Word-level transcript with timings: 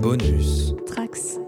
Bonus. 0.00 0.74
Trax. 0.86 1.45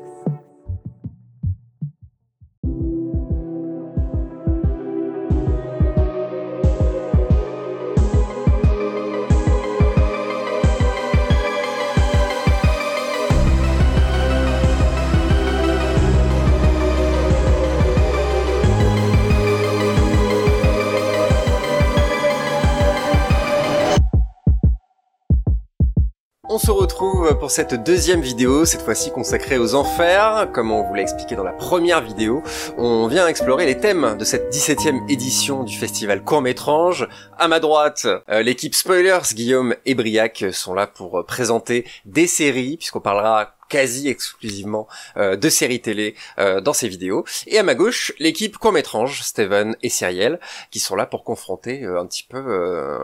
Retrouve 26.99 27.39
pour 27.39 27.53
cette 27.53 27.75
deuxième 27.85 28.21
vidéo, 28.21 28.65
cette 28.65 28.83
fois-ci 28.83 29.13
consacrée 29.13 29.57
aux 29.57 29.77
enfers. 29.77 30.49
Comme 30.53 30.73
on 30.73 30.83
vous 30.83 30.95
l'a 30.95 31.03
expliqué 31.03 31.37
dans 31.37 31.45
la 31.45 31.53
première 31.53 32.01
vidéo, 32.01 32.43
on 32.77 33.07
vient 33.07 33.29
explorer 33.29 33.67
les 33.67 33.79
thèmes 33.79 34.17
de 34.19 34.25
cette 34.25 34.53
17e 34.53 35.09
édition 35.09 35.63
du 35.63 35.77
festival 35.77 36.25
Court-Métrange. 36.25 37.07
À 37.39 37.47
ma 37.47 37.61
droite, 37.61 38.09
euh, 38.29 38.43
l'équipe 38.43 38.75
Spoilers, 38.75 39.33
Guillaume 39.33 39.77
et 39.87 39.95
Briac 39.95 40.47
sont 40.51 40.75
là 40.75 40.89
pour 40.89 41.21
euh, 41.21 41.23
présenter 41.23 41.87
des 42.05 42.27
séries, 42.27 42.77
puisqu'on 42.79 42.99
parlera 42.99 43.58
quasi 43.69 44.09
exclusivement 44.09 44.89
euh, 45.17 45.37
de 45.37 45.49
séries 45.49 45.81
télé 45.81 46.15
euh, 46.39 46.61
dans 46.61 46.73
ces 46.73 46.89
vidéos. 46.89 47.25
Et 47.47 47.59
à 47.59 47.63
ma 47.63 47.75
gauche, 47.75 48.13
l'équipe 48.19 48.57
court-métrange, 48.57 49.23
Steven 49.23 49.77
et 49.83 49.89
Cyriel, 49.89 50.41
qui 50.71 50.81
sont 50.81 50.97
là 50.97 51.07
pour 51.07 51.25
confronter 51.25 51.85
euh, 51.85 52.01
un 52.01 52.07
petit 52.07 52.27
peu 52.29 52.39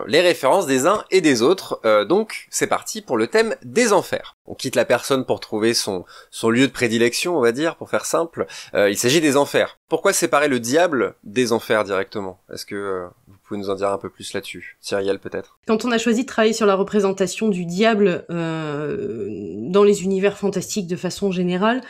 les 0.07 0.21
références 0.21 0.65
des 0.65 0.87
uns 0.87 1.03
et 1.11 1.21
des 1.21 1.41
autres. 1.41 1.79
Donc 2.05 2.47
c'est 2.49 2.67
parti 2.67 3.01
pour 3.01 3.17
le 3.17 3.27
thème 3.27 3.55
des 3.63 3.93
enfers. 3.93 4.35
On 4.47 4.55
quitte 4.55 4.75
la 4.75 4.85
personne 4.85 5.25
pour 5.25 5.39
trouver 5.39 5.73
son, 5.73 6.05
son 6.31 6.49
lieu 6.49 6.67
de 6.67 6.71
prédilection, 6.71 7.37
on 7.37 7.41
va 7.41 7.51
dire, 7.51 7.75
pour 7.75 7.89
faire 7.89 8.05
simple. 8.05 8.45
Il 8.73 8.97
s'agit 8.97 9.21
des 9.21 9.37
enfers. 9.37 9.77
Pourquoi 9.89 10.13
séparer 10.13 10.47
le 10.47 10.59
diable 10.59 11.15
des 11.23 11.51
enfers 11.51 11.83
directement? 11.83 12.39
Est-ce 12.53 12.65
que 12.65 13.07
pouvez 13.47 13.59
nous 13.59 13.69
en 13.69 13.75
dire 13.75 13.89
un 13.89 13.97
peu 13.97 14.09
plus 14.09 14.33
là-dessus 14.33 14.77
Cyriel 14.81 15.19
peut-être? 15.19 15.57
Quand 15.67 15.85
on 15.85 15.91
a 15.91 15.97
choisi 15.97 16.23
de 16.23 16.27
travailler 16.27 16.53
sur 16.53 16.65
la 16.65 16.75
représentation 16.75 17.47
du 17.47 17.65
diable 17.65 18.25
euh, 18.29 19.55
dans 19.69 19.83
les 19.83 20.03
univers 20.03 20.37
fantastiques 20.37 20.87
de 20.87 20.95
façon 20.95 21.31
générale, 21.31 21.81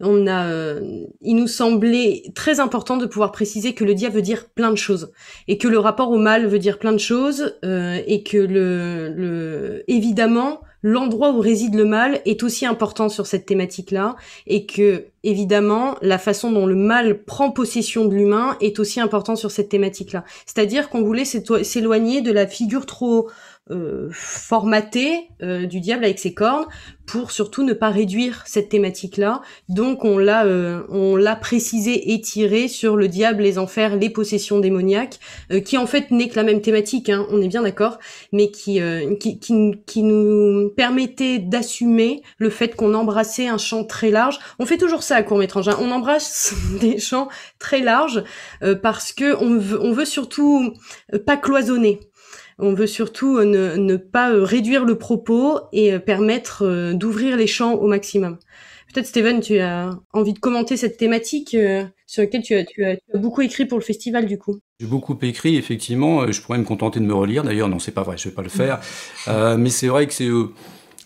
on 0.00 0.26
a, 0.26 0.46
euh, 0.46 1.04
il 1.20 1.36
nous 1.36 1.46
semblait 1.46 2.24
très 2.34 2.60
important 2.60 2.96
de 2.96 3.06
pouvoir 3.06 3.32
préciser 3.32 3.74
que 3.74 3.84
le 3.84 3.94
diable 3.94 4.16
veut 4.16 4.22
dire 4.22 4.46
plein 4.48 4.70
de 4.70 4.76
choses 4.76 5.12
et 5.46 5.56
que 5.56 5.68
le 5.68 5.78
rapport 5.78 6.10
au 6.10 6.18
mal 6.18 6.46
veut 6.46 6.58
dire 6.58 6.78
plein 6.78 6.92
de 6.92 6.98
choses 6.98 7.56
euh, 7.64 8.00
et 8.06 8.22
que 8.22 8.38
le, 8.38 9.08
le 9.08 9.84
évidemment 9.88 10.60
l'endroit 10.84 11.30
où 11.32 11.40
réside 11.40 11.74
le 11.74 11.86
mal 11.86 12.20
est 12.26 12.42
aussi 12.42 12.66
important 12.66 13.08
sur 13.08 13.26
cette 13.26 13.46
thématique-là 13.46 14.16
et 14.46 14.66
que 14.66 15.06
évidemment 15.22 15.96
la 16.02 16.18
façon 16.18 16.52
dont 16.52 16.66
le 16.66 16.74
mal 16.74 17.24
prend 17.24 17.50
possession 17.50 18.04
de 18.04 18.14
l'humain 18.14 18.58
est 18.60 18.78
aussi 18.78 19.00
important 19.00 19.34
sur 19.34 19.50
cette 19.50 19.70
thématique-là. 19.70 20.24
C'est-à-dire 20.44 20.90
qu'on 20.90 21.02
voulait 21.02 21.24
s'éloigner 21.24 22.20
de 22.20 22.30
la 22.32 22.46
figure 22.46 22.84
trop 22.84 23.30
euh, 23.70 24.10
formatée 24.12 25.30
euh, 25.42 25.64
du 25.64 25.80
diable 25.80 26.04
avec 26.04 26.18
ses 26.18 26.34
cornes 26.34 26.66
pour 27.06 27.30
surtout 27.30 27.62
ne 27.62 27.72
pas 27.72 27.88
réduire 27.88 28.42
cette 28.44 28.68
thématique-là. 28.68 29.40
Donc 29.70 30.04
on 30.04 30.18
l'a 30.18 30.44
euh, 30.44 30.82
on 30.90 31.16
l'a 31.16 31.34
précisé 31.34 32.12
et 32.12 32.20
tiré 32.20 32.68
sur 32.68 32.94
le 32.94 33.08
diable, 33.08 33.42
les 33.42 33.58
enfers, 33.58 33.96
les 33.96 34.10
possessions 34.10 34.60
démoniaques, 34.60 35.18
euh, 35.50 35.60
qui 35.60 35.78
en 35.78 35.86
fait 35.86 36.10
n'est 36.10 36.28
que 36.28 36.36
la 36.36 36.42
même 36.42 36.60
thématique, 36.60 37.08
hein, 37.08 37.26
on 37.30 37.40
est 37.40 37.48
bien 37.48 37.62
d'accord, 37.62 37.98
mais 38.32 38.50
qui, 38.50 38.80
qui, 39.18 39.38
qui 39.38 40.02
nous 40.02 40.68
permettait 40.76 41.38
d'assumer 41.38 42.22
le 42.36 42.50
fait 42.50 42.76
qu'on 42.76 42.92
embrassait 42.92 43.48
un 43.48 43.58
champ 43.58 43.84
très 43.84 44.10
large. 44.10 44.40
On 44.58 44.66
fait 44.66 44.76
toujours 44.76 45.02
ça 45.02 45.16
à 45.16 45.22
court 45.22 45.38
métrage, 45.38 45.70
on 45.80 45.90
embrasse 45.90 46.54
des 46.82 46.98
champs 46.98 47.28
très 47.58 47.80
larges 47.80 48.24
parce 48.82 49.14
que 49.14 49.34
on 49.42 49.56
veut, 49.56 49.80
on 49.80 49.92
veut 49.92 50.04
surtout 50.04 50.74
pas 51.24 51.38
cloisonner. 51.38 52.00
On 52.58 52.74
veut 52.74 52.86
surtout 52.86 53.36
euh, 53.38 53.44
ne, 53.44 53.76
ne 53.76 53.96
pas 53.96 54.32
euh, 54.32 54.44
réduire 54.44 54.84
le 54.84 54.96
propos 54.96 55.58
et 55.72 55.92
euh, 55.92 55.98
permettre 55.98 56.92
d'ouvrir 56.92 57.36
les 57.36 57.46
champs 57.46 57.74
au 57.74 57.86
maximum. 57.86 58.38
Peut-être 58.92 59.06
Steven, 59.06 59.40
tu 59.40 59.58
as 59.58 59.90
envie 60.12 60.34
de 60.34 60.38
commenter 60.38 60.76
cette 60.76 60.96
thématique 60.96 61.56
sur 62.06 62.22
laquelle 62.22 62.42
tu 62.42 62.54
as, 62.54 62.64
tu, 62.64 62.84
as, 62.84 62.96
tu 62.96 63.02
as 63.12 63.18
beaucoup 63.18 63.40
écrit 63.40 63.66
pour 63.66 63.76
le 63.76 63.82
festival 63.82 64.26
du 64.26 64.38
coup. 64.38 64.60
J'ai 64.78 64.86
beaucoup 64.86 65.18
écrit, 65.22 65.56
effectivement. 65.56 66.30
Je 66.30 66.40
pourrais 66.40 66.58
me 66.58 66.64
contenter 66.64 67.00
de 67.00 67.04
me 67.04 67.14
relire. 67.14 67.42
D'ailleurs, 67.42 67.68
non, 67.68 67.80
c'est 67.80 67.90
pas 67.90 68.04
vrai, 68.04 68.16
je 68.16 68.28
vais 68.28 68.34
pas 68.34 68.42
le 68.42 68.48
faire. 68.48 68.78
Euh, 69.26 69.56
mais 69.56 69.70
c'est 69.70 69.88
vrai 69.88 70.06
que 70.06 70.12
c'est 70.12 70.28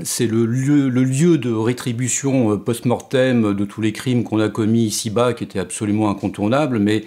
c'est 0.01 0.27
le 0.27 0.47
lieu, 0.47 0.89
le 0.89 1.03
lieu 1.03 1.39
de 1.39 1.51
rétribution 1.51 2.57
post-mortem 2.59 3.55
de 3.55 3.65
tous 3.65 3.81
les 3.81 3.93
crimes 3.93 4.23
qu'on 4.23 4.39
a 4.39 4.49
commis 4.49 4.85
ici-bas, 4.85 5.33
qui 5.33 5.45
était 5.45 5.59
absolument 5.59 6.11
incontournable. 6.11 6.79
Mais 6.79 7.05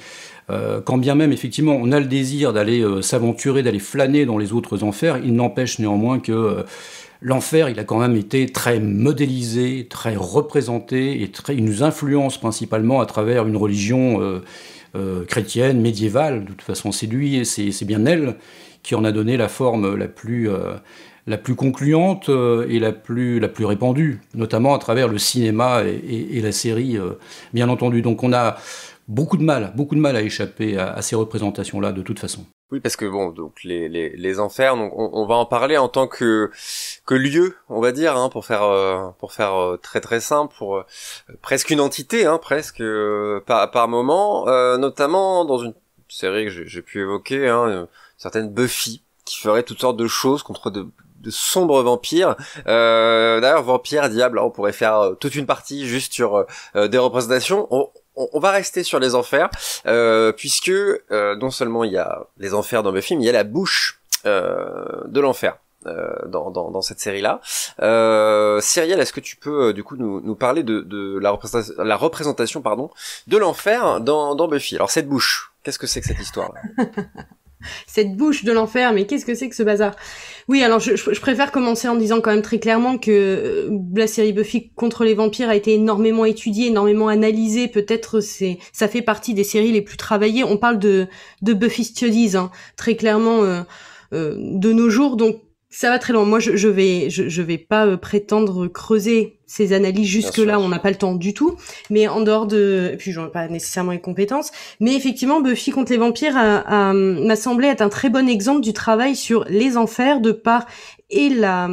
euh, 0.51 0.81
quand 0.81 0.97
bien 0.97 1.15
même, 1.15 1.31
effectivement, 1.31 1.77
on 1.79 1.91
a 1.91 1.99
le 1.99 2.05
désir 2.05 2.51
d'aller 2.53 2.81
euh, 2.81 3.01
s'aventurer, 3.01 3.63
d'aller 3.63 3.79
flâner 3.79 4.25
dans 4.25 4.37
les 4.37 4.53
autres 4.53 4.83
enfers, 4.83 5.17
il 5.23 5.33
n'empêche 5.33 5.79
néanmoins 5.79 6.19
que 6.19 6.31
euh, 6.31 6.63
l'enfer, 7.21 7.69
il 7.69 7.79
a 7.79 7.83
quand 7.83 7.99
même 7.99 8.15
été 8.15 8.47
très 8.47 8.79
modélisé, 8.79 9.87
très 9.89 10.15
représenté, 10.15 11.21
et 11.21 11.29
très, 11.29 11.55
il 11.55 11.63
nous 11.63 11.83
influence 11.83 12.37
principalement 12.37 12.99
à 12.99 13.05
travers 13.05 13.47
une 13.47 13.57
religion 13.57 14.41
chrétienne, 15.27 15.79
médiévale. 15.79 16.43
De 16.43 16.49
toute 16.49 16.63
façon, 16.63 16.91
c'est 16.91 17.05
lui 17.05 17.37
et 17.37 17.45
c'est 17.45 17.85
bien 17.85 18.05
elle 18.07 18.37
qui 18.81 18.95
en 18.95 19.05
a 19.05 19.11
donné 19.11 19.37
la 19.37 19.47
forme 19.47 19.95
la 19.95 20.07
plus, 20.07 20.49
la 21.27 21.37
plus 21.37 21.53
concluante 21.53 22.29
et 22.67 22.79
la 22.79 22.91
plus, 22.91 23.39
la 23.39 23.47
plus 23.47 23.65
répandue, 23.65 24.21
notamment 24.33 24.73
à 24.73 24.79
travers 24.79 25.07
le 25.07 25.19
cinéma 25.19 25.83
et, 25.83 26.41
la 26.41 26.51
série, 26.51 26.97
bien 27.53 27.69
entendu. 27.69 28.01
Donc 28.01 28.23
on 28.23 28.33
a 28.33 28.57
beaucoup 29.07 29.37
de 29.37 29.43
mal, 29.43 29.73
beaucoup 29.75 29.95
de 29.95 29.99
mal 29.99 30.15
à 30.15 30.21
échapper 30.21 30.77
à, 30.77 30.91
à 30.93 31.01
ces 31.01 31.15
représentations-là, 31.15 31.91
de 31.91 32.01
toute 32.01 32.19
façon. 32.19 32.45
Oui, 32.71 32.79
parce 32.79 32.95
que 32.95 33.05
bon, 33.05 33.31
donc 33.31 33.63
les, 33.65 33.89
les, 33.89 34.15
les 34.15 34.39
enfers, 34.39 34.77
donc 34.77 34.93
on, 34.97 35.09
on 35.11 35.25
va 35.25 35.35
en 35.35 35.45
parler 35.45 35.77
en 35.77 35.89
tant 35.89 36.07
que 36.07 36.49
que 37.05 37.15
lieu, 37.15 37.55
on 37.67 37.81
va 37.81 37.91
dire, 37.91 38.15
hein, 38.15 38.29
pour 38.29 38.45
faire 38.45 38.63
euh, 38.63 39.09
pour 39.19 39.33
faire 39.33 39.53
euh, 39.55 39.77
très 39.77 39.99
très 39.99 40.21
simple, 40.21 40.55
pour 40.57 40.77
euh, 40.77 40.83
presque 41.41 41.69
une 41.69 41.81
entité, 41.81 42.25
hein, 42.25 42.37
presque 42.37 42.81
par 43.45 43.71
par 43.71 43.87
moment, 43.89 44.45
notamment 44.77 45.43
dans 45.43 45.57
une 45.57 45.73
série 46.07 46.45
que 46.45 46.65
j'ai 46.65 46.81
pu 46.81 47.01
évoquer, 47.01 47.49
hein, 47.49 47.67
une 47.67 47.87
certaine 48.17 48.49
Buffy 48.49 49.01
qui 49.25 49.37
ferait 49.37 49.63
toutes 49.63 49.81
sortes 49.81 49.97
de 49.97 50.07
choses 50.07 50.41
contre 50.41 50.69
de 50.71 50.87
de 51.21 51.29
sombres 51.29 51.81
vampires. 51.83 52.35
Euh, 52.67 53.39
D'ailleurs, 53.39 53.61
vampires, 53.63 54.09
diable, 54.09 54.37
là, 54.37 54.45
on 54.45 54.49
pourrait 54.49 54.73
faire 54.73 55.11
toute 55.19 55.35
une 55.35 55.45
partie 55.45 55.85
juste 55.85 56.13
sur 56.13 56.45
euh, 56.75 56.87
des 56.87 56.97
représentations. 56.97 57.67
On, 57.69 57.89
on, 58.15 58.39
va 58.39 58.51
rester 58.51 58.83
sur 58.83 58.99
les 58.99 59.15
enfers, 59.15 59.49
euh, 59.85 60.31
puisque 60.31 60.69
euh, 60.69 61.35
non 61.37 61.49
seulement 61.49 61.83
il 61.83 61.91
y 61.91 61.97
a 61.97 62.25
les 62.37 62.53
enfers 62.53 62.83
dans 62.83 62.91
Buffy, 62.91 63.15
mais 63.15 63.23
il 63.23 63.27
y 63.27 63.29
a 63.29 63.33
la 63.33 63.43
bouche 63.43 64.01
euh, 64.25 64.85
de 65.05 65.19
l'enfer. 65.19 65.57
dans, 65.83 66.81
cette 66.81 66.99
série-là. 66.99 67.41
Euh, 67.81 68.61
Cyrielle, 68.61 68.99
est-ce 68.99 69.13
que 69.13 69.19
tu 69.19 69.35
peux 69.35 69.73
du 69.73 69.83
coup 69.83 69.95
nous, 69.95 70.35
parler 70.35 70.63
de, 70.63 71.19
la 71.19 71.95
représentation, 71.95 72.61
pardon, 72.61 72.91
de 73.27 73.37
l'enfer 73.37 73.99
dans, 73.99 74.35
dans 74.35 74.47
Buffy? 74.47 74.75
Alors 74.75 74.91
cette 74.91 75.07
bouche, 75.07 75.53
qu'est-ce 75.63 75.79
que 75.79 75.87
c'est 75.87 76.01
que 76.01 76.07
cette 76.07 76.19
histoire 76.19 76.53
cette 77.87 78.15
bouche 78.15 78.43
de 78.43 78.51
l'enfer, 78.51 78.93
mais 78.93 79.05
qu'est-ce 79.05 79.25
que 79.25 79.35
c'est 79.35 79.49
que 79.49 79.55
ce 79.55 79.63
bazar? 79.63 79.95
Oui, 80.47 80.63
alors 80.63 80.79
je, 80.79 81.19
préfère 81.19 81.51
commencer 81.51 81.87
en 81.87 81.95
disant 81.95 82.21
quand 82.21 82.31
même 82.31 82.41
très 82.41 82.59
clairement 82.59 82.97
que 82.97 83.11
euh, 83.11 83.69
la 83.95 84.07
série 84.07 84.33
Buffy 84.33 84.71
contre 84.75 85.03
les 85.03 85.13
vampires 85.13 85.49
a 85.49 85.55
été 85.55 85.73
énormément 85.73 86.25
étudiée, 86.25 86.67
énormément 86.67 87.07
analysée. 87.07 87.67
Peut-être 87.67 88.19
c'est 88.19 88.57
ça 88.73 88.87
fait 88.87 89.01
partie 89.01 89.33
des 89.33 89.43
séries 89.43 89.71
les 89.71 89.81
plus 89.81 89.97
travaillées. 89.97 90.43
On 90.43 90.57
parle 90.57 90.79
de 90.79 91.07
de 91.41 91.53
Buffy 91.53 91.85
Studies, 91.85 92.35
hein, 92.35 92.51
très 92.75 92.95
clairement 92.95 93.43
euh, 93.43 93.61
euh, 94.13 94.35
de 94.37 94.73
nos 94.73 94.89
jours. 94.89 95.17
Ça 95.71 95.89
va 95.89 95.97
très 95.97 96.13
loin. 96.13 96.25
Moi, 96.25 96.39
je, 96.39 96.55
je 96.55 96.67
vais, 96.67 97.09
je, 97.09 97.29
je 97.29 97.41
vais 97.41 97.57
pas 97.57 97.87
euh, 97.87 97.97
prétendre 97.97 98.67
creuser 98.67 99.37
ces 99.47 99.73
analyses 99.73 100.07
jusque 100.07 100.37
là. 100.37 100.59
On 100.59 100.69
n'a 100.69 100.79
pas 100.79 100.89
le 100.89 100.97
temps 100.97 101.15
du 101.15 101.33
tout. 101.33 101.55
Mais 101.89 102.07
en 102.07 102.21
dehors 102.21 102.45
de, 102.45 102.91
et 102.93 102.97
puis 102.97 103.11
j'en 103.11 103.27
ai 103.27 103.31
pas 103.31 103.47
nécessairement 103.47 103.91
les 103.91 103.99
compétences. 103.99 104.51
Mais 104.79 104.95
effectivement, 104.95 105.41
Buffy 105.41 105.71
contre 105.71 105.91
les 105.91 105.97
vampires 105.97 106.35
m'a 106.35 107.35
semblé 107.35 107.67
être 107.67 107.81
un 107.81 107.89
très 107.89 108.09
bon 108.09 108.29
exemple 108.29 108.61
du 108.61 108.73
travail 108.73 109.15
sur 109.15 109.45
les 109.49 109.77
enfers 109.77 110.21
de 110.21 110.31
par 110.31 110.67
et 111.11 111.29
la 111.29 111.69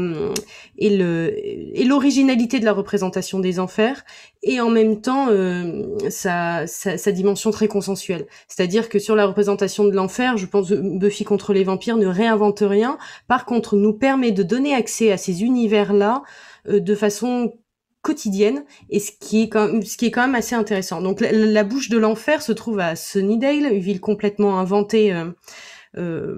et 0.76 0.90
le 0.90 1.32
et 1.74 1.84
l'originalité 1.84 2.60
de 2.60 2.64
la 2.64 2.72
représentation 2.72 3.38
des 3.38 3.58
enfers 3.60 4.04
et 4.42 4.60
en 4.60 4.68
même 4.68 5.00
temps 5.00 5.28
euh, 5.30 5.82
sa, 6.10 6.66
sa, 6.66 6.98
sa 6.98 7.12
dimension 7.12 7.50
très 7.50 7.68
consensuelle. 7.68 8.26
C'est-à-dire 8.48 8.88
que 8.88 8.98
sur 8.98 9.16
la 9.16 9.26
représentation 9.26 9.84
de 9.84 9.92
l'enfer, 9.92 10.36
je 10.36 10.46
pense 10.46 10.70
Buffy 10.70 11.24
contre 11.24 11.52
les 11.52 11.64
vampires 11.64 11.96
ne 11.96 12.06
réinvente 12.06 12.60
rien. 12.60 12.98
Par 13.26 13.44
contre, 13.46 13.76
nous 13.76 13.92
permet 13.92 14.32
de 14.32 14.42
donner 14.42 14.74
accès 14.74 15.10
à 15.12 15.16
ces 15.16 15.42
univers-là 15.42 16.22
euh, 16.68 16.80
de 16.80 16.94
façon 16.94 17.52
quotidienne 18.00 18.64
et 18.90 19.00
ce 19.00 19.10
qui 19.18 19.42
est 19.42 19.48
quand 19.48 19.66
même, 19.66 19.82
ce 19.82 19.96
qui 19.96 20.06
est 20.06 20.10
quand 20.10 20.22
même 20.22 20.36
assez 20.36 20.54
intéressant. 20.54 21.02
Donc 21.02 21.20
la, 21.20 21.32
la 21.32 21.64
bouche 21.64 21.88
de 21.88 21.98
l'enfer 21.98 22.42
se 22.42 22.52
trouve 22.52 22.78
à 22.78 22.96
Sunnydale, 22.96 23.72
une 23.72 23.80
ville 23.80 24.00
complètement 24.00 24.58
inventée 24.58 25.12
euh, 25.12 25.26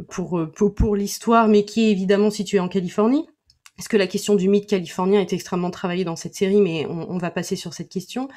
pour, 0.09 0.41
pour 0.57 0.75
pour 0.75 0.97
l'histoire, 0.97 1.49
mais 1.49 1.65
qui 1.65 1.89
est 1.89 1.91
évidemment 1.91 2.31
située 2.31 2.61
en 2.61 2.69
Californie. 2.69 3.27
Est-ce 3.79 3.89
que 3.89 3.97
la 3.97 4.07
question 4.07 4.35
du 4.35 4.49
mythe 4.49 4.69
californien 4.69 5.21
est 5.21 5.33
extrêmement 5.33 5.71
travaillée 5.71 6.05
dans 6.05 6.17
cette 6.17 6.35
série, 6.35 6.61
mais 6.61 6.85
on, 6.87 7.11
on 7.11 7.17
va 7.17 7.31
passer 7.31 7.57
sur 7.57 7.73
cette 7.73 7.89
question. 7.89 8.29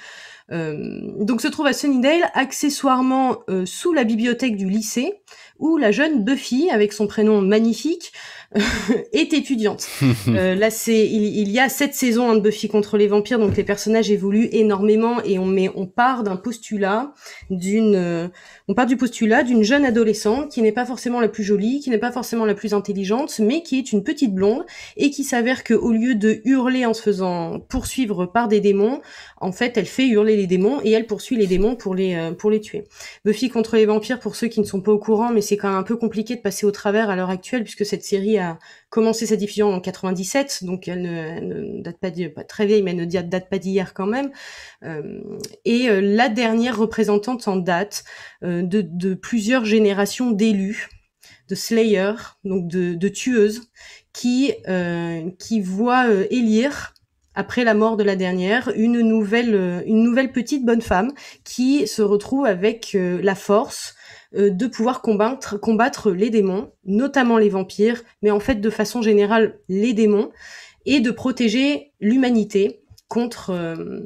Euh, 0.51 1.00
donc 1.19 1.42
se 1.42 1.48
trouve 1.48 1.68
à 1.68 1.74
Sunnydale, 1.74 2.30
accessoirement 2.34 3.40
euh, 3.50 3.66
sous 3.66 3.94
la 3.94 4.04
bibliothèque 4.04 4.56
du 4.56 4.69
lycée, 4.69 5.22
où 5.60 5.78
la 5.78 5.92
jeune 5.92 6.24
Buffy, 6.24 6.69
avec 6.69 6.94
son 6.94 7.07
prénom 7.07 7.42
magnifique, 7.42 8.12
est 9.13 9.34
étudiante. 9.34 9.88
euh, 10.28 10.56
là, 10.56 10.69
c'est 10.69 11.07
il, 11.07 11.38
il, 11.38 11.50
y 11.50 11.60
a 11.60 11.69
sept 11.69 11.94
saisons 11.94 12.30
hein, 12.30 12.36
de 12.36 12.40
Buffy 12.40 12.68
contre 12.68 12.98
les 12.98 13.07
vampires, 13.07 13.40
donc 13.40 13.56
les 13.57 13.63
personnages 13.63 14.12
évoluent 14.12 14.50
énormément 14.51 15.22
et 15.24 15.40
on 15.40 15.45
met 15.45 15.69
on 15.75 15.88
part 15.88 16.24
d'un 16.24 16.36
postulat 16.36 17.13
d'une 17.50 17.95
euh, 17.95 18.28
on 18.68 18.74
part 18.74 18.86
du 18.86 18.98
postulat 18.98 19.44
d'une 19.44 19.63
jeune 19.63 19.86
adolescente 19.86 20.51
qui 20.51 20.62
n'est 20.62 20.72
pas 20.72 20.86
forcément 20.86 21.19
la 21.19 21.30
plus 21.30 21.44
jolie, 21.44 21.80
qui 21.80 21.90
n'est 21.90 21.98
pas 21.98 22.12
forcément 22.12 22.45
la 22.45 22.54
plus 22.54 22.74
intelligente, 22.74 23.40
mais 23.40 23.63
qui 23.63 23.80
est 23.80 23.92
une 23.92 24.04
petite 24.04 24.34
blonde 24.34 24.66
et 24.98 25.10
qui 25.10 25.24
s'avère 25.24 25.63
que 25.63 25.74
au 25.74 25.92
lieu 25.92 26.16
de 26.16 26.42
hurler 26.45 26.86
en 26.86 26.94
se 26.94 27.01
faisant 27.01 27.60
poursuivre 27.60 28.25
par 28.25 28.48
des 28.48 28.60
démons, 28.60 29.01
en 29.42 29.51
fait, 29.51 29.78
elle 29.78 29.86
fait 29.86 30.07
hurler 30.07 30.32
les 30.35 30.47
démons 30.47 30.81
et 30.83 30.91
elle 30.91 31.07
poursuit 31.07 31.35
les 31.35 31.47
démons 31.47 31.75
pour 31.75 31.95
les 31.95 32.15
euh, 32.15 32.31
pour 32.31 32.51
les 32.51 32.62
tuer. 32.62 32.85
Buffy 33.25 33.50
contre 33.50 33.75
les 33.75 33.85
vampires, 33.85 34.19
pour 34.19 34.35
ceux 34.35 34.47
qui 34.47 34.59
ne 34.59 34.65
sont 34.65 34.81
pas 34.81 34.91
au 34.91 35.00
courant, 35.00 35.31
mais 35.31 35.41
c'est 35.41 35.57
quand 35.57 35.69
même 35.69 35.77
un 35.77 35.83
peu 35.83 35.95
compliqué 35.95 36.35
de 36.35 36.41
passer 36.41 36.65
au 36.65 36.71
travers 36.71 37.09
à 37.09 37.15
l'heure 37.15 37.30
actuelle 37.30 37.63
puisque 37.63 37.85
cette 37.85 38.03
série 38.03 38.38
a 38.38 38.59
commencé 38.89 39.25
sa 39.25 39.35
diffusion 39.35 39.74
en 39.74 39.80
97, 39.80 40.63
donc 40.63 40.88
elle 40.88 41.01
ne, 41.01 41.81
date 41.81 41.97
pas, 41.97 42.12
pas 42.35 42.44
très 42.44 42.68
vieille, 42.68 42.83
mais 42.83 42.91
elle 42.91 42.97
ne 42.97 43.06
date 43.06 43.50
pas 43.50 43.57
d'hier 43.57 43.94
quand 43.94 44.06
même. 44.06 44.31
Euh, 44.83 45.19
et 45.65 45.89
euh, 45.89 46.00
la 46.00 46.30
dernière 46.30 46.77
représentante 46.77 47.47
en 47.47 47.56
date 47.56 48.03
de, 48.41 48.81
de, 48.81 49.13
plusieurs 49.13 49.65
générations 49.65 50.31
d'élus, 50.31 50.89
de 51.50 51.56
Slayer, 51.56 52.13
donc 52.44 52.68
de, 52.68 52.94
de 52.94 53.07
tueuses, 53.07 53.69
qui 54.13 54.53
euh, 54.68 55.30
qui 55.39 55.62
voient 55.62 56.07
élire 56.30 56.94
après 57.35 57.63
la 57.63 57.74
mort 57.74 57.97
de 57.97 58.03
la 58.03 58.15
dernière, 58.15 58.71
une 58.75 59.01
nouvelle, 59.01 59.83
une 59.85 60.03
nouvelle 60.03 60.31
petite 60.31 60.65
bonne 60.65 60.81
femme 60.81 61.12
qui 61.44 61.88
se 61.88 62.01
retrouve 62.01 62.45
avec 62.45 62.95
la 62.95 63.35
force 63.35 63.95
euh, 64.35 64.50
de 64.50 64.65
pouvoir 64.65 65.01
combattre, 65.01 65.59
combattre 65.59 66.12
les 66.12 66.31
démons, 66.31 66.71
notamment 66.85 67.38
les 67.38 67.50
vampires, 67.50 68.01
mais 68.24 68.31
en 68.31 68.39
fait 68.39 68.56
de 68.56 68.69
façon 68.69 69.01
générale 69.01 69.59
les 69.69 69.94
démons, 69.94 70.31
et 70.85 71.01
de 71.01 71.12
protéger 71.12 71.91
l'humanité 72.01 72.81
contre, 73.07 73.51
euh, 73.51 74.01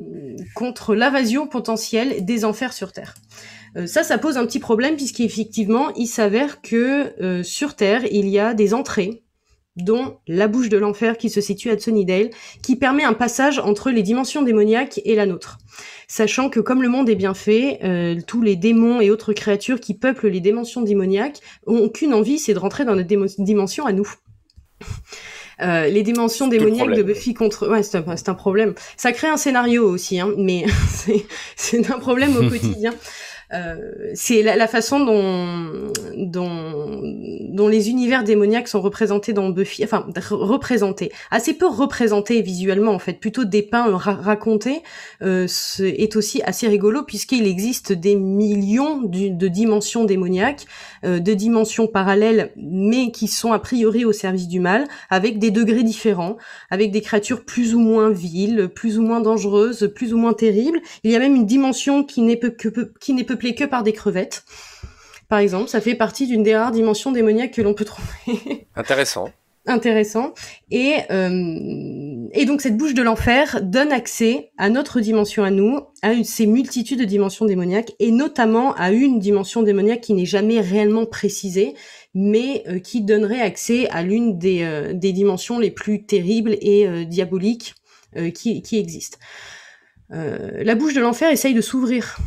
contre 0.53 0.95
l'invasion 0.95 1.47
potentielle 1.47 2.25
des 2.25 2.43
enfers 2.43 2.73
sur 2.73 2.91
Terre. 2.91 3.15
Euh, 3.77 3.87
ça, 3.87 4.03
ça 4.03 4.17
pose 4.17 4.37
un 4.37 4.45
petit 4.45 4.59
problème 4.59 4.97
puisqu'effectivement, 4.97 5.93
il 5.95 6.07
s'avère 6.07 6.61
que 6.61 7.41
sur 7.43 7.75
Terre, 7.75 8.03
il 8.11 8.27
y 8.27 8.37
a 8.37 8.53
des 8.53 8.73
entrées 8.73 9.23
dont 9.77 10.17
la 10.27 10.47
bouche 10.47 10.69
de 10.69 10.77
l'enfer 10.77 11.17
qui 11.17 11.29
se 11.29 11.41
situe 11.41 11.69
à 11.69 11.79
Sunnydale, 11.79 12.29
qui 12.61 12.75
permet 12.75 13.03
un 13.03 13.13
passage 13.13 13.59
entre 13.59 13.91
les 13.91 14.03
dimensions 14.03 14.41
démoniaques 14.41 14.99
et 15.05 15.15
la 15.15 15.25
nôtre. 15.25 15.57
Sachant 16.07 16.49
que 16.49 16.59
comme 16.59 16.81
le 16.81 16.89
monde 16.89 17.09
est 17.09 17.15
bien 17.15 17.33
fait, 17.33 17.79
euh, 17.83 18.15
tous 18.25 18.41
les 18.41 18.55
démons 18.55 19.01
et 19.01 19.11
autres 19.11 19.33
créatures 19.33 19.79
qui 19.79 19.93
peuplent 19.93 20.27
les 20.27 20.39
dimensions 20.39 20.81
démoniaques 20.81 21.41
ont 21.65 21.89
qu'une 21.89 22.13
envie, 22.13 22.39
c'est 22.39 22.53
de 22.53 22.59
rentrer 22.59 22.85
dans 22.85 22.95
notre 22.95 23.43
dimension 23.43 23.85
à 23.85 23.93
nous. 23.93 24.09
Euh, 25.59 25.87
les 25.87 26.03
dimensions 26.03 26.47
démoniaques 26.47 26.93
de 26.93 27.01
Buffy 27.01 27.33
contre 27.33 27.67
ouais 27.67 27.81
c'est 27.81 27.97
un, 27.97 28.05
un, 28.07 28.33
problème 28.35 28.75
ça 28.95 29.11
crée 29.11 29.27
un 29.27 29.37
scénario 29.37 29.89
aussi 29.89 30.19
hein, 30.19 30.31
mais 30.37 30.65
c'est 31.55 31.89
un 31.89 31.97
problème 31.97 32.37
au 32.37 32.41
quotidien 32.49 32.93
euh, 33.53 34.11
c'est 34.13 34.43
la, 34.43 34.57
la, 34.57 34.67
façon 34.67 34.99
dont, 34.99 35.91
dont, 36.17 37.01
dont 37.49 37.67
les 37.69 37.89
univers 37.89 38.25
démoniaques 38.25 38.67
sont 38.67 38.81
représentés 38.81 39.31
dans 39.31 39.49
Buffy, 39.49 39.85
enfin 39.85 40.05
représentés, 40.31 41.13
assez 41.31 41.53
peu 41.53 41.67
représentés 41.67 42.41
visuellement 42.41 42.91
en 42.91 42.99
fait, 42.99 43.13
plutôt 43.13 43.45
dépeints, 43.45 43.95
racontés, 43.95 44.81
euh, 45.21 45.47
est 45.79 46.17
aussi 46.17 46.41
assez 46.43 46.67
rigolo 46.67 47.03
puisqu'il 47.03 47.47
existe 47.47 47.93
des 47.93 48.15
millions 48.15 49.01
de 49.03 49.47
dimensions 49.47 50.03
démoniaques, 50.03 50.65
euh, 51.05 51.19
de 51.19 51.33
dimensions 51.33 51.87
parallèles, 51.87 52.51
mais 52.57 53.11
qui 53.11 53.27
sont 53.27 53.53
a 53.53 53.59
priori 53.59 54.03
au 54.03 54.11
service 54.11 54.49
du 54.49 54.59
mal, 54.59 54.87
avec 55.09 55.39
des 55.39 55.51
degrés 55.51 55.83
différents, 55.83 56.35
avec 56.69 56.91
des 56.91 57.01
créatures 57.01 57.45
plus 57.45 57.75
ou 57.75 57.79
moins 57.79 58.09
viles, 58.09 58.69
plus 58.75 58.97
ou 58.97 59.03
moins 59.03 59.21
dangereuses, 59.21 59.89
plus 59.95 60.13
ou 60.13 60.17
moins 60.17 60.33
terribles. 60.33 60.81
Il 61.03 61.11
y 61.11 61.15
a 61.15 61.19
même 61.19 61.35
une 61.35 61.45
dimension 61.45 62.03
qui 62.03 62.21
n'est 62.21 62.37
que 62.37 62.91
qui 62.99 63.13
n'est 63.13 63.23
peuplée 63.37 63.53
que 63.53 63.65
par 63.65 63.83
des 63.83 63.93
crevettes. 63.93 64.43
Par 65.29 65.39
exemple, 65.39 65.69
ça 65.69 65.79
fait 65.79 65.93
partie 65.93 66.25
d'une 66.25 66.41
des 66.41 66.55
rares 66.55 66.71
dimensions 66.71 67.11
démoniaques 67.11 67.51
que 67.51 67.61
l'on 67.61 67.73
peut 67.73 67.85
trouver. 67.85 68.67
Intéressant. 68.75 69.29
Intéressant. 69.67 70.33
Et, 70.71 70.95
euh, 71.11 72.27
et 72.31 72.45
donc 72.45 72.61
cette 72.61 72.77
bouche 72.77 72.93
de 72.93 73.03
l'enfer 73.03 73.59
donne 73.61 73.91
accès 73.91 74.51
à 74.57 74.69
notre 74.69 75.01
dimension 75.01 75.43
à 75.43 75.51
nous, 75.51 75.81
à 76.01 76.13
une, 76.13 76.23
ces 76.23 76.47
multitudes 76.47 76.99
de 76.99 77.05
dimensions 77.05 77.45
démoniaques, 77.45 77.91
et 77.99 78.11
notamment 78.11 78.73
à 78.75 78.91
une 78.91 79.19
dimension 79.19 79.61
démoniaque 79.61 80.01
qui 80.01 80.13
n'est 80.13 80.25
jamais 80.25 80.61
réellement 80.61 81.05
précisée, 81.05 81.75
mais 82.15 82.63
euh, 82.67 82.79
qui 82.79 83.01
donnerait 83.01 83.41
accès 83.41 83.89
à 83.89 84.01
l'une 84.01 84.39
des, 84.39 84.63
euh, 84.63 84.93
des 84.93 85.11
dimensions 85.11 85.59
les 85.59 85.71
plus 85.71 86.05
terribles 86.05 86.57
et 86.61 87.05
diaboliques 87.05 87.75
qui, 88.33 88.63
qui 88.63 88.79
existent. 88.79 89.19
la 90.09 90.75
bouche 90.75 90.95
de 90.95 91.01
l'enfer 91.01 91.29
essaye 91.29 91.53
de 91.53 91.61
s'ouvrir 91.61 92.17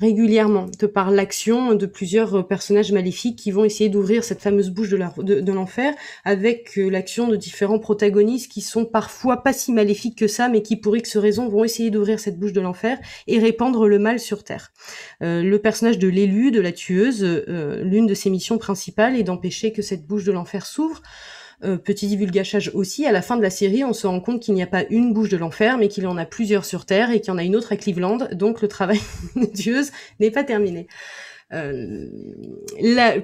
régulièrement, 0.00 0.66
de 0.78 0.86
par 0.86 1.10
l'action 1.10 1.74
de 1.74 1.86
plusieurs 1.86 2.36
euh, 2.36 2.42
personnages 2.42 2.92
maléfiques 2.92 3.36
qui 3.36 3.50
vont 3.50 3.64
essayer 3.64 3.90
d'ouvrir 3.90 4.24
cette 4.24 4.40
fameuse 4.40 4.70
bouche 4.70 4.90
de 4.90 5.52
l'enfer, 5.52 5.94
avec 6.24 6.78
euh, 6.78 6.88
l'action 6.88 7.28
de 7.28 7.36
différents 7.36 7.78
protagonistes 7.78 8.50
qui 8.50 8.60
sont 8.60 8.84
parfois 8.84 9.42
pas 9.42 9.52
si 9.52 9.72
maléfiques 9.72 10.18
que 10.18 10.28
ça, 10.28 10.48
mais 10.48 10.62
qui 10.62 10.76
pour 10.76 10.96
X 10.96 11.16
raisons 11.16 11.48
vont 11.48 11.64
essayer 11.64 11.90
d'ouvrir 11.90 12.20
cette 12.20 12.38
bouche 12.38 12.52
de 12.52 12.60
l'enfer 12.60 12.98
et 13.26 13.38
répandre 13.38 13.88
le 13.88 13.98
mal 13.98 14.20
sur 14.20 14.44
Terre. 14.44 14.72
Euh, 15.22 15.42
le 15.42 15.58
personnage 15.58 15.98
de 15.98 16.08
l'élu, 16.08 16.50
de 16.50 16.60
la 16.60 16.72
tueuse, 16.72 17.24
l'une 17.24 18.06
de 18.06 18.14
ses 18.14 18.30
missions 18.30 18.58
principales 18.58 19.16
est 19.16 19.22
d'empêcher 19.22 19.72
que 19.72 19.82
cette 19.82 20.06
bouche 20.06 20.24
de 20.24 20.32
l'enfer 20.32 20.66
s'ouvre. 20.66 21.02
Euh, 21.64 21.76
petit 21.76 22.06
divulgachage 22.06 22.70
aussi, 22.72 23.04
à 23.04 23.10
la 23.10 23.20
fin 23.20 23.36
de 23.36 23.42
la 23.42 23.50
série, 23.50 23.82
on 23.82 23.92
se 23.92 24.06
rend 24.06 24.20
compte 24.20 24.40
qu'il 24.40 24.54
n'y 24.54 24.62
a 24.62 24.66
pas 24.66 24.84
une 24.90 25.12
bouche 25.12 25.28
de 25.28 25.36
l'enfer, 25.36 25.76
mais 25.76 25.88
qu'il 25.88 26.04
y 26.04 26.06
en 26.06 26.16
a 26.16 26.24
plusieurs 26.24 26.64
sur 26.64 26.86
Terre 26.86 27.10
et 27.10 27.20
qu'il 27.20 27.28
y 27.28 27.34
en 27.34 27.38
a 27.38 27.42
une 27.42 27.56
autre 27.56 27.72
à 27.72 27.76
Cleveland, 27.76 28.28
donc 28.32 28.62
le 28.62 28.68
travail 28.68 29.00
de 29.36 29.46
Dieuse 29.46 29.90
n'est 30.20 30.30
pas 30.30 30.44
terminé. 30.44 30.86
Euh, 31.54 32.04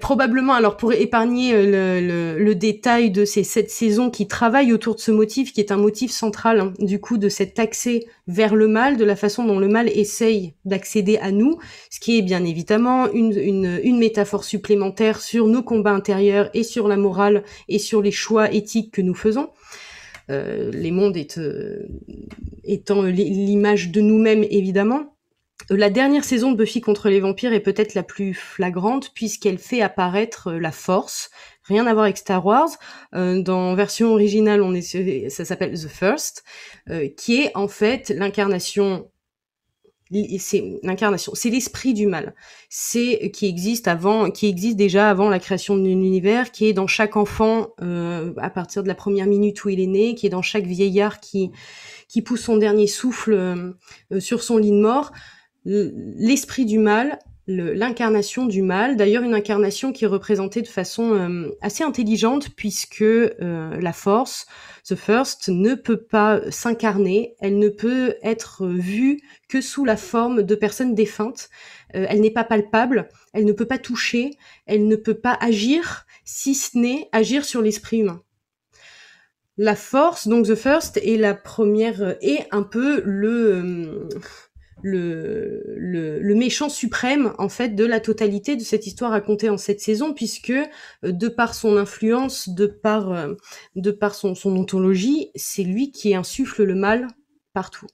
probablement, 0.01 0.55
alors 0.55 0.79
pour 0.79 0.95
épargner 0.95 1.53
euh, 1.53 2.01
le, 2.37 2.43
le, 2.43 2.55
détail 2.55 3.11
de 3.11 3.27
ces 3.27 3.45
sept 3.45 3.71
saisons 3.71 4.09
qui 4.09 4.27
travaillent 4.27 4.73
autour 4.73 4.95
de 4.95 5.01
ce 5.01 5.11
motif, 5.11 5.53
qui 5.53 5.61
est 5.61 5.71
un 5.71 5.77
motif 5.77 6.11
central 6.11 6.61
hein, 6.61 6.73
du 6.79 7.01
coup 7.01 7.19
de 7.19 7.29
cet 7.29 7.59
accès 7.59 8.07
vers 8.27 8.55
le 8.55 8.67
mal, 8.67 8.97
de 8.97 9.05
la 9.05 9.15
façon 9.15 9.45
dont 9.45 9.59
le 9.59 9.69
mal 9.69 9.91
essaye 9.91 10.55
d'accéder 10.65 11.19
à 11.19 11.33
nous, 11.33 11.59
ce 11.91 12.01
qui 12.01 12.17
est 12.17 12.23
bien 12.23 12.47
évidemment 12.47 13.13
une, 13.13 13.39
une, 13.39 13.79
une 13.83 13.99
métaphore 13.99 14.45
supplémentaire 14.45 15.21
sur 15.21 15.47
nos 15.47 15.63
combats 15.63 15.93
intérieurs 15.93 16.49
et 16.55 16.63
sur 16.63 16.89
la 16.89 16.97
morale 16.97 17.45
et 17.69 17.79
sur 17.79 18.01
les 18.01 18.11
choix 18.11 18.51
éthiques 18.51 18.91
que 18.95 19.03
nous 19.03 19.15
faisons. 19.15 19.51
Euh, 20.31 20.71
les 20.73 20.91
mondes 20.91 21.19
est, 21.19 21.37
euh, 21.37 21.87
étant 22.65 23.03
l'image 23.03 23.91
de 23.91 24.01
nous-mêmes 24.01 24.45
évidemment. 24.45 25.14
Euh, 25.71 25.77
la 25.77 25.91
dernière 25.91 26.25
saison 26.25 26.53
de 26.53 26.57
Buffy 26.57 26.81
contre 26.81 27.09
les 27.09 27.21
vampires 27.21 27.53
est 27.53 27.61
peut-être 27.61 27.95
la 27.95 28.03
plus 28.03 28.35
flagrante 28.35 29.13
puisqu'elle 29.15 29.59
fait 29.59 29.83
apparaître 29.83 30.49
euh, 30.49 30.59
la 30.59 30.73
force. 30.73 31.31
Rien 31.65 31.87
à 31.87 31.95
voir 31.95 32.05
avec 32.05 32.19
Star 32.19 32.45
Wars. 32.45 32.69
Euh, 33.15 33.41
dans 33.43 33.75
version 33.75 34.13
originale, 34.13 34.63
on 34.63 34.75
ça 35.29 35.45
s'appelle 35.45 35.73
The 35.73 35.89
First, 35.89 36.45
euh, 36.91 37.09
qui 37.09 37.41
est 37.41 37.57
en 37.57 37.69
fait 37.69 38.11
l'incarnation. 38.11 39.11
C'est 40.39 40.63
l'incarnation, 40.83 41.33
c'est 41.35 41.49
l'esprit 41.49 41.95
du 41.95 42.07
mal. 42.07 42.35
C'est 42.69 43.31
qui 43.33 43.47
existe 43.47 43.89
avant, 43.89 44.31
qui 44.31 44.47
existe 44.47 44.77
déjà 44.77 45.09
avant 45.09 45.31
la 45.31 45.41
création 45.41 45.77
de 45.77 45.83
l'univers, 45.83 46.53
qui 46.53 46.67
est 46.67 46.75
dans 46.75 46.87
chaque 46.87 47.17
enfant 47.17 47.69
euh, 47.81 48.33
à 48.37 48.51
partir 48.51 48.83
de 48.83 48.89
la 48.89 48.95
première 48.95 49.27
minute 49.27 49.65
où 49.65 49.71
il 49.71 49.81
est 49.81 49.87
né, 49.87 50.15
qui 50.15 50.27
est 50.27 50.31
dans 50.31 50.43
chaque 50.43 50.67
vieillard 50.67 51.21
qui 51.21 51.51
qui 52.07 52.21
pousse 52.21 52.43
son 52.43 52.59
dernier 52.59 52.87
souffle 52.87 53.75
sur 54.21 54.43
son 54.43 54.59
lit 54.59 54.71
de 54.71 54.81
mort 54.81 55.11
l'esprit 55.65 56.67
du 56.67 56.79
mal, 56.79 57.19
l'incarnation 57.47 58.47
du 58.47 58.63
mal, 58.63 58.97
d'ailleurs 58.97 59.23
une 59.23 59.35
incarnation 59.35 59.93
qui 59.93 60.05
est 60.05 60.09
représentée 60.09 60.63
de 60.63 60.69
façon 60.69 61.15
euh, 61.15 61.51
assez 61.61 61.85
intelligente 61.85 62.49
puisque 62.57 63.03
euh, 63.03 63.79
la 63.79 63.93
force, 63.93 64.47
The 64.89 64.95
First, 64.95 65.49
ne 65.49 65.75
peut 65.75 66.01
pas 66.01 66.41
s'incarner, 66.51 67.35
elle 67.41 67.59
ne 67.59 67.69
peut 67.69 68.15
être 68.23 68.67
vue 68.67 69.21
que 69.49 69.61
sous 69.61 69.85
la 69.85 69.97
forme 69.97 70.43
de 70.43 70.55
personnes 70.55 70.95
défuntes, 70.95 71.51
euh, 71.95 72.07
elle 72.09 72.21
n'est 72.21 72.31
pas 72.31 72.45
palpable, 72.45 73.09
elle 73.35 73.45
ne 73.45 73.53
peut 73.53 73.67
pas 73.67 73.79
toucher, 73.79 74.31
elle 74.67 74.89
ne 74.89 74.97
peut 74.97 75.19
pas 75.19 75.37
agir, 75.41 76.07
si 76.25 76.55
ce 76.55 76.79
n'est 76.79 77.09
agir 77.13 77.45
sur 77.45 77.61
l'esprit 77.61 77.99
humain. 77.99 78.23
La 79.59 79.77
force, 79.77 80.27
donc 80.29 80.47
The 80.47 80.57
First, 80.57 80.97
est 80.97 81.19
la 81.19 81.35
première, 81.35 82.17
est 82.23 82.49
un 82.51 82.63
peu 82.63 83.03
le 83.05 84.09
le, 84.85 86.35
méchant 86.35 86.69
suprême 86.69 87.33
en 87.39 87.49
fait 87.49 87.71
de 87.71 87.85
la 87.85 88.01
totalité 88.01 88.57
de 88.57 88.63
cette 88.63 88.87
histoire 88.87 89.13
racontée 89.13 89.49
en 89.49 89.57
cette 89.57 89.81
saison, 89.81 90.13
puisque 90.13 90.51
euh, 90.51 90.63
de 91.05 91.29
par 91.29 91.55
son 91.55 91.77
influence, 91.77 92.49
de 92.49 92.67
par, 92.67 93.13
euh, 93.13 93.35
de 93.77 93.91
par 93.91 94.15
son, 94.15 94.35
son 94.35 94.55
ontologie, 94.57 95.31
c'est 95.35 95.63
lui 95.63 95.91
qui 95.91 96.15
insuffle 96.15 96.65
le 96.65 96.75
mal 96.75 97.09
partout. 97.53 97.87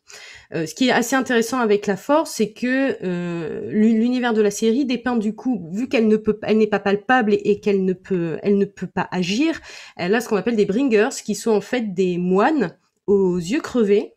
Euh, 0.54 0.64
ce 0.64 0.75
qui 0.75 0.88
est 0.88 0.92
assez 0.92 1.14
intéressant 1.14 1.61
avec 1.61 1.87
la 1.87 1.99
Force, 1.99 2.32
c'est 2.32 2.52
que 2.52 2.97
l'univers 3.70 4.32
de 4.32 4.40
la 4.40 4.50
série 4.50 4.87
dépeint 4.87 5.16
du 5.16 5.35
coup, 5.35 5.68
vu 5.73 5.87
qu'elle 5.87 6.09
ne 6.09 6.16
peut, 6.16 6.38
elle 6.42 6.56
n'est 6.56 6.66
pas 6.66 6.80
palpable 6.80 7.35
et, 7.35 7.61
qu'elle 7.61 7.85
ne 7.85 7.92
peut, 7.92 8.38
pas 8.94 9.06
agir, 9.12 9.61
elle 9.97 10.14
a 10.14 10.20
ce 10.23 10.28
qu'on 10.28 10.37
appelle 10.37 10.56
des 10.56 10.64
bringers, 10.64 11.11
qui 11.25 11.35
sont 11.35 11.50
en 11.50 11.61
fait 11.61 11.92
des 11.92 12.16
moines 12.16 12.76
aux 13.06 13.37
yeux 13.37 13.61
crevés, 13.61 14.14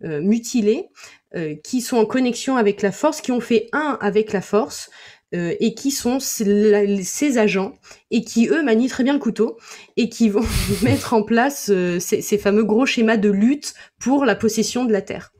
mutilés, 0.00 0.90
euh, 1.36 1.54
qui 1.62 1.80
sont 1.80 1.96
en 1.96 2.06
connexion 2.06 2.56
avec 2.56 2.82
la 2.82 2.92
Force, 2.92 3.20
qui 3.20 3.32
ont 3.32 3.40
fait 3.40 3.68
un 3.72 3.98
avec 4.00 4.32
la 4.32 4.40
Force, 4.40 4.90
euh, 5.34 5.54
et 5.58 5.74
qui 5.74 5.90
sont 5.90 6.20
ces 6.20 7.38
agents 7.38 7.72
et 8.12 8.22
qui 8.22 8.46
eux 8.48 8.62
manient 8.62 8.88
très 8.88 9.02
bien 9.02 9.14
le 9.14 9.18
couteau 9.18 9.58
et 9.96 10.08
qui 10.08 10.28
vont 10.28 10.44
mettre 10.82 11.12
en 11.12 11.24
place 11.24 11.70
euh, 11.70 11.98
ces, 11.98 12.22
ces, 12.22 12.38
fameux 12.38 12.62
gros 12.62 12.86
schémas 12.86 13.16
de 13.16 13.30
lutte 13.30 13.74
pour 13.98 14.26
la 14.26 14.36
possession 14.36 14.84
de 14.84 14.92
la 14.92 15.02
terre. 15.02 15.33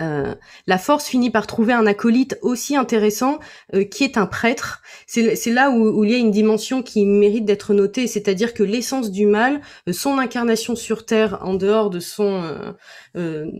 Euh, 0.00 0.34
la 0.66 0.78
force 0.78 1.06
finit 1.06 1.30
par 1.30 1.46
trouver 1.46 1.72
un 1.72 1.86
acolyte 1.86 2.38
aussi 2.42 2.76
intéressant 2.76 3.38
euh, 3.74 3.84
qui 3.84 4.04
est 4.04 4.16
un 4.16 4.26
prêtre. 4.26 4.82
C'est 5.06 5.50
là 5.50 5.70
où, 5.70 6.00
où, 6.00 6.04
il 6.04 6.10
y 6.10 6.14
a 6.14 6.18
une 6.18 6.30
dimension 6.30 6.82
qui 6.82 7.04
mérite 7.04 7.44
d'être 7.44 7.74
notée, 7.74 8.06
c'est-à-dire 8.06 8.54
que 8.54 8.62
l'essence 8.62 9.10
du 9.10 9.26
mal, 9.26 9.60
euh, 9.88 9.92
son 9.92 10.18
incarnation 10.18 10.76
sur 10.76 11.06
Terre 11.06 11.38
en 11.42 11.54
dehors 11.54 11.90
de 11.90 12.00
son 12.00 12.74
de, 13.14 13.50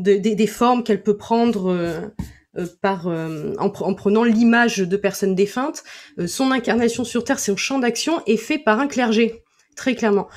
des 0.00 0.46
formes 0.46 0.82
qu'elle 0.82 1.02
peut 1.02 1.16
prendre 1.16 2.08
euh, 2.58 2.66
par 2.82 3.08
euh, 3.08 3.54
en, 3.58 3.68
en, 3.68 3.94
prenant 3.94 4.24
l'image 4.24 4.76
de 4.76 4.96
personnes 4.98 5.34
défuntes. 5.34 5.84
Euh, 6.18 6.26
son 6.26 6.50
incarnation 6.50 7.02
sur 7.02 7.24
Terre, 7.24 7.38
son 7.38 7.56
champ 7.56 7.78
d'action 7.78 8.22
est 8.26 8.36
fait 8.36 8.58
par 8.58 8.78
un 8.78 8.88
clergé, 8.88 9.42
très 9.74 9.94
clairement. 9.94 10.28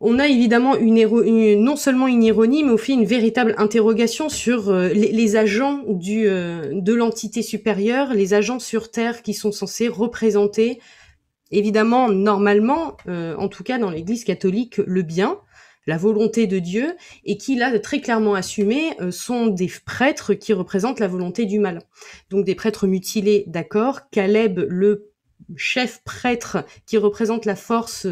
On 0.00 0.18
a 0.18 0.26
évidemment 0.28 0.76
une, 0.76 1.62
non 1.62 1.76
seulement 1.76 2.06
une 2.06 2.22
ironie, 2.22 2.64
mais 2.64 2.72
aussi 2.72 2.94
une 2.94 3.04
véritable 3.04 3.54
interrogation 3.58 4.28
sur 4.28 4.72
les, 4.72 5.12
les, 5.12 5.36
agents 5.36 5.82
du, 5.86 6.24
de 6.24 6.94
l'entité 6.94 7.42
supérieure, 7.42 8.14
les 8.14 8.32
agents 8.32 8.58
sur 8.58 8.90
Terre 8.90 9.20
qui 9.20 9.34
sont 9.34 9.52
censés 9.52 9.88
représenter, 9.88 10.80
évidemment, 11.50 12.08
normalement, 12.08 12.96
en 13.06 13.48
tout 13.48 13.62
cas 13.62 13.76
dans 13.76 13.90
l'Église 13.90 14.24
catholique, 14.24 14.78
le 14.78 15.02
bien, 15.02 15.38
la 15.86 15.96
volonté 15.96 16.46
de 16.46 16.58
Dieu, 16.58 16.96
et 17.24 17.36
qui, 17.36 17.56
là, 17.56 17.76
très 17.78 18.00
clairement 18.00 18.34
assumé, 18.34 18.92
euh, 19.00 19.10
sont 19.10 19.46
des 19.46 19.70
prêtres 19.84 20.34
qui 20.34 20.52
représentent 20.52 21.00
la 21.00 21.08
volonté 21.08 21.46
du 21.46 21.58
mal. 21.58 21.82
Donc 22.30 22.44
des 22.44 22.54
prêtres 22.54 22.86
mutilés, 22.86 23.44
d'accord. 23.46 24.08
Caleb, 24.10 24.60
le 24.68 25.10
chef 25.56 26.02
prêtre 26.04 26.64
qui 26.86 26.96
représente 26.96 27.44
la 27.44 27.56
force, 27.56 28.06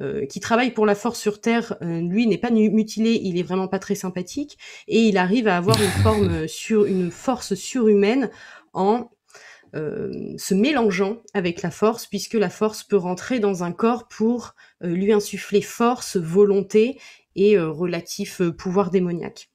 euh, 0.00 0.22
euh, 0.22 0.26
qui 0.26 0.40
travaille 0.40 0.72
pour 0.72 0.86
la 0.86 0.94
force 0.94 1.20
sur 1.20 1.40
Terre, 1.40 1.76
lui 1.80 2.26
n'est 2.26 2.38
pas 2.38 2.50
mutilé, 2.50 3.20
il 3.22 3.38
est 3.38 3.42
vraiment 3.42 3.68
pas 3.68 3.78
très 3.78 3.94
sympathique, 3.94 4.58
et 4.88 5.00
il 5.00 5.16
arrive 5.16 5.48
à 5.48 5.56
avoir 5.56 5.80
une 5.80 6.02
forme 6.02 6.48
sur 6.48 6.86
une 6.86 7.10
force 7.10 7.54
surhumaine 7.54 8.30
en 8.72 9.10
euh, 9.74 10.34
se 10.36 10.54
mélangeant 10.54 11.22
avec 11.32 11.62
la 11.62 11.70
force, 11.70 12.06
puisque 12.06 12.34
la 12.34 12.50
force 12.50 12.84
peut 12.84 12.96
rentrer 12.96 13.40
dans 13.40 13.64
un 13.64 13.72
corps 13.72 14.06
pour 14.06 14.54
euh, 14.84 14.88
lui 14.88 15.12
insuffler 15.12 15.62
force, 15.62 16.18
volonté 16.18 17.00
et 17.36 17.56
euh, 17.56 17.70
relatif 17.70 18.42
pouvoir 18.58 18.90
démoniaque. 18.90 19.51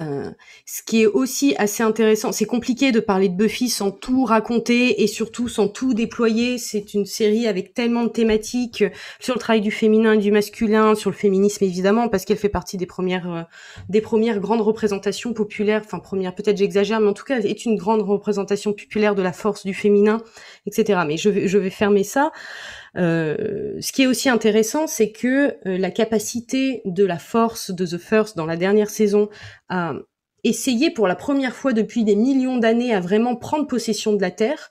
Euh, 0.00 0.30
ce 0.64 0.82
qui 0.82 1.02
est 1.02 1.06
aussi 1.06 1.56
assez 1.58 1.82
intéressant, 1.82 2.30
c'est 2.30 2.44
compliqué 2.44 2.92
de 2.92 3.00
parler 3.00 3.28
de 3.28 3.34
Buffy 3.34 3.68
sans 3.68 3.90
tout 3.90 4.24
raconter 4.24 5.02
et 5.02 5.08
surtout 5.08 5.48
sans 5.48 5.66
tout 5.66 5.92
déployer. 5.92 6.58
C'est 6.58 6.94
une 6.94 7.04
série 7.04 7.48
avec 7.48 7.74
tellement 7.74 8.04
de 8.04 8.08
thématiques 8.08 8.84
sur 9.18 9.34
le 9.34 9.40
travail 9.40 9.60
du 9.60 9.72
féminin 9.72 10.12
et 10.12 10.18
du 10.18 10.30
masculin, 10.30 10.94
sur 10.94 11.10
le 11.10 11.16
féminisme 11.16 11.64
évidemment, 11.64 12.08
parce 12.08 12.24
qu'elle 12.24 12.36
fait 12.36 12.48
partie 12.48 12.76
des 12.76 12.86
premières, 12.86 13.32
euh, 13.32 13.42
des 13.88 14.00
premières 14.00 14.38
grandes 14.38 14.60
représentations 14.60 15.32
populaires. 15.32 15.82
Enfin, 15.84 15.98
première, 15.98 16.34
peut-être 16.34 16.58
j'exagère, 16.58 17.00
mais 17.00 17.08
en 17.08 17.14
tout 17.14 17.24
cas, 17.24 17.40
est 17.40 17.64
une 17.64 17.76
grande 17.76 18.02
représentation 18.02 18.72
populaire 18.72 19.16
de 19.16 19.22
la 19.22 19.32
force 19.32 19.66
du 19.66 19.74
féminin, 19.74 20.22
etc. 20.66 21.00
Mais 21.06 21.16
je 21.16 21.58
vais 21.58 21.70
fermer 21.70 22.04
ça. 22.04 22.30
Euh, 22.96 23.76
ce 23.80 23.92
qui 23.92 24.02
est 24.02 24.06
aussi 24.06 24.28
intéressant, 24.28 24.86
c'est 24.86 25.10
que 25.10 25.56
euh, 25.66 25.78
la 25.78 25.90
capacité 25.90 26.82
de 26.84 27.04
la 27.04 27.18
force 27.18 27.70
de 27.70 27.86
The 27.86 27.98
First 27.98 28.36
dans 28.36 28.46
la 28.46 28.56
dernière 28.56 28.90
saison 28.90 29.28
à 29.68 29.94
essayer 30.44 30.90
pour 30.90 31.08
la 31.08 31.16
première 31.16 31.54
fois 31.54 31.72
depuis 31.72 32.04
des 32.04 32.16
millions 32.16 32.58
d'années 32.58 32.94
à 32.94 33.00
vraiment 33.00 33.36
prendre 33.36 33.66
possession 33.66 34.12
de 34.12 34.22
la 34.22 34.30
Terre 34.30 34.70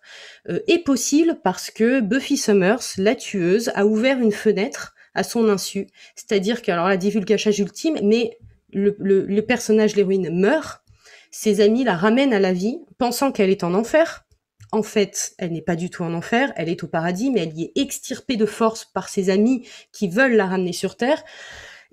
euh, 0.49 0.59
est 0.67 0.79
possible 0.79 1.39
parce 1.43 1.69
que 1.69 1.99
Buffy 1.99 2.37
Summers, 2.37 2.81
la 2.97 3.15
tueuse, 3.15 3.71
a 3.75 3.85
ouvert 3.85 4.19
une 4.19 4.31
fenêtre 4.31 4.95
à 5.13 5.23
son 5.23 5.49
insu. 5.49 5.87
C'est-à-dire 6.15 6.61
que, 6.61 6.71
alors 6.71 6.87
la 6.87 6.97
divulgachage 6.97 7.59
ultime, 7.59 7.97
mais 8.03 8.37
le, 8.71 8.95
le, 8.99 9.25
le 9.25 9.41
personnage, 9.41 9.95
l'héroïne, 9.95 10.29
meurt, 10.31 10.83
ses 11.31 11.61
amis 11.61 11.83
la 11.83 11.95
ramènent 11.95 12.33
à 12.33 12.39
la 12.39 12.53
vie, 12.53 12.79
pensant 12.97 13.31
qu'elle 13.31 13.49
est 13.49 13.63
en 13.63 13.73
enfer, 13.73 14.26
en 14.71 14.83
fait, 14.83 15.33
elle 15.37 15.53
n'est 15.53 15.61
pas 15.61 15.75
du 15.75 15.89
tout 15.89 16.03
en 16.03 16.13
enfer, 16.13 16.51
elle 16.55 16.69
est 16.69 16.83
au 16.83 16.87
paradis, 16.87 17.31
mais 17.31 17.41
elle 17.41 17.57
y 17.57 17.63
est 17.63 17.71
extirpée 17.75 18.35
de 18.35 18.45
force 18.45 18.85
par 18.85 19.09
ses 19.09 19.29
amis 19.29 19.67
qui 19.91 20.07
veulent 20.07 20.35
la 20.35 20.45
ramener 20.45 20.73
sur 20.73 20.97
Terre. 20.97 21.23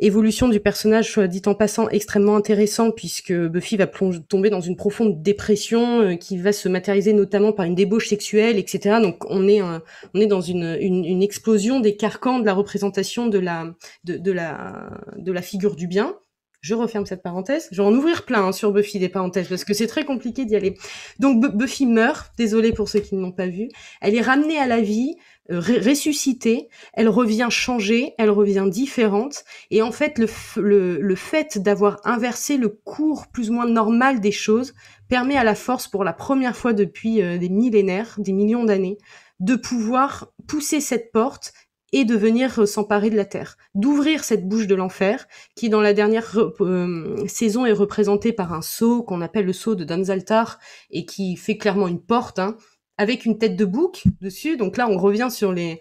Évolution 0.00 0.49
du 0.49 0.59
personnage, 0.59 1.12
soit 1.12 1.28
dit 1.28 1.43
en 1.47 1.54
passant, 1.54 1.88
extrêmement 1.88 2.35
intéressant 2.35 2.90
puisque 2.90 3.33
Buffy 3.33 3.76
va 3.76 3.87
tomber 3.87 4.50
dans 4.50 4.61
une 4.61 4.75
profonde 4.75 5.23
dépression 5.23 6.00
euh, 6.00 6.14
qui 6.16 6.37
va 6.37 6.52
se 6.52 6.69
matérialiser 6.69 7.12
notamment 7.12 7.52
par 7.52 7.64
une 7.64 7.76
débauche 7.76 8.09
sexuelle, 8.09 8.59
etc. 8.59 8.99
Donc 9.00 9.25
on 9.31 9.47
est 9.47 9.62
on 9.62 10.21
est 10.21 10.26
dans 10.26 10.40
une, 10.40 10.76
une, 10.81 11.23
explosion 11.23 11.78
des 11.78 11.95
carcans 11.95 12.40
de 12.40 12.45
la 12.45 12.54
représentation 12.54 13.28
de 13.28 13.38
la 13.38 13.73
de 14.02 14.33
la 14.33 14.90
de 15.16 15.31
la 15.31 15.43
figure 15.43 15.76
du 15.76 15.87
bien. 15.87 16.16
Je 16.64 16.75
referme 16.75 17.04
cette 17.04 17.23
parenthèse. 17.23 17.68
Je 17.73 17.83
vais 17.83 17.87
en 17.87 17.92
ouvrir 17.92 18.25
plein 18.25 18.47
hein, 18.47 18.52
sur 18.52 18.73
Buffy 18.73 18.99
des 18.99 19.11
parenthèses 19.11 19.49
parce 19.49 19.64
que 19.64 19.75
c'est 19.75 19.87
très 19.87 20.06
compliqué 20.06 20.47
d'y 20.47 20.56
aller. 20.56 20.78
Donc 21.18 21.44
Buffy 21.54 21.85
meurt, 21.85 22.33
désolé 22.38 22.73
pour 22.73 22.88
ceux 22.88 23.00
qui 23.00 23.14
ne 23.16 23.21
l'ont 23.21 23.33
pas 23.33 23.49
vu. 23.49 23.68
Elle 24.00 24.14
est 24.14 24.23
ramenée 24.23 24.59
à 24.59 24.66
la 24.66 24.80
vie, 24.80 25.14
euh, 25.50 25.61
ressuscitée. 25.61 26.71
Elle 26.94 27.11
revient 27.11 27.49
changée, 27.50 28.14
elle 28.16 28.30
revient 28.30 28.64
différente. 28.66 29.44
Et 29.71 29.83
en 29.83 29.92
fait, 29.92 30.18
le, 30.18 30.26
le, 30.56 31.02
le 31.02 31.14
fait 31.16 31.59
d'avoir 31.59 32.00
inversé 32.04 32.56
le 32.56 32.71
cours 32.71 33.26
plus 33.26 33.50
ou 33.50 33.52
moins 33.52 33.68
normal 33.68 34.23
des 34.23 34.33
choses 34.33 34.73
permet 35.11 35.37
à 35.37 35.44
la 35.44 35.54
force, 35.54 35.87
pour 35.87 36.02
la 36.02 36.14
première 36.14 36.56
fois 36.56 36.73
depuis 36.73 37.21
euh, 37.21 37.37
des 37.37 37.50
millénaires, 37.50 38.14
des 38.16 38.33
millions 38.33 38.64
d'années, 38.64 38.97
de 39.38 39.54
pouvoir 39.54 40.33
pousser 40.47 40.80
cette 40.80 41.12
porte 41.12 41.52
et 41.95 42.05
de 42.05 42.17
venir 42.17 42.67
s'emparer 42.67 43.09
de 43.09 43.15
la 43.15 43.25
terre, 43.25 43.57
d'ouvrir 43.77 44.25
cette 44.25 44.49
bouche 44.49 44.67
de 44.67 44.75
l'enfer 44.75 45.29
qui 45.55 45.69
dans 45.69 45.81
la 45.81 45.95
dernière 45.95 46.37
euh, 46.61 47.25
saison 47.29 47.67
est 47.67 47.73
représentée 47.73 48.33
par 48.33 48.53
un 48.53 48.63
sceau 48.63 49.05
qu'on 49.05 49.21
appelle 49.21 49.47
le 49.47 49.53
sceau 49.53 49.77
de 49.77 49.85
Danzaltar 49.85 50.59
et 50.91 51.07
qui 51.07 51.37
fait 51.37 51.57
clairement 51.57 51.87
une 51.87 52.01
porte 52.01 52.41
hein, 52.41 52.57
avec 52.99 53.25
une 53.25 53.39
tête 53.39 53.55
de 53.55 53.65
bouc 53.65 54.03
dessus. 54.21 54.57
Donc 54.57 54.77
là 54.77 54.89
on 54.91 54.99
revient 54.99 55.29
sur 55.31 55.53
les 55.53 55.81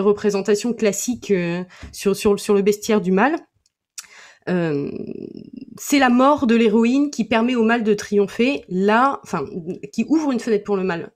représentations 0.00 0.74
classiques 0.74 1.30
euh, 1.30 1.64
sur, 1.92 2.12
le 2.12 2.60
bestiaire 2.60 3.00
du 3.00 3.10
mal. 3.10 3.36
Euh, 4.50 4.90
c'est 5.78 5.98
la 5.98 6.10
mort 6.10 6.46
de 6.46 6.56
l'héroïne 6.56 7.10
qui 7.10 7.24
permet 7.24 7.54
au 7.54 7.64
mal 7.64 7.84
de 7.84 7.94
triompher, 7.94 8.66
là, 8.68 9.18
enfin, 9.22 9.46
qui 9.94 10.04
ouvre 10.10 10.30
une 10.30 10.40
fenêtre 10.40 10.64
pour 10.64 10.76
le 10.76 10.84
mal 10.84 11.10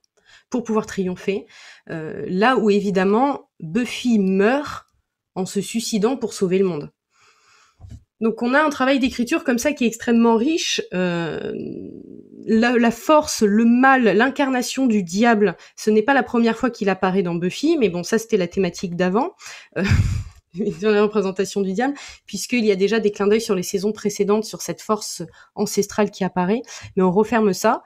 pour 0.49 0.63
pouvoir 0.63 0.85
triompher. 0.85 1.45
Euh, 1.89 2.25
là 2.27 2.57
où 2.57 2.69
évidemment 2.69 3.49
Buffy 3.59 4.19
meurt 4.19 4.85
en 5.35 5.45
se 5.45 5.61
suicidant 5.61 6.17
pour 6.17 6.33
sauver 6.33 6.57
le 6.57 6.65
monde. 6.65 6.91
Donc 8.21 8.41
on 8.41 8.53
a 8.53 8.61
un 8.61 8.69
travail 8.69 8.99
d'écriture 8.99 9.43
comme 9.43 9.59
ça 9.59 9.71
qui 9.71 9.85
est 9.85 9.87
extrêmement 9.87 10.35
riche. 10.35 10.81
Euh, 10.93 11.53
la, 12.45 12.91
force, 12.91 13.43
le 13.43 13.63
mal, 13.63 14.03
l'incarnation 14.03 14.87
du 14.87 15.03
diable, 15.03 15.55
ce 15.77 15.89
n'est 15.89 16.01
pas 16.01 16.13
la 16.13 16.23
première 16.23 16.57
fois 16.57 16.69
qu'il 16.69 16.89
apparaît 16.89 17.23
dans 17.23 17.35
Buffy, 17.35 17.77
mais 17.77 17.89
bon, 17.89 18.03
ça 18.03 18.17
c'était 18.17 18.37
la 18.37 18.47
thématique 18.47 18.95
d'avant. 18.95 19.35
Euh, 19.77 19.83
dans 20.81 20.89
la 20.89 21.03
représentation 21.03 21.61
du 21.61 21.73
diable, 21.73 21.93
puisqu'il 22.25 22.65
y 22.65 22.71
a 22.71 22.75
déjà 22.75 22.99
des 22.99 23.11
clins 23.11 23.27
d'œil 23.27 23.39
sur 23.39 23.55
les 23.55 23.63
saisons 23.63 23.91
précédentes 23.91 24.45
sur 24.45 24.61
cette 24.61 24.81
force 24.81 25.21
ancestrale 25.53 26.09
qui 26.09 26.23
apparaît, 26.23 26.63
mais 26.95 27.03
on 27.03 27.11
referme 27.11 27.53
ça. 27.53 27.83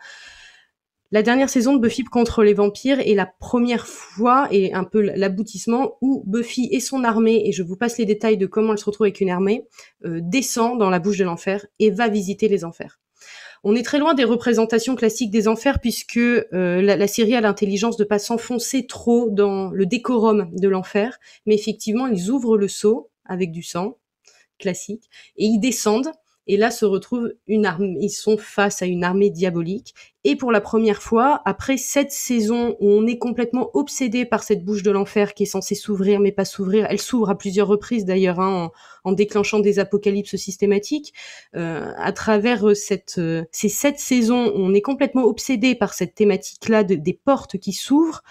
La 1.13 1.21
dernière 1.21 1.51
saison 1.51 1.75
de 1.75 1.79
Buffy 1.79 2.05
contre 2.05 2.41
les 2.41 2.55
vampires 2.55 2.99
est 2.99 3.13
la 3.13 3.27
première 3.27 3.85
fois 3.85 4.47
et 4.49 4.73
un 4.73 4.83
peu 4.83 4.99
l'aboutissement 4.99 5.95
où 6.01 6.23
Buffy 6.25 6.69
et 6.71 6.79
son 6.79 7.03
armée, 7.03 7.43
et 7.45 7.51
je 7.51 7.61
vous 7.61 7.75
passe 7.75 7.99
les 7.99 8.05
détails 8.05 8.39
de 8.39 8.47
comment 8.47 8.71
elle 8.71 8.79
se 8.79 8.85
retrouve 8.85 9.05
avec 9.05 9.21
une 9.21 9.29
armée, 9.29 9.67
euh, 10.05 10.21
descend 10.23 10.79
dans 10.79 10.89
la 10.89 10.97
bouche 10.97 11.19
de 11.19 11.23
l'enfer 11.23 11.67
et 11.77 11.91
va 11.91 12.07
visiter 12.07 12.47
les 12.47 12.65
enfers. 12.65 12.99
On 13.63 13.75
est 13.75 13.83
très 13.83 13.99
loin 13.99 14.15
des 14.15 14.23
représentations 14.23 14.95
classiques 14.95 15.29
des 15.29 15.47
enfers 15.47 15.79
puisque 15.79 16.17
euh, 16.17 16.81
la, 16.81 17.07
série 17.07 17.35
a 17.35 17.41
l'intelligence 17.41 17.95
de 17.95 18.05
pas 18.05 18.17
s'enfoncer 18.17 18.87
trop 18.87 19.29
dans 19.29 19.69
le 19.69 19.85
décorum 19.85 20.49
de 20.51 20.67
l'enfer, 20.67 21.19
mais 21.45 21.53
effectivement 21.53 22.07
ils 22.07 22.31
ouvrent 22.31 22.57
le 22.57 22.67
seau 22.67 23.11
avec 23.25 23.51
du 23.51 23.61
sang 23.61 23.99
classique 24.57 25.11
et 25.37 25.45
ils 25.45 25.59
descendent 25.59 26.11
Et 26.47 26.57
là 26.57 26.71
se 26.71 26.85
retrouve 26.85 27.33
une 27.47 27.65
armée, 27.65 27.97
ils 28.01 28.09
sont 28.09 28.37
face 28.37 28.81
à 28.81 28.85
une 28.85 29.03
armée 29.03 29.29
diabolique. 29.29 29.93
Et 30.25 30.35
pour 30.35 30.51
la 30.51 30.61
première 30.61 31.01
fois, 31.01 31.41
après 31.45 31.77
cette 31.77 32.11
saison 32.11 32.75
où 32.79 32.89
on 32.89 33.05
est 33.07 33.17
complètement 33.17 33.69
obsédé 33.73 34.25
par 34.25 34.43
cette 34.43 34.63
bouche 34.63 34.83
de 34.83 34.91
l'enfer 34.91 35.33
qui 35.33 35.43
est 35.43 35.47
censée 35.47 35.75
s'ouvrir 35.75 36.19
mais 36.19 36.31
pas 36.31 36.45
s'ouvrir, 36.45 36.87
elle 36.89 36.99
s'ouvre 36.99 37.29
à 37.29 37.37
plusieurs 37.37 37.67
reprises 37.67 38.05
d'ailleurs 38.05 38.39
hein, 38.39 38.71
en, 39.03 39.11
déclenchant 39.11 39.59
des 39.59 39.79
apocalypses 39.79 40.35
systématiques. 40.35 41.13
Euh, 41.55 41.91
à 41.97 42.11
travers 42.11 42.69
euh, 42.69 42.73
cette, 42.73 43.15
euh, 43.17 43.43
ces 43.51 43.69
sept 43.69 43.99
saisons, 43.99 44.51
on 44.55 44.73
est 44.73 44.81
complètement 44.81 45.23
obsédé 45.23 45.75
par 45.75 45.93
cette 45.93 46.15
thématique-là 46.15 46.83
de, 46.83 46.95
des 46.95 47.13
portes 47.13 47.57
qui 47.57 47.73
s'ouvrent. 47.73 48.23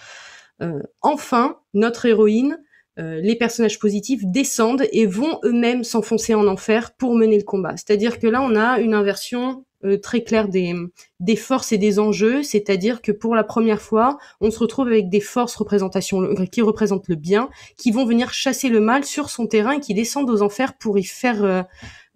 enfin, 1.01 1.59
notre 1.73 2.05
héroïne 2.05 2.57
euh, 2.99 3.19
les 3.21 3.35
personnages 3.35 3.79
positifs 3.79 4.21
descendent 4.23 4.85
et 4.91 5.05
vont 5.05 5.39
eux-mêmes 5.43 5.83
s'enfoncer 5.83 6.35
en 6.35 6.47
enfer 6.47 6.95
pour 6.95 7.15
mener 7.15 7.37
le 7.37 7.43
combat. 7.43 7.75
C'est-à-dire 7.75 8.19
que 8.19 8.27
là, 8.27 8.41
on 8.41 8.55
a 8.55 8.79
une 8.79 8.93
inversion 8.93 9.65
euh, 9.83 9.97
très 9.97 10.23
claire 10.23 10.47
des, 10.47 10.73
des 11.19 11.35
forces 11.35 11.71
et 11.71 11.77
des 11.77 11.99
enjeux, 11.99 12.43
c'est-à-dire 12.43 13.01
que 13.01 13.11
pour 13.11 13.35
la 13.35 13.43
première 13.43 13.81
fois, 13.81 14.17
on 14.41 14.51
se 14.51 14.59
retrouve 14.59 14.87
avec 14.87 15.09
des 15.09 15.19
forces 15.19 15.55
représentation, 15.55 16.21
qui 16.51 16.61
représentent 16.61 17.07
le 17.07 17.15
bien, 17.15 17.49
qui 17.77 17.91
vont 17.91 18.05
venir 18.05 18.31
chasser 18.31 18.69
le 18.69 18.79
mal 18.79 19.03
sur 19.03 19.29
son 19.29 19.47
terrain 19.47 19.73
et 19.73 19.79
qui 19.79 19.93
descendent 19.93 20.29
aux 20.29 20.41
enfers 20.41 20.77
pour 20.77 20.99
y 20.99 21.03
faire, 21.03 21.65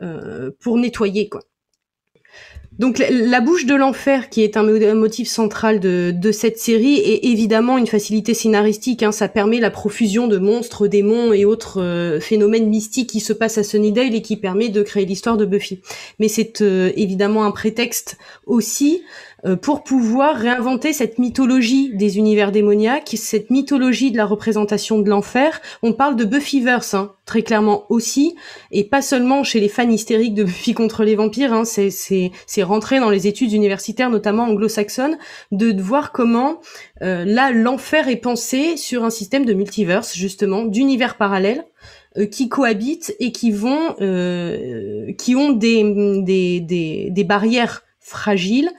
euh, 0.01 0.51
pour 0.59 0.77
nettoyer 0.77 1.27
quoi. 1.27 1.41
Donc 2.79 3.01
la 3.09 3.41
bouche 3.41 3.65
de 3.65 3.73
l'enfer, 3.73 4.29
qui 4.29 4.43
est 4.43 4.55
un 4.55 4.63
motif 4.93 5.27
central 5.27 5.79
de, 5.79 6.31
cette 6.31 6.59
série, 6.59 6.97
est 6.97 7.25
évidemment 7.25 7.77
une 7.77 7.87
facilité 7.87 8.33
scénaristique. 8.33 9.01
Hein. 9.01 9.11
Ça 9.11 9.27
permet 9.27 9.59
la 9.59 9.71
profusion 9.71 10.27
de 10.27 10.37
monstres, 10.37 10.87
démons 10.87 11.33
et 11.33 11.45
autres 11.45 11.81
euh, 11.81 12.19
phénomènes 12.19 12.69
mystiques 12.69 13.09
qui 13.09 13.19
se 13.19 13.33
passent 13.33 13.57
à 13.57 13.63
Sunnydale 13.63 14.13
et 14.13 14.21
qui 14.21 14.37
permet 14.37 14.69
de 14.69 14.83
créer 14.83 15.05
l'histoire 15.05 15.37
de 15.37 15.45
Buffy. 15.45 15.81
Mais 16.19 16.27
c'est 16.27 16.61
euh, 16.61 16.91
évidemment 16.95 17.45
un 17.45 17.51
prétexte 17.51 18.17
aussi 18.45 19.01
pour 19.61 19.83
pouvoir 19.83 20.35
réinventer 20.35 20.93
cette 20.93 21.19
mythologie 21.19 21.91
des 21.93 22.17
univers 22.17 22.51
démoniaques, 22.51 23.13
cette 23.15 23.51
mythologie 23.51 24.11
de 24.11 24.17
la 24.17 24.25
représentation 24.25 24.99
de 24.99 25.09
l'enfer. 25.09 25.61
On 25.83 25.93
parle 25.93 26.15
de 26.15 26.25
Buffyverse, 26.25 26.95
hein, 26.95 27.13
très 27.25 27.43
clairement 27.43 27.85
aussi, 27.89 28.35
et 28.71 28.83
pas 28.83 29.03
seulement 29.03 29.43
chez 29.43 29.59
les 29.59 29.69
fans 29.69 29.89
hystériques 29.89 30.33
de 30.33 30.43
Buffy 30.43 30.73
contre 30.73 31.03
les 31.03 31.15
vampires, 31.15 31.53
hein, 31.53 31.65
c'est, 31.65 32.63
rentré 32.63 32.99
dans 32.99 33.11
les 33.11 33.27
études 33.27 33.53
universitaires, 33.53 34.09
notamment 34.09 34.45
anglo-saxonnes, 34.45 35.17
de, 35.51 35.79
voir 35.79 36.11
comment 36.11 36.59
euh, 37.03 37.23
là 37.23 37.51
l'enfer 37.51 38.07
est 38.07 38.17
pensé 38.17 38.75
sur 38.75 39.03
un 39.03 39.11
système 39.11 39.45
de 39.45 39.53
multiverse, 39.53 40.15
justement, 40.15 40.63
d'univers 40.63 41.17
parallèles 41.17 41.65
euh, 42.17 42.25
qui 42.25 42.49
cohabitent 42.49 43.15
et 43.19 43.31
qui 43.31 43.51
vont, 43.51 43.93
qui 45.17 45.35
ont 45.35 45.51
des, 45.51 46.21
des, 46.23 47.09
des 47.11 47.23
barrières 47.23 47.83
fragiles 47.99 48.71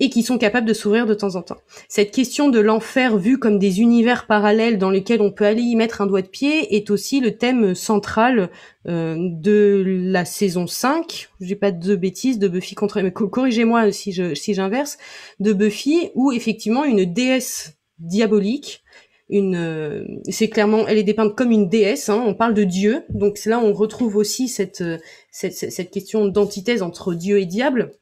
et 0.00 0.10
qui 0.10 0.22
sont 0.22 0.38
capables 0.38 0.66
de 0.66 0.74
s'ouvrir 0.74 1.06
de 1.06 1.14
temps 1.14 1.36
en 1.36 1.42
temps. 1.42 1.56
Cette 1.88 2.10
question 2.10 2.48
de 2.48 2.60
l'enfer 2.60 3.16
vu 3.16 3.38
comme 3.38 3.58
des 3.58 3.80
univers 3.80 4.26
parallèles 4.26 4.78
dans 4.78 4.90
lesquels 4.90 5.22
on 5.22 5.30
peut 5.30 5.44
aller 5.44 5.62
y 5.62 5.76
mettre 5.76 6.00
un 6.00 6.06
doigt 6.06 6.22
de 6.22 6.28
pied 6.28 6.76
est 6.76 6.90
aussi 6.90 7.20
le 7.20 7.36
thème 7.36 7.74
central 7.74 8.50
euh, 8.88 9.16
de 9.18 9.82
la 9.86 10.24
saison 10.24 10.66
5, 10.66 11.28
je 11.40 11.46
dis 11.46 11.54
pas 11.54 11.72
de 11.72 11.96
bêtises, 11.96 12.38
de 12.38 12.48
Buffy 12.48 12.74
contre... 12.74 13.00
Mais 13.00 13.12
corrigez-moi 13.12 13.90
si 13.92 14.12
je 14.12 14.34
si 14.34 14.54
j'inverse, 14.54 14.98
de 15.40 15.52
Buffy 15.52 16.10
où 16.14 16.32
effectivement 16.32 16.84
une 16.84 17.04
déesse 17.04 17.76
diabolique 17.98 18.82
une 19.28 19.56
euh, 19.56 20.04
c'est 20.28 20.48
clairement 20.48 20.86
elle 20.86 20.98
est 20.98 21.02
dépeinte 21.02 21.34
comme 21.34 21.50
une 21.50 21.68
déesse 21.68 22.08
hein, 22.08 22.22
on 22.24 22.34
parle 22.34 22.54
de 22.54 22.64
dieu. 22.64 23.02
Donc 23.08 23.44
là 23.44 23.58
on 23.58 23.72
retrouve 23.72 24.16
aussi 24.16 24.48
cette, 24.48 24.84
cette, 25.32 25.54
cette 25.54 25.90
question 25.90 26.26
d'antithèse 26.26 26.82
entre 26.82 27.14
dieu 27.14 27.40
et 27.40 27.46
diable 27.46 27.92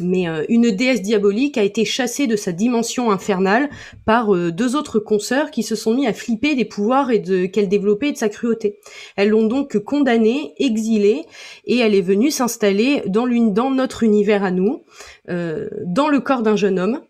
mais 0.00 0.28
euh, 0.28 0.44
une 0.48 0.70
déesse 0.70 1.02
diabolique 1.02 1.58
a 1.58 1.62
été 1.62 1.84
chassée 1.84 2.26
de 2.26 2.36
sa 2.36 2.52
dimension 2.52 3.10
infernale 3.10 3.70
par 4.04 4.34
euh, 4.34 4.50
deux 4.50 4.76
autres 4.76 4.98
consoeurs 4.98 5.50
qui 5.50 5.62
se 5.62 5.74
sont 5.74 5.94
mis 5.94 6.06
à 6.06 6.12
flipper 6.12 6.54
des 6.54 6.64
pouvoirs 6.64 7.10
et 7.10 7.18
de 7.18 7.46
qu'elle 7.46 7.68
développait 7.68 8.08
et 8.08 8.12
de 8.12 8.16
sa 8.16 8.28
cruauté. 8.28 8.78
Elles 9.16 9.30
l'ont 9.30 9.46
donc 9.46 9.78
condamnée, 9.78 10.54
exilée, 10.58 11.24
et 11.64 11.78
elle 11.78 11.94
est 11.94 12.00
venue 12.00 12.30
s'installer 12.30 13.02
dans, 13.06 13.26
notre 13.70 14.02
univers 14.02 14.44
à 14.44 14.50
nous, 14.50 14.84
euh, 15.28 15.68
dans 15.84 16.08
le 16.08 16.20
corps 16.20 16.42
d'un 16.42 16.56
jeune 16.56 16.78
homme, 16.78 17.00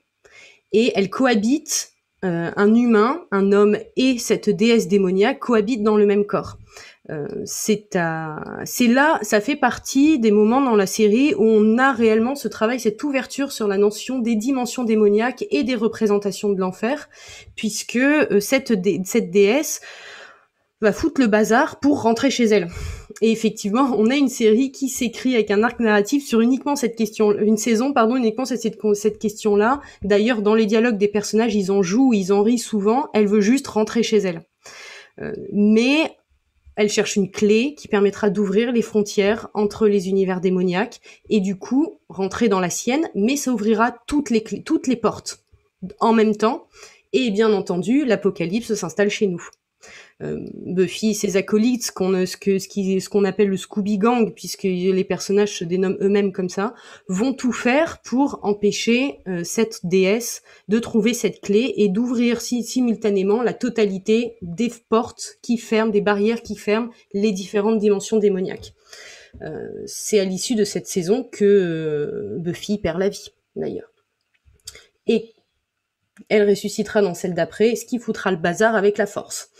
et 0.73 0.93
elle 0.95 1.11
cohabite 1.11 1.93
un 2.23 2.75
humain, 2.75 3.21
un 3.31 3.53
homme 3.53 3.77
et 3.97 4.19
cette 4.19 4.51
déesse 4.51 4.89
démoniaque 4.89 5.39
cohabitent 5.39 5.85
dans 5.85 5.97
le 5.97 6.07
même 6.07 6.25
corps. 6.25 6.59
Euh, 7.11 7.27
c'est 7.45 7.89
là, 7.93 9.19
ça 9.23 9.41
fait 9.41 9.57
partie 9.57 10.19
des 10.19 10.33
moments 10.33 10.61
dans 10.61 10.75
la 10.75 10.87
série 10.87 11.35
où 11.35 11.45
on 11.45 11.79
a 11.79 11.93
réellement 11.93 12.35
ce 12.35 12.49
travail, 12.49 12.81
cette 12.81 13.03
ouverture 13.05 13.53
sur 13.53 13.69
la 13.69 13.79
notion 13.79 14.19
des 14.19 14.35
dimensions 14.35 14.83
démoniaques 14.83 15.45
et 15.51 15.63
des 15.63 15.77
représentations 15.77 16.51
de 16.51 16.59
l'enfer, 16.59 17.09
puisque 17.55 17.97
euh, 17.97 18.41
cette, 18.41 18.73
cette 19.05 19.31
déesse 19.31 19.81
va 20.81 20.93
foutre 20.93 21.21
le 21.21 21.27
bazar 21.27 21.81
pour 21.81 22.03
rentrer 22.03 22.31
chez 22.31 22.45
elle. 22.45 22.69
Et 23.23 23.31
effectivement, 23.31 23.95
on 23.97 24.11
a 24.11 24.17
une 24.17 24.29
série 24.29 24.73
qui 24.73 24.89
s'écrit 24.89 25.35
avec 25.35 25.51
un 25.51 25.63
arc 25.63 25.81
narratif 25.81 26.27
sur 26.27 26.41
uniquement 26.41 26.77
cette 26.77 26.97
question, 26.97 27.33
une 27.39 27.57
saison, 27.57 27.93
pardon, 27.93 28.17
uniquement 28.17 28.45
cette, 28.45 28.77
cette 28.95 29.19
question-là. 29.19 29.81
D'ailleurs, 30.03 30.43
dans 30.43 30.55
les 30.55 30.67
dialogues 30.67 30.99
des 30.99 31.09
personnages, 31.09 31.55
ils 31.55 31.73
en 31.73 31.83
jouent, 31.83 32.13
ils 32.13 32.33
en 32.33 32.43
rient 32.43 32.59
souvent. 32.59 33.09
Elle 33.15 33.27
veut 33.27 33.41
juste 33.41 33.67
rentrer 33.69 34.03
chez 34.03 34.19
elle. 34.19 34.43
Euh, 35.23 35.33
mais 35.51 36.15
elle 36.77 36.91
cherche 36.91 37.17
une 37.17 37.31
clé 37.31 37.75
qui 37.75 37.89
permettra 37.89 38.31
d'ouvrir 38.31 38.71
les 38.71 38.83
frontières 38.83 39.49
entre 39.55 39.89
les 39.89 40.09
univers 40.09 40.41
démoniaques 40.41 41.01
et 41.29 41.41
du 41.41 41.57
coup 41.57 42.01
rentrer 42.09 42.49
dans 42.49 42.61
la 42.61 42.71
sienne, 42.71 43.09
mais 43.15 43.37
ça 43.37 43.51
ouvrira 43.51 43.93
toutes 44.07 44.31
les, 44.31 44.43
toutes 44.43 44.87
les 44.87 44.97
portes 44.97 45.41
en 46.01 46.13
même 46.13 46.37
temps. 46.37 46.67
Et 47.13 47.31
bien 47.31 47.53
entendu, 47.53 48.05
l'apocalypse 48.05 48.75
s'installe 48.75 49.11
chez 49.11 49.27
nous. 49.27 49.49
Euh, 50.23 50.41
Buffy, 50.55 51.15
ses 51.15 51.37
acolytes, 51.37 51.91
qu'on, 51.91 52.25
ce, 52.25 53.09
qu'on 53.09 53.25
appelle 53.25 53.49
le 53.49 53.57
Scooby 53.57 53.99
Gang, 53.99 54.33
puisque 54.33 54.63
les 54.63 55.05
personnages 55.05 55.59
se 55.59 55.65
dénomment 55.65 55.99
eux-mêmes 56.01 56.33
comme 56.33 56.49
ça, 56.49 56.75
vont 57.09 57.35
tout 57.35 57.53
faire 57.53 58.01
pour 58.03 58.41
empêcher 58.43 59.21
euh, 59.29 59.45
cette 59.45 59.85
déesse 59.85 60.43
de 60.69 60.79
trouver 60.79 61.13
cette 61.13 61.41
clé 61.41 61.75
et 61.77 61.89
d'ouvrir 61.89 62.41
simultanément 62.41 63.43
la 63.43 63.53
totalité 63.53 64.37
des 64.41 64.73
portes 64.89 65.37
qui 65.43 65.59
ferment, 65.59 65.93
des 65.93 66.01
barrières 66.01 66.43
qui 66.43 66.57
ferment 66.57 66.91
les 67.13 67.33
différentes 67.33 67.79
dimensions 67.79 68.17
démoniaques. 68.17 68.73
Euh, 69.43 69.69
c'est 69.85 70.19
à 70.19 70.25
l'issue 70.25 70.55
de 70.55 70.65
cette 70.65 70.87
saison 70.87 71.25
que 71.25 72.37
Buffy 72.39 72.79
perd 72.79 72.99
la 72.99 73.11
vie, 73.11 73.33
d'ailleurs. 73.55 73.93
Et 75.07 75.35
elle 76.31 76.49
ressuscitera 76.49 77.03
dans 77.03 77.13
celle 77.13 77.35
d'après, 77.35 77.77
ce 77.77 77.85
qui 77.85 77.99
foutra 77.99 78.31
le 78.31 78.39
bazar 78.39 78.75
avec 78.75 78.97
la 78.97 79.07
force 79.07 79.51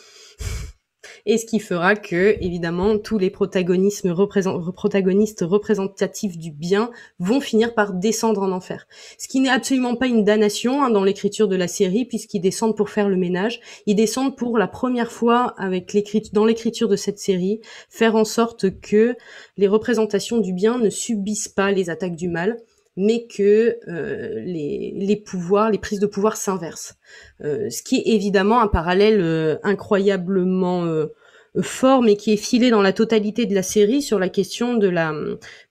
et 1.27 1.39
ce 1.39 1.47
qui 1.47 1.59
fera 1.59 1.97
que, 1.97 2.37
évidemment, 2.41 2.99
tous 2.99 3.19
les 3.19 3.31
protagonistes 3.31 4.07
représentatifs 4.07 6.39
du 6.39 6.53
bien 6.53 6.91
vont 7.19 7.41
finir 7.41 7.75
par 7.75 7.95
descendre 7.95 8.43
en 8.43 8.53
enfer. 8.53 8.87
Ce 9.19 9.27
qui 9.27 9.41
n'est 9.41 9.49
absolument 9.49 9.97
pas 9.97 10.07
une 10.07 10.25
damnation 10.25 10.85
hein, 10.85 10.91
dans 10.91 11.03
l'écriture 11.03 11.49
de 11.49 11.57
la 11.57 11.67
série, 11.67 12.05
puisqu'ils 12.05 12.41
descendent 12.41 12.77
pour 12.77 12.91
faire 12.91 13.09
le 13.09 13.17
ménage. 13.17 13.61
Ils 13.87 13.97
descendent 13.97 14.37
pour 14.37 14.57
la 14.57 14.69
première 14.69 15.11
fois 15.11 15.55
avec 15.59 15.97
dans 16.33 16.45
l'écriture 16.45 16.89
de 16.89 16.97
cette 16.97 17.19
série, 17.19 17.61
faire 17.91 18.15
en 18.15 18.25
sorte 18.25 18.81
que 18.81 19.17
les 19.57 19.67
représentations 19.67 20.39
du 20.39 20.53
bien 20.53 20.79
ne 20.79 20.91
subissent 20.91 21.49
pas 21.49 21.73
les 21.73 21.91
attaques 21.91 22.17
du 22.17 22.29
mal 22.29 22.59
mais 22.97 23.27
que 23.27 23.79
euh, 23.89 24.41
les, 24.41 24.93
les, 24.97 25.17
pouvoirs, 25.17 25.71
les 25.71 25.79
prises 25.79 26.01
de 26.01 26.07
pouvoir 26.07 26.37
s'inversent. 26.37 26.95
Euh, 27.45 27.69
ce 27.71 27.83
qui 27.83 27.97
est 27.97 28.15
évidemment 28.15 28.61
un 28.61 28.69
parallèle 28.69 29.21
euh, 29.21 29.57
incroyablement 29.63 30.85
fort, 31.63 32.03
mais 32.03 32.17
qui 32.17 32.33
est 32.33 32.37
filé 32.37 32.71
dans 32.71 32.83
la 32.83 32.93
totalité 32.93 33.47
de 33.47 33.55
la 33.55 33.63
série 33.63 34.03
sur 34.03 34.19
la 34.19 34.29
question 34.29 34.75
de 34.75 34.89
la, 34.89 35.15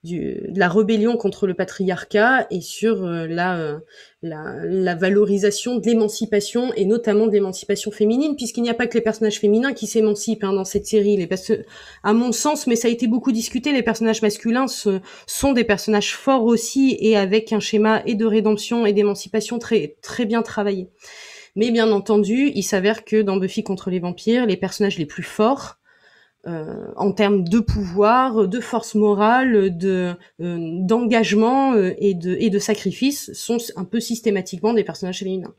du, 0.04 0.42
de 0.48 0.60
la 0.60 0.70
rébellion 0.70 1.18
contre 1.18 1.48
le 1.48 1.54
patriarcat 1.54 2.48
et 2.52 2.62
sur 2.62 3.04
euh, 3.04 3.28
la, 3.28 3.58
euh, 3.60 3.80
la, 4.22 4.56
la, 4.64 4.96
valorisation 4.96 5.78
de 5.78 5.86
l'émancipation 5.86 6.74
et 6.76 6.86
notamment 6.86 7.28
de 7.28 7.32
l'émancipation 7.32 7.92
féminine, 7.92 8.36
puisqu'il 8.36 8.64
n'y 8.64 8.70
a 8.70 8.74
pas 8.74 8.88
que 8.88 8.96
les 8.96 9.02
personnages 9.02 9.40
féminins 9.40 9.74
qui 9.74 9.88
s'émancipent 9.88 10.44
hein, 10.44 10.54
dans 10.54 10.66
cette 10.66 10.86
série. 10.86 11.18
Les 11.18 11.30
à 12.04 12.14
mon 12.14 12.32
sens, 12.32 12.68
mais 12.68 12.76
ça 12.76 12.88
a 12.88 12.92
été 12.92 13.08
beaucoup 13.08 13.32
discuté, 13.32 13.72
les 13.72 13.84
personnages 13.84 14.22
masculins 14.22 14.68
sont 14.68 15.54
des 15.54 15.64
personnages 15.64 16.16
forts 16.16 16.46
aussi 16.46 16.98
et 17.00 17.18
avec 17.18 17.52
un 17.54 17.60
schéma 17.60 18.02
et 18.06 18.16
de 18.16 18.26
rédemption 18.26 18.86
et 18.86 18.94
d'émancipation 18.94 19.60
très 19.60 19.96
très 20.02 20.26
bien 20.26 20.42
travaillé. 20.42 20.88
Mais 21.56 21.72
bien 21.72 21.92
entendu, 21.92 22.52
il 22.54 22.64
s'avère 22.64 23.06
que 23.06 23.22
dans 23.22 23.38
Buffy 23.38 23.64
contre 23.64 23.90
les 23.90 24.00
vampires, 24.00 24.46
les 24.46 24.58
personnages 24.58 24.98
les 24.98 25.06
plus 25.06 25.24
forts, 25.24 25.78
euh, 26.48 26.92
en 26.96 27.12
termes 27.12 27.44
de 27.44 27.60
pouvoir, 27.60 28.48
de 28.48 28.60
force 28.60 28.94
morale, 28.94 29.76
de 29.76 30.14
euh, 30.42 30.58
d'engagement 30.82 31.74
euh, 31.74 31.96
et 31.98 32.14
de 32.14 32.38
et 32.40 32.52
de 32.52 32.60
sacrifice 32.60 33.34
sont 33.34 33.58
un 33.76 33.84
peu 33.84 34.00
systématiquement 34.00 34.74
des 34.74 34.84
personnages 34.84 35.20
féminins. 35.20 35.56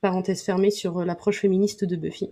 parenthèse 0.00 0.42
fermée 0.42 0.72
sur 0.72 1.04
l'approche 1.04 1.40
féministe 1.40 1.84
de 1.84 1.94
Buffy. 1.94 2.30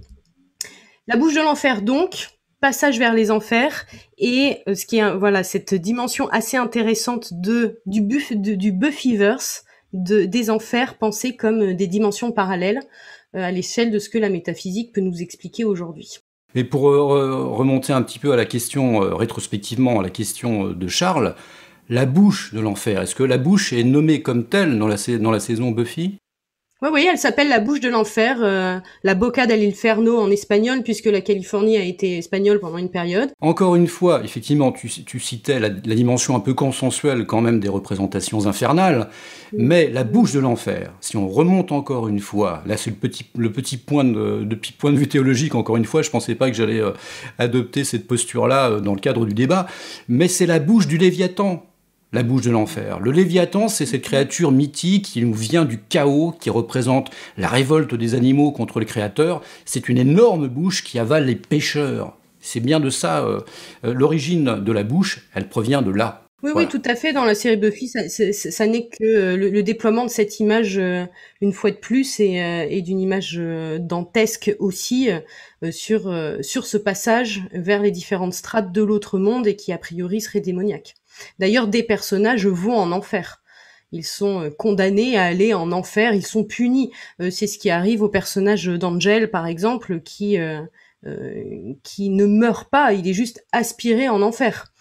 La 1.06 1.16
bouche 1.16 1.34
de 1.34 1.40
l'enfer 1.40 1.82
donc, 1.82 2.30
passage 2.60 2.98
vers 2.98 3.14
les 3.14 3.30
enfers 3.30 3.86
et 4.18 4.62
ce 4.66 4.84
qui 4.84 4.96
est 4.96 5.14
voilà 5.14 5.44
cette 5.44 5.74
dimension 5.74 6.28
assez 6.30 6.56
intéressante 6.56 7.32
de 7.32 7.80
du 7.86 8.00
buff 8.00 8.32
du 8.32 8.72
Buffyverse 8.72 9.65
de 9.96 10.24
des 10.24 10.50
enfers 10.50 10.98
pensés 10.98 11.36
comme 11.36 11.74
des 11.74 11.86
dimensions 11.86 12.32
parallèles 12.32 12.80
à 13.32 13.50
l'échelle 13.50 13.90
de 13.90 13.98
ce 13.98 14.08
que 14.08 14.18
la 14.18 14.30
métaphysique 14.30 14.92
peut 14.92 15.00
nous 15.00 15.20
expliquer 15.20 15.64
aujourd'hui. 15.64 16.18
Mais 16.54 16.64
pour 16.64 16.82
remonter 16.82 17.92
un 17.92 18.02
petit 18.02 18.18
peu 18.18 18.32
à 18.32 18.36
la 18.36 18.46
question 18.46 19.00
rétrospectivement 19.16 20.00
à 20.00 20.02
la 20.02 20.10
question 20.10 20.70
de 20.70 20.88
Charles, 20.88 21.34
la 21.88 22.06
bouche 22.06 22.54
de 22.54 22.60
l'enfer. 22.60 23.02
Est-ce 23.02 23.14
que 23.14 23.22
la 23.22 23.38
bouche 23.38 23.72
est 23.72 23.84
nommée 23.84 24.22
comme 24.22 24.46
telle 24.46 24.78
dans 24.78 24.88
la 24.88 25.40
saison 25.40 25.70
Buffy? 25.70 26.18
Oui, 26.82 26.90
oui, 26.92 27.08
elle 27.10 27.16
s'appelle 27.16 27.48
la 27.48 27.58
bouche 27.58 27.80
de 27.80 27.88
l'enfer, 27.88 28.36
euh, 28.42 28.78
la 29.02 29.14
Boca 29.14 29.46
del 29.46 29.66
Inferno 29.66 30.18
en 30.18 30.30
espagnol, 30.30 30.82
puisque 30.82 31.06
la 31.06 31.22
Californie 31.22 31.78
a 31.78 31.82
été 31.82 32.18
espagnole 32.18 32.60
pendant 32.60 32.76
une 32.76 32.90
période. 32.90 33.30
Encore 33.40 33.76
une 33.76 33.86
fois, 33.86 34.22
effectivement, 34.22 34.72
tu, 34.72 34.88
tu 34.88 35.18
citais 35.18 35.58
la, 35.58 35.70
dimension 35.70 36.36
un 36.36 36.40
peu 36.40 36.52
consensuelle 36.52 37.24
quand 37.24 37.40
même 37.40 37.60
des 37.60 37.70
représentations 37.70 38.46
infernales, 38.46 39.08
mais 39.54 39.88
la 39.88 40.04
bouche 40.04 40.32
de 40.32 40.40
l'enfer, 40.40 40.92
si 41.00 41.16
on 41.16 41.28
remonte 41.28 41.72
encore 41.72 42.08
une 42.08 42.20
fois, 42.20 42.62
là 42.66 42.76
c'est 42.76 42.90
le 42.90 42.96
petit, 42.96 43.24
le 43.38 43.50
petit 43.50 43.78
point 43.78 44.04
de, 44.04 44.44
de, 44.44 44.58
point 44.78 44.92
de 44.92 44.98
vue 44.98 45.08
théologique, 45.08 45.54
encore 45.54 45.78
une 45.78 45.86
fois, 45.86 46.02
je 46.02 46.10
pensais 46.10 46.34
pas 46.34 46.50
que 46.50 46.56
j'allais 46.56 46.80
euh, 46.80 46.92
adopter 47.38 47.84
cette 47.84 48.06
posture-là 48.06 48.68
euh, 48.68 48.80
dans 48.80 48.92
le 48.92 49.00
cadre 49.00 49.24
du 49.24 49.32
débat, 49.32 49.66
mais 50.08 50.28
c'est 50.28 50.46
la 50.46 50.58
bouche 50.58 50.86
du 50.86 50.98
Léviathan 50.98 51.64
la 52.12 52.22
bouche 52.22 52.42
de 52.42 52.50
l'enfer. 52.50 53.00
Le 53.00 53.10
Léviathan, 53.10 53.68
c'est 53.68 53.86
cette 53.86 54.02
créature 54.02 54.52
mythique 54.52 55.06
qui 55.06 55.22
nous 55.22 55.34
vient 55.34 55.64
du 55.64 55.78
chaos, 55.78 56.34
qui 56.38 56.50
représente 56.50 57.10
la 57.36 57.48
révolte 57.48 57.94
des 57.94 58.14
animaux 58.14 58.52
contre 58.52 58.78
le 58.80 58.86
Créateur. 58.86 59.42
C'est 59.64 59.88
une 59.88 59.98
énorme 59.98 60.48
bouche 60.48 60.84
qui 60.84 60.98
avale 60.98 61.26
les 61.26 61.36
pêcheurs. 61.36 62.16
C'est 62.40 62.60
bien 62.60 62.78
de 62.78 62.90
ça, 62.90 63.24
euh, 63.24 63.40
euh, 63.84 63.92
l'origine 63.92 64.62
de 64.62 64.72
la 64.72 64.84
bouche, 64.84 65.28
elle 65.34 65.48
provient 65.48 65.82
de 65.82 65.90
là. 65.90 66.22
Oui, 66.42 66.52
oui, 66.54 66.68
tout 66.68 66.82
à 66.84 66.94
fait. 66.94 67.12
Dans 67.12 67.24
la 67.24 67.34
série 67.34 67.56
Buffy, 67.56 67.88
ça, 67.88 68.66
n'est 68.66 68.86
que 68.86 69.02
euh, 69.02 69.36
le, 69.36 69.62
déploiement 69.64 70.04
de 70.04 70.10
cette 70.10 70.38
image, 70.38 70.80
une 71.40 71.52
fois 71.52 71.72
de 71.72 71.76
plus, 71.76 72.20
et, 72.20 72.82
d'une 72.82 73.00
image 73.00 73.40
dantesque 73.80 74.54
aussi, 74.60 75.08
sur, 75.70 76.14
sur 76.42 76.66
ce 76.66 76.76
passage 76.76 77.42
vers 77.52 77.82
les 77.82 77.90
différentes 77.90 78.34
strates 78.34 78.70
de 78.70 78.82
l'autre 78.82 79.18
monde 79.18 79.48
et 79.48 79.56
qui, 79.56 79.72
a 79.72 79.78
priori, 79.78 80.20
serait 80.20 80.40
démoniaque. 80.40 80.94
D'ailleurs, 81.38 81.68
des 81.68 81.82
personnages 81.82 82.46
vont 82.46 82.76
en 82.76 82.92
enfer. 82.92 83.42
Ils 83.92 84.04
sont 84.04 84.42
euh, 84.42 84.50
condamnés 84.50 85.16
à 85.16 85.24
aller 85.24 85.54
en 85.54 85.72
enfer, 85.72 86.12
ils 86.14 86.26
sont 86.26 86.44
punis. 86.44 86.92
Euh, 87.20 87.30
c'est 87.30 87.46
ce 87.46 87.58
qui 87.58 87.70
arrive 87.70 88.02
au 88.02 88.08
personnage 88.08 88.66
d'Angel, 88.66 89.30
par 89.30 89.46
exemple, 89.46 90.00
qui, 90.00 90.38
euh, 90.38 90.62
qui 91.82 92.10
ne 92.10 92.26
meurt 92.26 92.68
pas, 92.68 92.92
il 92.92 93.06
est 93.08 93.12
juste 93.12 93.44
aspiré 93.52 94.08
en 94.08 94.22
enfer. 94.22 94.72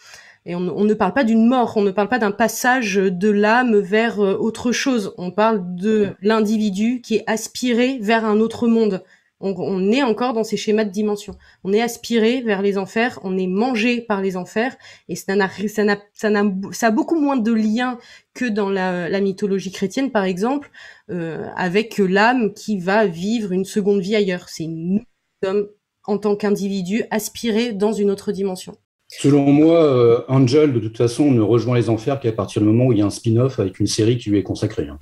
Et 0.48 0.56
on, 0.56 0.60
ne 0.60 0.94
parle 0.94 1.14
pas 1.14 1.24
d'une 1.24 1.48
mort, 1.48 1.74
on 1.76 1.82
ne 1.82 1.90
parle 1.90 2.08
pas 2.08 2.20
d'un 2.20 2.32
passage 2.32 2.98
de 2.98 3.30
l'âme 3.30 3.80
vers 3.80 4.20
autre 4.20 4.72
chose. 4.72 5.16
On 5.18 5.32
parle 5.32 5.64
de 5.76 6.12
l'individu 6.22 7.02
qui 7.02 7.16
est 7.16 7.24
aspiré 7.26 7.98
vers 8.00 8.26
un 8.26 8.40
autre 8.40 8.68
monde. 8.68 9.04
On, 9.42 9.92
est 9.92 10.02
encore 10.02 10.34
dans 10.34 10.46
ces 10.46 10.56
schémas 10.56 10.86
de 10.86 10.92
dimension. 10.92 11.36
On 11.64 11.74
est 11.74 11.82
aspiré 11.82 12.42
vers 12.42 12.62
les 12.62 12.78
enfers, 12.78 13.20
on 13.24 13.38
est 13.38 13.48
mangé 13.48 14.00
par 14.02 14.22
les 14.22 14.38
enfers, 14.38 14.76
et 15.10 15.16
ça, 15.16 15.36
n'a, 15.36 15.50
ça, 15.68 15.84
n'a, 15.84 15.98
ça, 16.14 16.30
n'a, 16.30 16.44
ça 16.72 16.88
a 16.88 16.92
beaucoup 16.92 17.20
moins 17.20 17.36
de 17.36 17.52
liens 17.52 17.98
que 18.34 18.46
dans 18.46 18.70
la, 18.70 19.10
la 19.10 19.20
mythologie 19.20 19.72
chrétienne, 19.72 20.12
par 20.12 20.24
exemple, 20.24 20.72
euh, 21.12 21.48
avec 21.58 21.98
l'âme 21.98 22.54
qui 22.54 22.80
va 22.80 23.06
vivre 23.06 23.52
une 23.52 23.66
seconde 23.66 24.00
vie 24.00 24.16
ailleurs. 24.16 24.48
C'est 24.48 24.68
nous 24.68 25.02
sommes, 25.44 25.68
en 26.06 26.18
tant 26.18 26.38
qu'individu, 26.38 27.04
aspirés 27.12 27.74
dans 27.74 27.92
une 27.92 28.12
autre 28.12 28.32
dimension. 28.32 28.78
Selon 29.08 29.52
moi, 29.52 29.84
euh, 29.84 30.22
Angel, 30.30 30.74
de 30.74 30.80
toute 30.80 30.98
façon, 30.98 31.30
ne 31.30 31.42
rejoint 31.42 31.76
les 31.76 31.90
enfers 31.90 32.20
qu'à 32.20 32.32
partir 32.32 32.62
du 32.62 32.68
moment 32.68 32.86
où 32.86 32.94
il 32.94 33.00
y 33.00 33.02
a 33.02 33.06
un 33.06 33.12
spin-off 33.12 33.60
avec 33.60 33.80
une 33.80 33.88
série 33.88 34.18
qui 34.18 34.30
lui 34.30 34.40
est 34.40 34.44
consacrée. 34.44 34.88
Hein. 34.88 34.98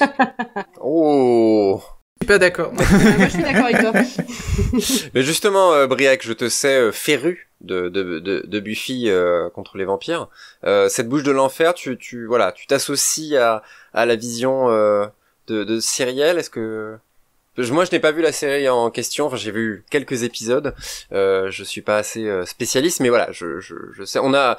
oh 0.82 1.80
pas 2.24 2.38
d'accord. 2.38 2.72
Moi, 2.72 2.84
je 2.84 3.28
suis 3.28 3.42
d'accord 3.42 3.64
avec 3.66 3.78
toi. 3.78 3.92
Mais 5.14 5.22
justement, 5.22 5.72
euh, 5.72 5.86
Briac, 5.86 6.24
je 6.24 6.32
te 6.32 6.48
sais 6.48 6.76
euh, 6.76 6.92
féru 6.92 7.48
de, 7.60 7.88
de, 7.88 8.20
de, 8.20 8.60
Buffy 8.60 9.08
euh, 9.08 9.48
contre 9.50 9.78
les 9.78 9.84
vampires. 9.84 10.28
Euh, 10.64 10.88
cette 10.88 11.08
bouche 11.08 11.22
de 11.22 11.30
l'enfer, 11.30 11.74
tu, 11.74 11.96
tu 11.96 12.26
voilà, 12.26 12.52
tu 12.52 12.66
t'associes 12.66 13.36
à, 13.36 13.62
à 13.92 14.06
la 14.06 14.16
vision 14.16 14.68
de, 14.68 15.64
de 15.64 15.80
Cyrielle. 15.80 16.38
Est-ce 16.38 16.50
que 16.50 16.96
moi, 17.58 17.84
je 17.84 17.92
n'ai 17.92 18.00
pas 18.00 18.10
vu 18.12 18.20
la 18.20 18.32
série 18.32 18.68
en 18.68 18.90
question. 18.90 19.26
Enfin, 19.26 19.36
j'ai 19.36 19.52
vu 19.52 19.84
quelques 19.90 20.24
épisodes. 20.24 20.74
Euh, 21.12 21.50
je 21.50 21.62
suis 21.64 21.82
pas 21.82 21.98
assez 21.98 22.28
spécialiste, 22.46 23.00
mais 23.00 23.08
voilà, 23.08 23.30
je, 23.30 23.60
je, 23.60 23.74
je 23.92 24.04
sais. 24.04 24.18
On 24.20 24.34
a 24.34 24.58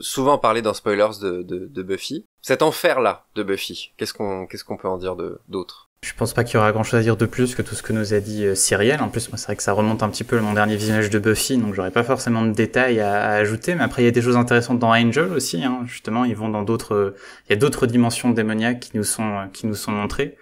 souvent 0.00 0.38
parlé 0.38 0.62
dans 0.62 0.74
spoilers 0.74 1.18
de, 1.20 1.42
de, 1.42 1.66
de 1.66 1.82
Buffy. 1.82 2.26
Cet 2.40 2.62
enfer 2.62 3.00
là 3.00 3.24
de 3.34 3.42
Buffy. 3.42 3.92
Qu'est-ce 3.96 4.14
qu'on 4.14 4.46
qu'est-ce 4.46 4.64
qu'on 4.64 4.76
peut 4.76 4.88
en 4.88 4.98
dire 4.98 5.16
de 5.16 5.40
d'autre? 5.48 5.88
Je 6.02 6.12
pense 6.14 6.34
pas 6.34 6.42
qu'il 6.42 6.54
y 6.54 6.56
aura 6.58 6.72
grand 6.72 6.82
chose 6.82 6.98
à 6.98 7.02
dire 7.02 7.16
de 7.16 7.26
plus 7.26 7.54
que 7.54 7.62
tout 7.62 7.76
ce 7.76 7.82
que 7.82 7.92
nous 7.92 8.12
a 8.12 8.18
dit 8.18 8.44
euh, 8.44 8.56
Cyrielle. 8.56 9.00
En 9.00 9.08
plus, 9.08 9.28
moi, 9.28 9.38
c'est 9.38 9.46
vrai 9.46 9.56
que 9.56 9.62
ça 9.62 9.72
remonte 9.72 10.02
un 10.02 10.08
petit 10.08 10.24
peu 10.24 10.36
à 10.36 10.40
mon 10.40 10.52
dernier 10.52 10.74
visionnage 10.74 11.10
de 11.10 11.18
Buffy, 11.20 11.56
donc 11.58 11.74
j'aurais 11.74 11.92
pas 11.92 12.02
forcément 12.02 12.42
de 12.42 12.50
détails 12.50 12.98
à, 12.98 13.30
ajouter. 13.30 13.76
Mais 13.76 13.84
après, 13.84 14.02
il 14.02 14.06
y 14.06 14.08
a 14.08 14.12
des 14.12 14.20
choses 14.20 14.36
intéressantes 14.36 14.80
dans 14.80 14.90
Angel 14.90 15.32
aussi. 15.32 15.62
Hein. 15.64 15.82
Justement, 15.86 16.24
ils 16.24 16.34
vont 16.34 16.48
dans 16.48 16.62
d'autres, 16.62 17.14
il 17.48 17.52
y 17.52 17.52
a 17.52 17.56
d'autres 17.56 17.86
dimensions 17.86 18.30
démoniaques 18.30 18.80
qui 18.80 18.90
nous 18.94 19.04
sont, 19.04 19.48
qui 19.52 19.68
nous 19.68 19.76
sont 19.76 19.92
montrées. 19.92 20.36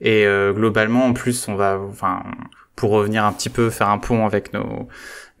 Et 0.00 0.26
euh, 0.26 0.54
globalement, 0.54 1.04
en 1.04 1.12
plus, 1.12 1.48
on 1.48 1.54
va, 1.54 1.78
enfin, 1.78 2.22
pour 2.74 2.90
revenir 2.90 3.26
un 3.26 3.32
petit 3.32 3.50
peu, 3.50 3.68
faire 3.68 3.90
un 3.90 3.98
pont 3.98 4.24
avec 4.24 4.54
nos, 4.54 4.88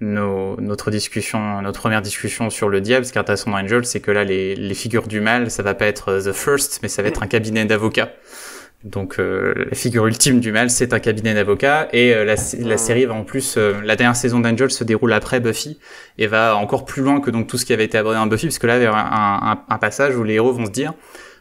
nos, 0.00 0.60
notre 0.60 0.90
discussion, 0.90 1.62
notre 1.62 1.80
première 1.80 2.02
discussion 2.02 2.50
sur 2.50 2.68
le 2.68 2.82
diable, 2.82 3.06
ce 3.06 3.12
qui 3.12 3.18
est 3.18 3.20
intéressant 3.20 3.50
dans 3.50 3.56
Angel, 3.56 3.86
c'est 3.86 4.00
que 4.00 4.10
là, 4.10 4.24
les, 4.24 4.54
les 4.56 4.74
figures 4.74 5.08
du 5.08 5.22
mal, 5.22 5.50
ça 5.50 5.62
va 5.62 5.72
pas 5.72 5.86
être 5.86 6.20
The 6.22 6.32
First, 6.32 6.80
mais 6.82 6.88
ça 6.88 7.00
va 7.00 7.08
être 7.08 7.22
un 7.22 7.28
cabinet 7.28 7.64
d'avocats. 7.64 8.12
Donc 8.84 9.18
euh, 9.18 9.54
la 9.56 9.74
figure 9.74 10.06
ultime 10.06 10.40
du 10.40 10.52
mal, 10.52 10.68
c'est 10.68 10.92
un 10.92 10.98
cabinet 10.98 11.32
d'avocats 11.32 11.88
et 11.94 12.14
euh, 12.14 12.26
la, 12.26 12.34
la, 12.58 12.76
série 12.76 13.06
va 13.06 13.14
en 13.14 13.24
plus, 13.24 13.56
euh, 13.56 13.80
la 13.82 13.96
dernière 13.96 14.14
saison 14.14 14.40
d'Angel 14.40 14.70
se 14.70 14.84
déroule 14.84 15.14
après 15.14 15.40
Buffy 15.40 15.78
et 16.18 16.26
va 16.26 16.54
encore 16.54 16.84
plus 16.84 17.02
loin 17.02 17.22
que 17.22 17.30
donc 17.30 17.46
tout 17.46 17.56
ce 17.56 17.64
qui 17.64 17.72
avait 17.72 17.86
été 17.86 17.96
abordé 17.96 18.18
dans 18.18 18.26
Buffy, 18.26 18.46
parce 18.46 18.58
que 18.58 18.66
là 18.66 18.76
il 18.76 18.82
y 18.82 18.86
a 18.86 18.94
un, 18.94 19.52
un, 19.52 19.64
un, 19.66 19.78
passage 19.78 20.14
où 20.18 20.22
les 20.22 20.34
héros 20.34 20.52
vont 20.52 20.66
se 20.66 20.70
dire, 20.70 20.92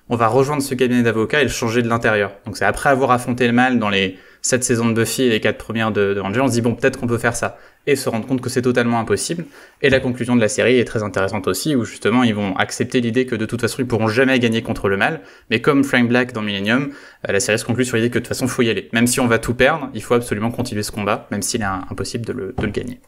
on 0.08 0.16
va 0.16 0.28
rejoindre 0.28 0.62
ce 0.62 0.74
cabinet 0.74 1.04
d'avocats 1.04 1.42
et 1.42 1.44
le 1.44 1.50
changer 1.50 1.82
de 1.82 1.90
l'intérieur. 1.90 2.32
Donc 2.46 2.56
c'est 2.56 2.64
après 2.64 2.90
avoir 2.90 3.12
affronté 3.12 3.46
le 3.46 3.54
mal 3.54 3.78
dans 3.78 3.90
les 3.90 4.18
sept 4.42 4.64
saisons 4.64 4.88
de 4.88 4.94
Buffy 4.94 5.24
et 5.24 5.30
les 5.30 5.42
quatre 5.42 5.58
premières 5.58 5.92
de, 5.92 6.14
de 6.14 6.22
Angel, 6.22 6.42
on 6.44 6.48
se 6.48 6.54
dit 6.54 6.62
bon 6.62 6.76
peut-être 6.76 6.98
qu'on 6.98 7.08
peut 7.08 7.18
faire 7.18 7.36
ça 7.36 7.58
et 7.88 7.96
se 7.96 8.10
rendre 8.10 8.26
compte 8.28 8.42
que 8.42 8.50
c'est 8.50 8.62
totalement 8.62 9.00
impossible. 9.00 9.46
Et 9.82 9.90
la 9.90 10.00
conclusion 10.00 10.36
de 10.36 10.42
la 10.42 10.48
série 10.48 10.80
est 10.80 10.86
très 10.86 11.04
intéressante 11.04 11.48
aussi, 11.48 11.76
où 11.76 11.84
justement 11.86 12.24
ils 12.24 12.36
vont 12.36 12.56
accepter 12.56 13.02
l'idée 13.02 13.26
que 13.26 13.36
de 13.36 13.46
toute 13.46 13.62
façon 13.62 13.78
ils 13.80 13.88
pourront 13.88 14.08
jamais 14.08 14.40
gagner 14.40 14.62
contre 14.62 14.90
le 14.90 14.98
mal, 14.98 15.22
mais 15.50 15.62
comme 15.62 15.84
Frank 15.84 16.08
Black 16.08 16.34
dans 16.34 16.42
Millennium, 16.42 16.92
euh, 17.28 17.32
la 17.32 17.40
série 17.40 17.60
se 17.60 17.66
conclut 17.66 17.86
sur 17.86 17.98
l'idée 17.98 18.10
que 18.10 18.16
de 18.16 18.20
toute 18.20 18.28
façon 18.28 18.48
faut 18.48 18.62
y 18.62 18.70
aller. 18.70 18.90
Même 18.94 19.08
si 19.08 19.20
on 19.20 19.28
va 19.28 19.40
tout 19.40 19.54
perdre, 19.54 19.90
il 19.94 20.04
faut 20.04 20.14
absolument 20.14 20.52
continuer 20.52 20.84
ce 20.84 20.92
combat, 20.92 21.28
même 21.32 21.42
s'il 21.42 21.62
est 21.62 21.66
impossible 21.66 22.26
de 22.26 22.34
le, 22.34 22.54
de 22.58 22.66
le 22.66 22.72
gagner. 22.72 23.00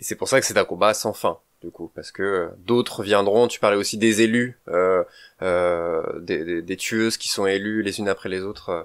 Et 0.00 0.04
c'est 0.04 0.16
pour 0.16 0.28
ça 0.28 0.40
que 0.40 0.46
c'est 0.46 0.56
un 0.56 0.64
combat 0.64 0.94
sans 0.94 1.12
fin, 1.12 1.38
du 1.62 1.70
coup, 1.70 1.92
parce 1.94 2.10
que 2.10 2.22
euh, 2.22 2.48
d'autres 2.58 3.02
viendront. 3.02 3.48
Tu 3.48 3.60
parlais 3.60 3.76
aussi 3.76 3.98
des 3.98 4.22
élus, 4.22 4.58
euh, 4.68 5.04
euh, 5.42 6.02
des, 6.20 6.44
des, 6.44 6.62
des, 6.62 6.76
tueuses 6.76 7.18
qui 7.18 7.28
sont 7.28 7.46
élues 7.46 7.82
les 7.82 7.98
unes 7.98 8.08
après 8.08 8.30
les 8.30 8.40
autres. 8.40 8.70
Euh, 8.70 8.82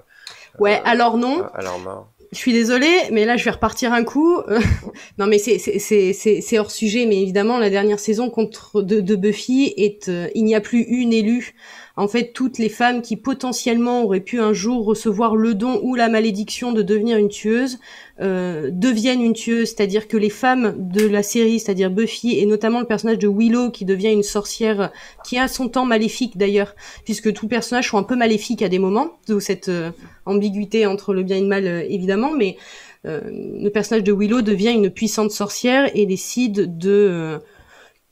ouais, 0.58 0.82
alors 0.84 1.16
non. 1.16 1.48
À 1.54 1.62
leur 1.62 1.78
mort. 1.78 2.12
Je 2.32 2.38
suis 2.38 2.52
désolée, 2.52 3.02
mais 3.12 3.24
là 3.24 3.36
je 3.36 3.44
vais 3.44 3.50
repartir 3.50 3.92
un 3.92 4.04
coup. 4.04 4.40
non, 5.18 5.26
mais 5.26 5.38
c'est 5.38 6.58
hors 6.58 6.70
sujet, 6.70 7.06
mais 7.06 7.22
évidemment 7.22 7.58
la 7.58 7.70
dernière 7.70 8.00
saison 8.00 8.30
contre 8.30 8.82
de, 8.82 9.00
de 9.00 9.16
Buffy 9.16 9.72
est 9.76 10.08
euh, 10.08 10.28
il 10.34 10.44
n'y 10.44 10.54
a 10.54 10.60
plus 10.60 10.82
une 10.82 11.12
élue. 11.12 11.54
En 11.98 12.08
fait, 12.08 12.32
toutes 12.34 12.58
les 12.58 12.68
femmes 12.68 13.00
qui 13.00 13.16
potentiellement 13.16 14.04
auraient 14.04 14.20
pu 14.20 14.38
un 14.38 14.52
jour 14.52 14.84
recevoir 14.84 15.34
le 15.34 15.54
don 15.54 15.80
ou 15.82 15.94
la 15.94 16.10
malédiction 16.10 16.72
de 16.72 16.82
devenir 16.82 17.16
une 17.16 17.30
tueuse 17.30 17.78
euh, 18.20 18.68
deviennent 18.70 19.22
une 19.22 19.32
tueuse, 19.32 19.68
c'est-à-dire 19.68 20.06
que 20.06 20.18
les 20.18 20.28
femmes 20.28 20.74
de 20.76 21.06
la 21.06 21.22
série, 21.22 21.58
c'est-à-dire 21.58 21.90
Buffy 21.90 22.38
et 22.38 22.44
notamment 22.44 22.80
le 22.80 22.86
personnage 22.86 23.18
de 23.18 23.28
Willow 23.28 23.70
qui 23.70 23.86
devient 23.86 24.12
une 24.12 24.22
sorcière 24.22 24.92
qui 25.24 25.38
a 25.38 25.48
son 25.48 25.70
temps 25.70 25.86
maléfique 25.86 26.36
d'ailleurs, 26.36 26.76
puisque 27.04 27.32
tous 27.32 27.46
les 27.46 27.50
personnages 27.50 27.88
sont 27.88 27.98
un 27.98 28.02
peu 28.02 28.16
maléfiques 28.16 28.60
à 28.60 28.68
des 28.68 28.78
moments, 28.78 29.12
d'où 29.26 29.40
cette 29.40 29.70
euh, 29.70 29.90
ambiguïté 30.26 30.84
entre 30.84 31.14
le 31.14 31.22
bien 31.22 31.38
et 31.38 31.40
le 31.40 31.46
mal 31.46 31.66
euh, 31.66 31.82
évidemment, 31.88 32.30
mais 32.30 32.56
le 33.04 33.68
personnage 33.68 34.02
de 34.02 34.12
Willow 34.12 34.42
devient 34.42 34.72
une 34.72 34.90
puissante 34.90 35.30
sorcière 35.30 35.88
et 35.94 36.06
décide 36.06 36.76
de 36.76 37.38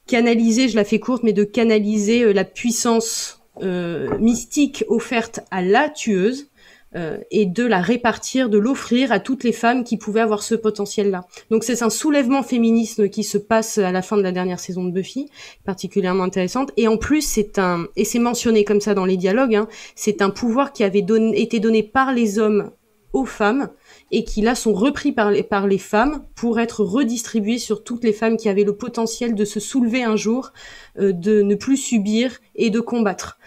canaliser, 0.07 0.68
je 0.68 0.77
la 0.77 0.85
fais 0.85 1.01
courte, 1.01 1.25
mais 1.25 1.33
de 1.33 1.42
canaliser 1.42 2.33
la 2.33 2.44
puissance 2.44 3.34
mystique 3.61 4.85
offerte 4.88 5.40
à 5.51 5.62
la 5.62 5.88
tueuse 5.88 6.49
euh, 6.97 7.19
et 7.33 7.45
de 7.45 7.64
la 7.64 7.81
répartir, 7.81 8.49
de 8.49 8.57
l'offrir 8.57 9.11
à 9.11 9.19
toutes 9.19 9.43
les 9.43 9.51
femmes 9.51 9.83
qui 9.83 9.97
pouvaient 9.97 10.21
avoir 10.21 10.45
ce 10.45 10.55
potentiel-là. 10.55 11.27
Donc 11.51 11.64
c'est 11.64 11.83
un 11.83 11.90
soulèvement 11.90 12.45
féministe 12.45 13.11
qui 13.11 13.25
se 13.25 13.37
passe 13.37 13.79
à 13.79 13.90
la 13.90 14.01
fin 14.01 14.17
de 14.17 14.23
la 14.23 14.31
dernière 14.31 14.61
saison 14.61 14.85
de 14.85 14.93
Buffy, 14.93 15.29
particulièrement 15.64 16.23
intéressante. 16.23 16.71
Et 16.77 16.87
en 16.87 16.97
plus 16.97 17.23
c'est 17.23 17.59
un, 17.59 17.88
et 17.97 18.05
c'est 18.05 18.21
mentionné 18.21 18.62
comme 18.62 18.81
ça 18.81 18.95
dans 18.95 19.07
les 19.07 19.17
dialogues, 19.17 19.57
hein, 19.57 19.67
c'est 19.97 20.23
un 20.23 20.31
pouvoir 20.31 20.73
qui 20.73 20.85
avait 20.85 21.05
été 21.35 21.59
donné 21.59 21.83
par 21.83 22.12
les 22.12 22.38
hommes 22.38 22.71
aux 23.12 23.25
femmes 23.25 23.71
et 24.14 24.22
qui 24.22 24.42
là 24.42 24.55
sont 24.55 24.72
repris 24.72 25.11
par 25.11 25.33
les, 25.33 25.42
par 25.42 25.66
les 25.66 25.79
femmes 25.79 26.24
pour 26.37 26.61
être 26.61 26.85
redistribués 26.85 27.59
sur 27.59 27.83
toutes 27.83 28.05
les 28.05 28.12
femmes 28.12 28.37
qui 28.37 28.48
avaient 28.48 28.62
le 28.62 28.77
potentiel 28.77 29.35
de 29.35 29.44
se 29.44 29.59
soulever 29.59 30.05
un 30.05 30.14
jour, 30.14 30.53
euh, 30.98 31.12
de 31.12 31.42
ne 31.42 31.57
plus 31.57 31.77
subir 31.77 32.38
et 32.55 32.70
de 32.70 32.79
combattre. 32.79 33.38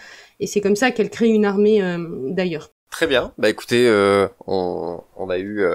Et 0.41 0.45
c'est 0.45 0.59
comme 0.59 0.75
ça 0.75 0.91
qu'elle 0.91 1.09
crée 1.09 1.29
une 1.29 1.45
armée 1.45 1.81
euh, 1.81 2.05
d'ailleurs. 2.31 2.71
Très 2.91 3.07
bien. 3.07 3.33
Bah 3.37 3.49
écoutez, 3.49 3.87
euh, 3.87 4.27
on, 4.45 5.29
a 5.29 5.37
eu 5.37 5.65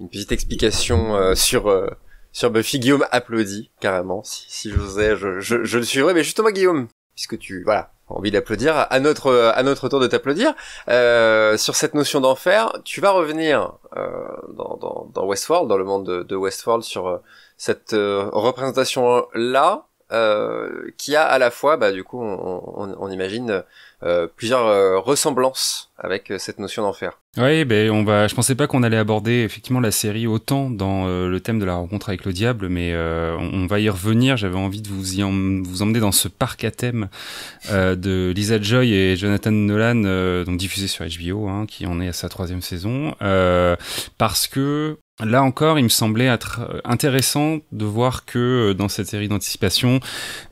une 0.00 0.08
petite 0.08 0.32
explication 0.32 1.34
sur 1.34 1.90
sur 2.32 2.50
Buffy. 2.50 2.78
Guillaume 2.78 3.06
applaudit 3.10 3.70
carrément. 3.80 4.22
Si, 4.22 4.44
si 4.48 4.70
j'osais, 4.70 5.16
je, 5.16 5.40
je, 5.40 5.64
je 5.64 5.78
le 5.78 5.84
suivrais. 5.84 6.14
Mais 6.14 6.22
justement, 6.22 6.50
Guillaume, 6.50 6.88
puisque 7.14 7.38
tu 7.38 7.64
voilà 7.64 7.90
envie 8.08 8.30
d'applaudir, 8.30 8.86
à 8.90 9.00
notre 9.00 9.52
à 9.54 9.62
notre 9.62 9.88
tour 9.88 10.00
de 10.00 10.06
t'applaudir 10.06 10.54
euh, 10.88 11.56
sur 11.56 11.76
cette 11.76 11.94
notion 11.94 12.20
d'enfer. 12.20 12.72
Tu 12.84 13.00
vas 13.00 13.10
revenir 13.10 13.72
euh, 13.96 14.28
dans, 14.54 15.10
dans, 15.12 15.26
Westworld, 15.26 15.68
dans 15.68 15.76
le 15.76 15.84
monde 15.84 16.06
de, 16.06 16.22
de 16.22 16.36
Westworld, 16.36 16.82
sur 16.82 17.08
euh, 17.08 17.18
cette 17.56 17.92
euh, 17.92 18.28
représentation 18.32 19.26
là. 19.34 19.87
Qui 20.96 21.16
a 21.16 21.24
à 21.24 21.38
la 21.38 21.50
fois, 21.50 21.76
bah, 21.76 21.92
du 21.92 22.04
coup, 22.04 22.22
on, 22.22 22.62
on, 22.76 22.96
on 22.98 23.10
imagine 23.10 23.62
plusieurs 24.36 25.04
ressemblances 25.04 25.90
avec 25.98 26.32
cette 26.38 26.58
notion 26.58 26.82
d'enfer. 26.82 27.18
Oui, 27.40 27.64
ben 27.64 27.90
on 27.90 28.02
va. 28.04 28.26
Je 28.26 28.34
pensais 28.34 28.54
pas 28.54 28.66
qu'on 28.66 28.82
allait 28.82 28.96
aborder 28.96 29.42
effectivement 29.44 29.80
la 29.80 29.92
série 29.92 30.26
autant 30.26 30.70
dans 30.70 31.06
euh, 31.06 31.28
le 31.28 31.40
thème 31.40 31.58
de 31.60 31.64
la 31.64 31.74
rencontre 31.74 32.08
avec 32.08 32.24
le 32.24 32.32
diable, 32.32 32.68
mais 32.68 32.92
euh, 32.92 33.36
on, 33.38 33.66
va 33.66 33.78
y 33.78 33.88
revenir. 33.88 34.36
J'avais 34.36 34.56
envie 34.56 34.82
de 34.82 34.88
vous 34.88 35.20
y 35.20 35.22
emmener 35.22 36.00
dans 36.00 36.10
ce 36.10 36.26
parc 36.26 36.64
à 36.64 36.70
thème 36.70 37.08
euh, 37.70 37.94
de 37.94 38.32
Lisa 38.34 38.60
Joy 38.60 38.92
et 38.92 39.16
Jonathan 39.16 39.52
Nolan, 39.52 40.44
donc 40.44 40.56
diffusé 40.56 40.88
sur 40.88 41.04
HBO, 41.04 41.48
hein, 41.48 41.66
qui 41.68 41.86
en 41.86 42.00
est 42.00 42.08
à 42.08 42.12
sa 42.12 42.28
troisième 42.28 42.62
saison, 42.62 43.14
parce 44.18 44.48
que 44.48 44.98
Là 45.20 45.42
encore, 45.42 45.78
il 45.78 45.82
me 45.82 45.88
semblait 45.88 46.26
être 46.26 46.80
intéressant 46.84 47.58
de 47.72 47.84
voir 47.84 48.24
que 48.24 48.72
dans 48.72 48.88
cette 48.88 49.08
série 49.08 49.26
d'anticipation, 49.26 49.98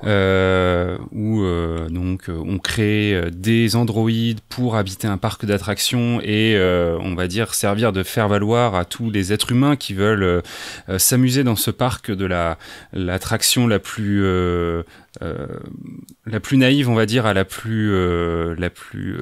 euh, 0.05 0.98
où 1.12 1.44
on 1.44 2.59
crée 2.59 3.31
des 3.33 3.76
androïdes 3.76 4.40
pour 4.48 4.76
habiter 4.76 5.07
un 5.07 5.18
parc 5.18 5.44
d'attractions 5.44 6.20
et 6.22 6.55
euh, 6.57 6.98
on 7.00 7.14
va 7.14 7.26
dire, 7.26 7.55
servir 7.55 7.92
de 7.92 8.02
faire 8.02 8.29
valoir 8.29 8.74
à 8.74 8.85
tous 8.85 9.11
les 9.11 9.33
êtres 9.33 9.52
humains 9.52 9.76
qui 9.76 9.94
veulent 9.94 10.22
euh, 10.22 10.40
euh, 10.88 10.98
s'amuser 10.98 11.44
dans 11.44 11.57
ce 11.57 11.70
parc 11.70 12.11
de 12.11 12.24
la 12.24 12.59
l'attraction 12.92 13.66
la 13.66 13.79
plus 13.79 14.24
la 15.20 16.40
plus 16.40 16.57
naïve, 16.57 16.88
on 16.88 16.94
va 16.94 17.07
dire, 17.07 17.26
à 17.26 17.35
la 17.35 17.44
plus 17.44 17.92
la 18.57 18.70
plus 18.70 19.16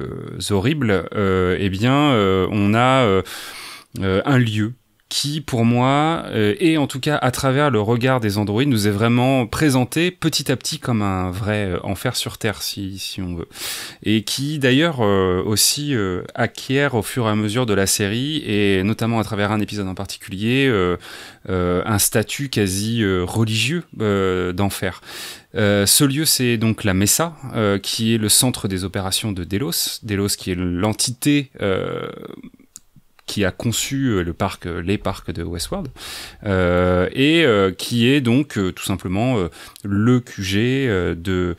horrible. 0.51 1.05
eh 1.15 1.69
bien, 1.69 2.11
on 2.51 2.73
a 2.73 3.21
un 4.01 4.37
lieu 4.37 4.73
qui, 5.15 5.39
pour 5.39 5.63
moi, 5.63 6.25
euh, 6.27 6.55
et 6.59 6.77
en 6.77 6.87
tout 6.87 6.99
cas 6.99 7.15
à 7.15 7.31
travers 7.31 7.71
le 7.71 7.79
regard 7.79 8.19
des 8.19 8.37
androïdes, 8.37 8.67
nous 8.67 8.85
est 8.85 8.91
vraiment 8.91 9.47
présenté 9.47 10.11
petit 10.11 10.51
à 10.51 10.57
petit 10.57 10.77
comme 10.77 11.01
un 11.01 11.31
vrai 11.31 11.67
euh, 11.67 11.79
enfer 11.83 12.17
sur 12.17 12.37
Terre, 12.37 12.61
si, 12.61 12.99
si 12.99 13.21
on 13.21 13.33
veut. 13.33 13.47
Et 14.03 14.23
qui, 14.23 14.59
d'ailleurs, 14.59 14.97
euh, 14.99 15.41
aussi 15.45 15.95
euh, 15.95 16.23
acquiert 16.35 16.95
au 16.95 17.01
fur 17.01 17.27
et 17.27 17.29
à 17.29 17.35
mesure 17.35 17.65
de 17.65 17.73
la 17.73 17.87
série, 17.87 18.43
et 18.45 18.83
notamment 18.83 19.21
à 19.21 19.23
travers 19.23 19.53
un 19.53 19.61
épisode 19.61 19.87
en 19.87 19.95
particulier, 19.95 20.69
un 21.47 21.99
statut 21.99 22.49
quasi 22.49 23.05
religieux 23.05 23.83
d'enfer. 23.97 25.01
ce 25.53 26.03
lieu, 26.03 26.25
c'est 26.25 26.57
donc 26.57 26.83
la 26.83 26.93
Mesa, 26.93 27.35
qui 27.81 28.15
est 28.15 28.17
le 28.17 28.29
centre 28.29 28.67
des 28.67 28.83
opérations 28.83 29.31
de 29.31 29.45
Delos. 29.45 29.99
Delos, 30.03 30.35
qui 30.37 30.51
est 30.51 30.55
l'entité 30.55 31.51
qui 33.25 33.43
a 33.43 33.51
conçu 33.51 34.07
euh, 34.07 34.23
le 34.23 34.33
parc, 34.33 34.67
euh, 34.67 34.81
les 34.81 34.97
parcs 34.97 35.31
de 35.31 35.43
Westworld, 35.43 35.89
euh, 36.45 37.09
et 37.13 37.45
qui 37.77 38.07
est 38.07 38.21
donc 38.21 38.59
tout 38.75 38.83
simplement 38.83 39.37
le 39.83 40.19
QG 40.19 41.15
de 41.15 41.55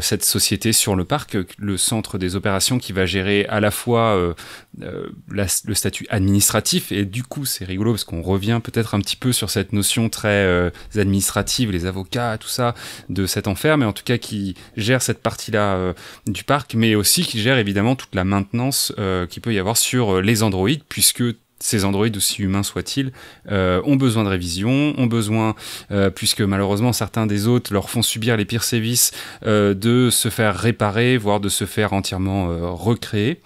cette 0.00 0.24
société 0.24 0.72
sur 0.72 0.96
le 0.96 1.04
parc, 1.04 1.36
le 1.58 1.76
centre 1.76 2.18
des 2.18 2.36
opérations 2.36 2.78
qui 2.78 2.92
va 2.92 3.06
gérer 3.06 3.46
à 3.46 3.60
la 3.60 3.70
fois 3.70 4.34
le 4.78 5.74
statut 5.74 6.06
administratif, 6.10 6.92
et 6.92 7.04
du 7.04 7.22
coup 7.22 7.44
c'est 7.44 7.64
rigolo 7.64 7.92
parce 7.92 8.04
qu'on 8.04 8.22
revient 8.22 8.60
peut-être 8.62 8.94
un 8.94 9.00
petit 9.00 9.16
peu 9.16 9.32
sur 9.32 9.50
cette 9.50 9.72
notion 9.72 10.08
très 10.08 10.72
administrative, 10.94 11.70
les 11.70 11.86
avocats, 11.86 12.38
tout 12.38 12.48
ça, 12.48 12.74
de 13.08 13.26
cet 13.26 13.46
enfer, 13.46 13.78
mais 13.78 13.86
en 13.86 13.92
tout 13.92 14.04
cas 14.04 14.18
qui 14.18 14.54
gère 14.76 15.02
cette 15.02 15.22
partie-là 15.22 15.94
du 16.26 16.44
parc, 16.44 16.74
mais 16.74 16.94
aussi 16.94 17.22
qui 17.22 17.40
gère 17.40 17.58
évidemment 17.58 17.96
toute 17.96 18.14
la 18.14 18.24
maintenance 18.24 18.92
qui 19.28 19.40
peut 19.40 19.52
y 19.52 19.58
avoir 19.58 19.76
sur 19.76 20.20
les 20.20 20.42
androïdes, 20.42 20.82
puisque 20.88 21.05
puisque 21.06 21.36
ces 21.58 21.86
androïdes, 21.86 22.18
aussi 22.18 22.42
humains 22.42 22.62
soient-ils, 22.62 23.12
euh, 23.50 23.80
ont 23.84 23.96
besoin 23.96 24.24
de 24.24 24.28
révision, 24.28 24.92
ont 24.98 25.06
besoin, 25.06 25.54
euh, 25.90 26.10
puisque 26.10 26.42
malheureusement 26.42 26.92
certains 26.92 27.26
des 27.26 27.46
autres 27.46 27.72
leur 27.72 27.88
font 27.88 28.02
subir 28.02 28.36
les 28.36 28.44
pires 28.44 28.62
sévices, 28.62 29.12
euh, 29.46 29.72
de 29.72 30.10
se 30.10 30.28
faire 30.28 30.54
réparer, 30.54 31.16
voire 31.16 31.40
de 31.40 31.48
se 31.48 31.64
faire 31.64 31.94
entièrement 31.94 32.76
recréer. 32.76 33.40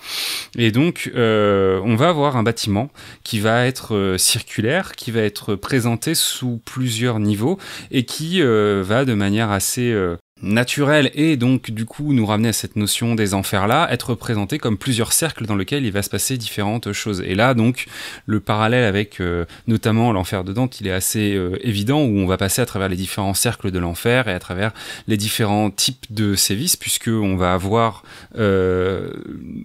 Et 0.56 0.72
donc, 0.72 1.10
on 1.14 1.94
va 1.96 2.08
avoir 2.08 2.36
un 2.36 2.42
bâtiment 2.42 2.90
qui 3.22 3.38
va 3.38 3.66
être 3.66 4.16
circulaire, 4.18 4.92
qui 4.92 5.10
va 5.10 5.20
être 5.20 5.54
présenté 5.54 6.14
sous 6.14 6.60
plusieurs 6.64 7.20
niveaux 7.20 7.58
et 7.90 8.04
qui 8.04 8.42
va 8.42 9.04
de 9.04 9.14
manière 9.14 9.50
assez 9.50 9.94
naturel 10.42 11.10
et 11.14 11.36
donc 11.36 11.70
du 11.70 11.84
coup 11.84 12.12
nous 12.12 12.24
ramener 12.24 12.48
à 12.48 12.52
cette 12.52 12.76
notion 12.76 13.14
des 13.14 13.34
enfers 13.34 13.66
là, 13.66 13.88
être 13.90 14.10
représenté 14.10 14.58
comme 14.58 14.78
plusieurs 14.78 15.12
cercles 15.12 15.46
dans 15.46 15.56
lesquels 15.56 15.84
il 15.84 15.92
va 15.92 16.02
se 16.02 16.10
passer 16.10 16.36
différentes 16.36 16.92
choses. 16.92 17.22
Et 17.26 17.34
là 17.34 17.54
donc 17.54 17.86
le 18.26 18.40
parallèle 18.40 18.84
avec 18.84 19.20
euh, 19.20 19.44
notamment 19.66 20.12
l'enfer 20.12 20.44
de 20.44 20.52
Dante, 20.52 20.80
il 20.80 20.86
est 20.86 20.92
assez 20.92 21.34
euh, 21.34 21.56
évident 21.66 22.02
où 22.02 22.18
on 22.18 22.26
va 22.26 22.36
passer 22.36 22.62
à 22.62 22.66
travers 22.66 22.88
les 22.88 22.96
différents 22.96 23.34
cercles 23.34 23.70
de 23.70 23.78
l'enfer 23.78 24.28
et 24.28 24.32
à 24.32 24.38
travers 24.38 24.72
les 25.06 25.16
différents 25.16 25.70
types 25.70 26.06
de 26.10 26.34
sévices 26.34 26.76
puisque 26.76 27.08
on 27.08 27.36
va 27.36 27.52
avoir 27.52 28.02
euh, 28.38 29.10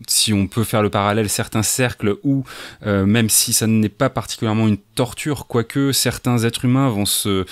si 0.08 0.34
on 0.34 0.48
peut 0.48 0.64
faire 0.64 0.82
le 0.82 0.90
parallèle 0.90 1.30
certains 1.30 1.64
cercles 1.64 2.18
où 2.24 2.44
même 2.86 3.30
si 3.30 3.54
ça 3.54 3.68
n'est 3.68 3.90
pas 3.90 4.10
particulièrement 4.10 4.68
une 4.68 4.78
torture 4.96 5.48
quoique 5.48 5.92
certains 5.92 6.40
êtres 6.40 6.66
humains 6.66 6.90
vont 6.90 7.06
se 7.06 7.46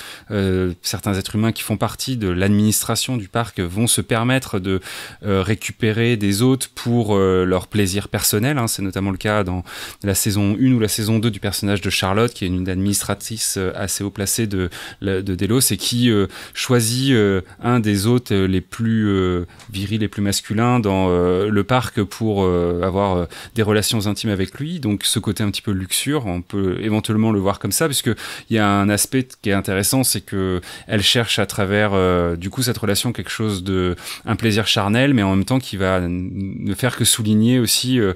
certains 0.82 1.14
êtres 1.14 1.36
humains 1.36 1.52
qui 1.52 1.64
font 1.64 1.78
partie 1.78 2.18
de 2.18 2.30
l'administration 2.30 3.18
du 3.18 3.28
parc 3.28 3.60
vont 3.60 3.88
se 3.88 4.02
permettre 4.02 4.60
de 4.60 4.80
euh, 5.24 5.42
récupérer 5.42 6.18
des 6.18 6.42
hôtes 6.42 6.70
pour 6.74 7.16
euh, 7.16 7.46
leur 7.46 7.68
plaisir 7.68 8.08
personnel. 8.08 8.58
Hein. 8.58 8.68
C'est 8.68 8.82
notamment 8.82 9.12
le 9.12 9.18
cas 9.18 9.44
dans 9.44 9.64
la 10.04 10.16
saison 10.16 10.56
1 10.60 10.74
ou 10.74 10.80
la 10.80 10.88
saison 10.88 11.20
2 11.20 11.30
du 11.32 11.40
personnage 11.40 11.82
de 11.82 11.90
Charlotte, 11.90 12.34
qui 12.34 12.46
est 12.46 12.48
une 12.48 12.70
administratrice 12.70 13.56
euh, 13.58 13.72
assez 13.76 14.04
haut 14.04 14.10
placée 14.10 14.48
de, 14.48 14.70
de 15.02 15.22
Delos 15.22 15.72
et 15.72 15.78
qui 15.78 16.12
choisit 16.54 17.16
un 17.62 17.80
des 17.80 18.08
hôtes 18.08 18.32
les 18.32 18.62
plus 18.62 19.46
virils, 19.72 20.00
les 20.00 20.08
plus 20.08 20.22
masculins 20.22 20.80
dans 20.80 21.10
le 21.10 21.64
parc 21.64 22.02
pour 22.04 22.46
avoir 22.46 23.28
des 23.56 23.62
relations 23.62 24.08
intimes 24.08 24.30
avec 24.30 24.60
lui. 24.60 24.80
Donc 24.80 25.04
ce 25.04 25.20
côté 25.20 25.44
un 25.44 25.52
petit 25.52 25.62
peu 25.62 25.72
luxure, 25.72 26.26
on 26.26 26.42
peut 26.42 26.78
éventuellement 26.82 27.32
le 27.34 27.40
voir 27.40 27.60
comme 27.60 27.72
ça, 27.72 27.88
puisque 27.88 28.12
il 28.50 28.56
y 28.56 28.60
a 28.60 28.68
un 28.68 28.90
aspect 28.90 29.28
qui 29.42 29.50
est 29.50 29.54
intéressant, 29.54 30.04
c'est 30.04 30.22
que 30.22 30.62
elle 30.88 31.02
cherche 31.02 31.40
à 31.40 31.46
travers 31.46 31.92
du 32.38 32.50
coup 32.50 32.62
cette 32.62 32.78
relation 32.78 33.12
quelque 33.12 33.30
chose 33.32 33.64
de 33.64 33.96
un 34.26 34.36
plaisir 34.36 34.68
charnel, 34.68 35.14
mais 35.14 35.24
en 35.24 35.36
même 35.36 35.46
temps 35.46 35.60
qui 35.60 35.78
va 35.78 36.00
ne 36.02 36.74
faire 36.76 36.96
que 36.96 37.06
souligner 37.06 37.60
aussi 37.60 38.00
euh, 38.00 38.14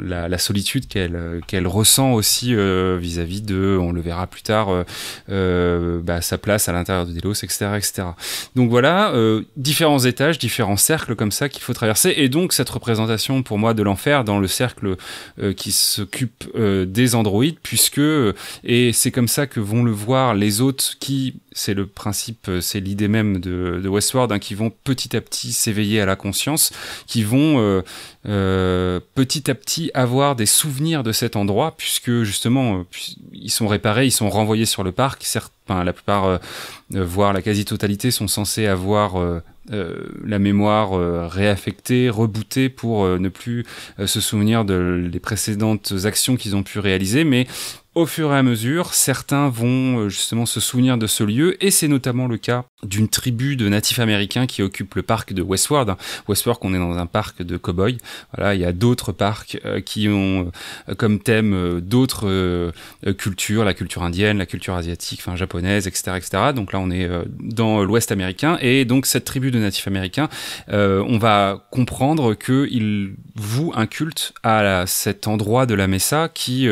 la, 0.00 0.38
solitude 0.38 0.88
qu'elle 0.88 1.16
euh, 1.16 1.40
qu'elle 1.46 1.66
ressent 1.66 2.12
aussi 2.12 2.54
euh, 2.54 2.98
vis-à-vis 3.00 3.42
de, 3.42 3.78
on 3.80 3.92
le 3.92 4.00
verra 4.00 4.26
plus 4.26 4.42
tard, 4.42 4.84
euh, 5.30 6.00
bah, 6.02 6.20
sa 6.20 6.38
place 6.38 6.68
à 6.68 6.72
l'intérieur 6.72 7.06
de 7.06 7.12
Delos, 7.12 7.34
etc., 7.42 7.66
etc. 7.76 8.08
Donc 8.56 8.70
voilà, 8.70 9.12
différents 9.56 9.98
étages, 10.00 10.38
différents 10.38 10.76
cercles 10.76 11.14
comme 11.14 11.32
ça 11.32 11.48
qu'il 11.48 11.62
faut 11.62 11.72
traverser, 11.72 12.14
et 12.16 12.28
donc 12.28 12.52
cette 12.52 12.70
représentation 12.70 13.42
pour 13.42 13.58
moi 13.58 13.74
de 13.74 13.82
l'enfer 13.82 14.24
dans 14.24 14.38
le 14.38 14.46
cercle 14.46 14.96
qui 15.56 15.72
s'occupe 15.72 16.44
des 16.56 17.14
androïdes, 17.14 17.58
puisque 17.62 18.00
et 18.64 18.92
c'est 18.92 19.10
comme 19.10 19.28
ça 19.28 19.46
que 19.46 19.60
vont 19.60 19.82
le 19.82 19.90
voir 19.90 20.34
les 20.34 20.60
autres 20.60 20.98
qui, 20.98 21.34
c'est 21.54 21.74
le 21.74 21.86
principe, 21.86 22.50
c'est 22.60 22.80
l'idée 22.80 23.08
même 23.08 23.40
de, 23.40 23.80
Westworld, 23.88 24.32
hein, 24.32 24.38
qui 24.38 24.54
vont 24.54 24.70
petit 24.70 25.16
à 25.16 25.20
petit 25.20 25.52
s'éveiller 25.52 26.00
à 26.00 26.06
la 26.06 26.16
conscience, 26.16 26.72
qui 27.06 27.22
vont 27.22 27.82
petit 28.24 29.50
à 29.50 29.54
petit 29.54 29.90
avoir 29.94 30.36
des 30.36 30.46
souvenirs 30.46 31.02
de 31.02 31.12
cet 31.12 31.36
endroit, 31.36 31.74
puisque 31.76 32.22
justement, 32.22 32.78
euh, 32.78 32.82
ils 33.32 33.50
sont 33.50 33.66
réparés, 33.66 34.06
ils 34.06 34.12
sont 34.12 34.28
renvoyés 34.28 34.66
sur 34.66 34.82
le 34.82 34.92
parc. 34.92 35.24
Certes, 35.24 35.52
la 35.68 35.92
plupart, 35.92 36.24
euh, 36.24 36.38
euh, 36.94 37.04
voire 37.04 37.32
la 37.32 37.42
quasi-totalité, 37.42 38.10
sont 38.10 38.28
censés 38.28 38.66
avoir 38.66 39.14
la 39.70 40.38
mémoire 40.38 41.30
réaffectée, 41.30 42.10
rebootée 42.10 42.68
pour 42.68 43.06
ne 43.06 43.28
plus 43.30 43.64
se 44.04 44.20
souvenir 44.20 44.66
de 44.66 45.08
les 45.10 45.20
précédentes 45.20 45.94
actions 46.04 46.36
qu'ils 46.36 46.54
ont 46.54 46.62
pu 46.62 46.80
réaliser, 46.80 47.24
mais 47.24 47.46
au 47.94 48.06
fur 48.06 48.32
et 48.32 48.36
à 48.36 48.42
mesure, 48.42 48.92
certains 48.92 49.48
vont 49.48 49.98
euh, 49.98 50.08
justement 50.08 50.46
se 50.46 50.58
souvenir 50.58 50.98
de 50.98 51.06
ce 51.06 51.22
lieu, 51.22 51.62
et 51.64 51.70
c'est 51.70 51.88
notamment 51.88 52.26
le 52.26 52.38
cas 52.38 52.64
d'une 52.82 53.08
tribu 53.08 53.56
de 53.56 53.68
natifs 53.68 54.00
américains 54.00 54.46
qui 54.46 54.62
occupe 54.62 54.94
le 54.96 55.02
parc 55.02 55.32
de 55.32 55.42
Westward. 55.42 55.96
Westward, 56.28 56.58
on 56.62 56.74
est 56.74 56.78
dans 56.78 56.96
un 56.96 57.06
parc 57.06 57.42
de 57.42 57.56
cow-boys. 57.56 57.98
Voilà, 58.36 58.54
il 58.54 58.60
y 58.60 58.64
a 58.64 58.72
d'autres 58.72 59.12
parcs 59.12 59.60
euh, 59.64 59.80
qui 59.80 60.08
ont 60.08 60.50
euh, 60.88 60.94
comme 60.94 61.20
thème 61.20 61.80
d'autres 61.80 62.72
cultures, 63.18 63.64
la 63.64 63.74
culture 63.74 64.02
indienne, 64.02 64.38
la 64.38 64.46
culture 64.46 64.74
asiatique, 64.74 65.20
enfin 65.20 65.36
japonaise, 65.36 65.86
etc., 65.86 66.12
etc. 66.16 66.52
Donc 66.54 66.72
là, 66.72 66.80
on 66.80 66.90
est 66.90 67.08
dans 67.40 67.82
l'Ouest 67.82 68.12
américain, 68.12 68.58
et 68.60 68.84
donc 68.84 69.06
cette 69.06 69.24
tribu 69.24 69.50
de 69.50 69.58
natifs 69.58 69.86
américains, 69.86 70.28
on 70.68 71.18
va 71.18 71.66
comprendre 71.70 72.34
qu'ils 72.34 73.14
vouent 73.34 73.72
un 73.74 73.86
culte 73.86 74.32
à 74.42 74.84
cet 74.86 75.26
endroit 75.26 75.66
de 75.66 75.74
la 75.74 75.86
Mesa 75.86 76.28
qui 76.28 76.68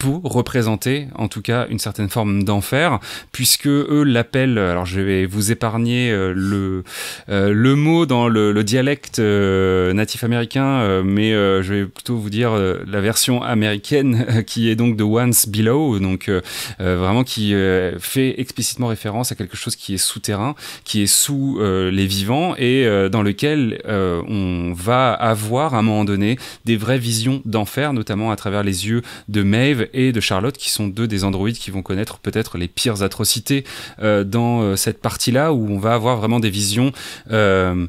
pour 0.00 0.22
représenter 0.22 1.08
en 1.14 1.28
tout 1.28 1.42
cas 1.42 1.66
une 1.68 1.78
certaine 1.78 2.08
forme 2.08 2.42
d'enfer, 2.42 3.00
puisque 3.32 3.66
eux 3.66 4.02
l'appellent, 4.02 4.56
alors 4.56 4.86
je 4.86 4.98
vais 4.98 5.26
vous 5.26 5.52
épargner 5.52 6.10
euh, 6.10 6.32
le, 6.34 6.84
euh, 7.28 7.52
le 7.52 7.76
mot 7.76 8.06
dans 8.06 8.26
le, 8.26 8.50
le 8.50 8.64
dialecte 8.64 9.18
euh, 9.18 9.92
natif 9.92 10.24
américain, 10.24 11.02
mais 11.04 11.32
je 11.32 11.74
vais 11.74 11.84
plutôt 11.84 12.16
vous 12.16 12.30
dire 12.30 12.52
la 12.54 13.00
version 13.02 13.42
américaine 13.42 14.42
qui 14.46 14.70
est 14.70 14.74
donc 14.74 14.96
de 14.96 15.04
Once 15.04 15.46
Below, 15.46 15.98
donc 15.98 16.30
vraiment 16.78 17.22
qui 17.22 17.54
fait 17.98 18.40
explicitement 18.40 18.86
référence 18.86 19.32
à 19.32 19.34
quelque 19.34 19.56
chose 19.56 19.76
qui 19.76 19.92
est 19.94 19.98
souterrain, 19.98 20.54
qui 20.84 21.02
est 21.02 21.06
sous 21.06 21.60
les 21.60 22.06
vivants 22.06 22.54
et 22.56 22.86
dans 23.10 23.22
lequel 23.22 23.82
on 23.86 24.72
va 24.74 25.12
avoir 25.12 25.74
à 25.74 25.78
un 25.78 25.82
moment 25.82 26.06
donné 26.06 26.38
des 26.64 26.78
vraies 26.78 26.98
visions 26.98 27.42
d'enfer, 27.44 27.92
notamment 27.92 28.30
à 28.30 28.36
travers 28.36 28.62
les 28.62 28.88
yeux 28.88 29.02
de 29.28 29.42
Maeve 29.42 29.89
et 29.92 30.12
de 30.12 30.20
Charlotte, 30.20 30.56
qui 30.56 30.70
sont 30.70 30.86
deux 30.86 31.06
des 31.06 31.24
androïdes 31.24 31.58
qui 31.58 31.70
vont 31.70 31.82
connaître 31.82 32.18
peut-être 32.18 32.58
les 32.58 32.68
pires 32.68 33.02
atrocités 33.02 33.64
euh, 34.00 34.24
dans 34.24 34.62
euh, 34.62 34.76
cette 34.76 35.00
partie-là, 35.00 35.52
où 35.52 35.68
on 35.68 35.78
va 35.78 35.94
avoir 35.94 36.16
vraiment 36.16 36.40
des 36.40 36.50
visions 36.50 36.92
euh, 37.30 37.86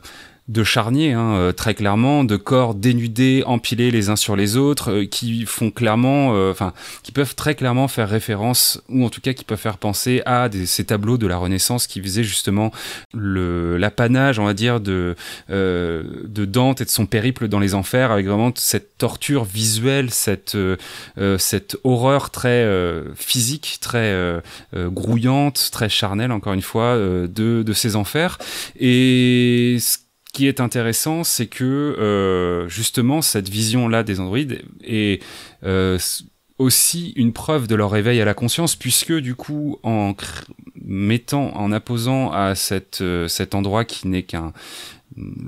de 0.51 0.65
charniers, 0.65 1.13
hein, 1.13 1.33
euh, 1.35 1.51
très 1.53 1.73
clairement, 1.73 2.25
de 2.25 2.35
corps 2.35 2.75
dénudés, 2.75 3.41
empilés 3.45 3.89
les 3.89 4.09
uns 4.09 4.17
sur 4.17 4.35
les 4.35 4.57
autres, 4.57 4.91
euh, 4.91 5.05
qui 5.05 5.45
font 5.45 5.71
clairement, 5.71 6.35
euh, 6.35 6.51
enfin, 6.51 6.73
qui 7.03 7.13
peuvent 7.13 7.35
très 7.35 7.55
clairement 7.55 7.87
faire 7.87 8.09
référence, 8.09 8.81
ou 8.89 9.05
en 9.05 9.09
tout 9.09 9.21
cas 9.21 9.31
qui 9.31 9.45
peuvent 9.45 9.57
faire 9.57 9.77
penser 9.77 10.21
à 10.25 10.49
ces 10.65 10.83
tableaux 10.83 11.17
de 11.17 11.25
la 11.25 11.37
Renaissance 11.37 11.87
qui 11.87 12.01
faisaient 12.01 12.23
justement 12.23 12.71
l'apanage, 13.13 14.39
on 14.39 14.45
va 14.45 14.53
dire, 14.53 14.79
de, 14.79 15.15
de 15.49 16.45
Dante 16.45 16.81
et 16.81 16.85
de 16.85 16.89
son 16.89 17.05
périple 17.05 17.47
dans 17.47 17.59
les 17.59 17.73
enfers, 17.73 18.11
avec 18.11 18.25
vraiment 18.25 18.51
cette 18.55 18.97
torture 18.97 19.45
visuelle, 19.45 20.11
cette, 20.11 20.57
cette 21.37 21.77
horreur 21.83 22.29
très 22.29 22.67
physique, 23.15 23.77
très 23.81 24.41
grouillante, 24.73 25.69
très 25.71 25.89
charnelle, 25.89 26.31
encore 26.31 26.53
une 26.53 26.61
fois, 26.61 26.95
de, 26.97 27.27
de 27.63 27.73
ces 27.73 27.95
enfers. 27.95 28.37
Et 28.79 29.77
ce 29.79 29.97
qui 30.33 30.47
est 30.47 30.59
intéressant, 30.59 31.23
c'est 31.23 31.47
que 31.47 31.63
euh, 31.65 32.67
justement 32.69 33.21
cette 33.21 33.49
vision-là 33.49 34.03
des 34.03 34.19
androïdes 34.19 34.61
est 34.83 35.21
euh, 35.63 35.97
aussi 36.57 37.11
une 37.15 37.33
preuve 37.33 37.67
de 37.67 37.75
leur 37.75 37.91
réveil 37.91 38.21
à 38.21 38.25
la 38.25 38.33
conscience, 38.33 38.75
puisque 38.75 39.13
du 39.13 39.35
coup, 39.35 39.77
en 39.83 40.13
mettant, 40.91 41.55
en 41.55 41.71
apposant 41.71 42.31
à 42.33 42.53
euh, 43.01 43.27
cet 43.27 43.55
endroit 43.55 43.85
qui 43.85 44.09
n'est 44.09 44.23
qu'un 44.23 44.51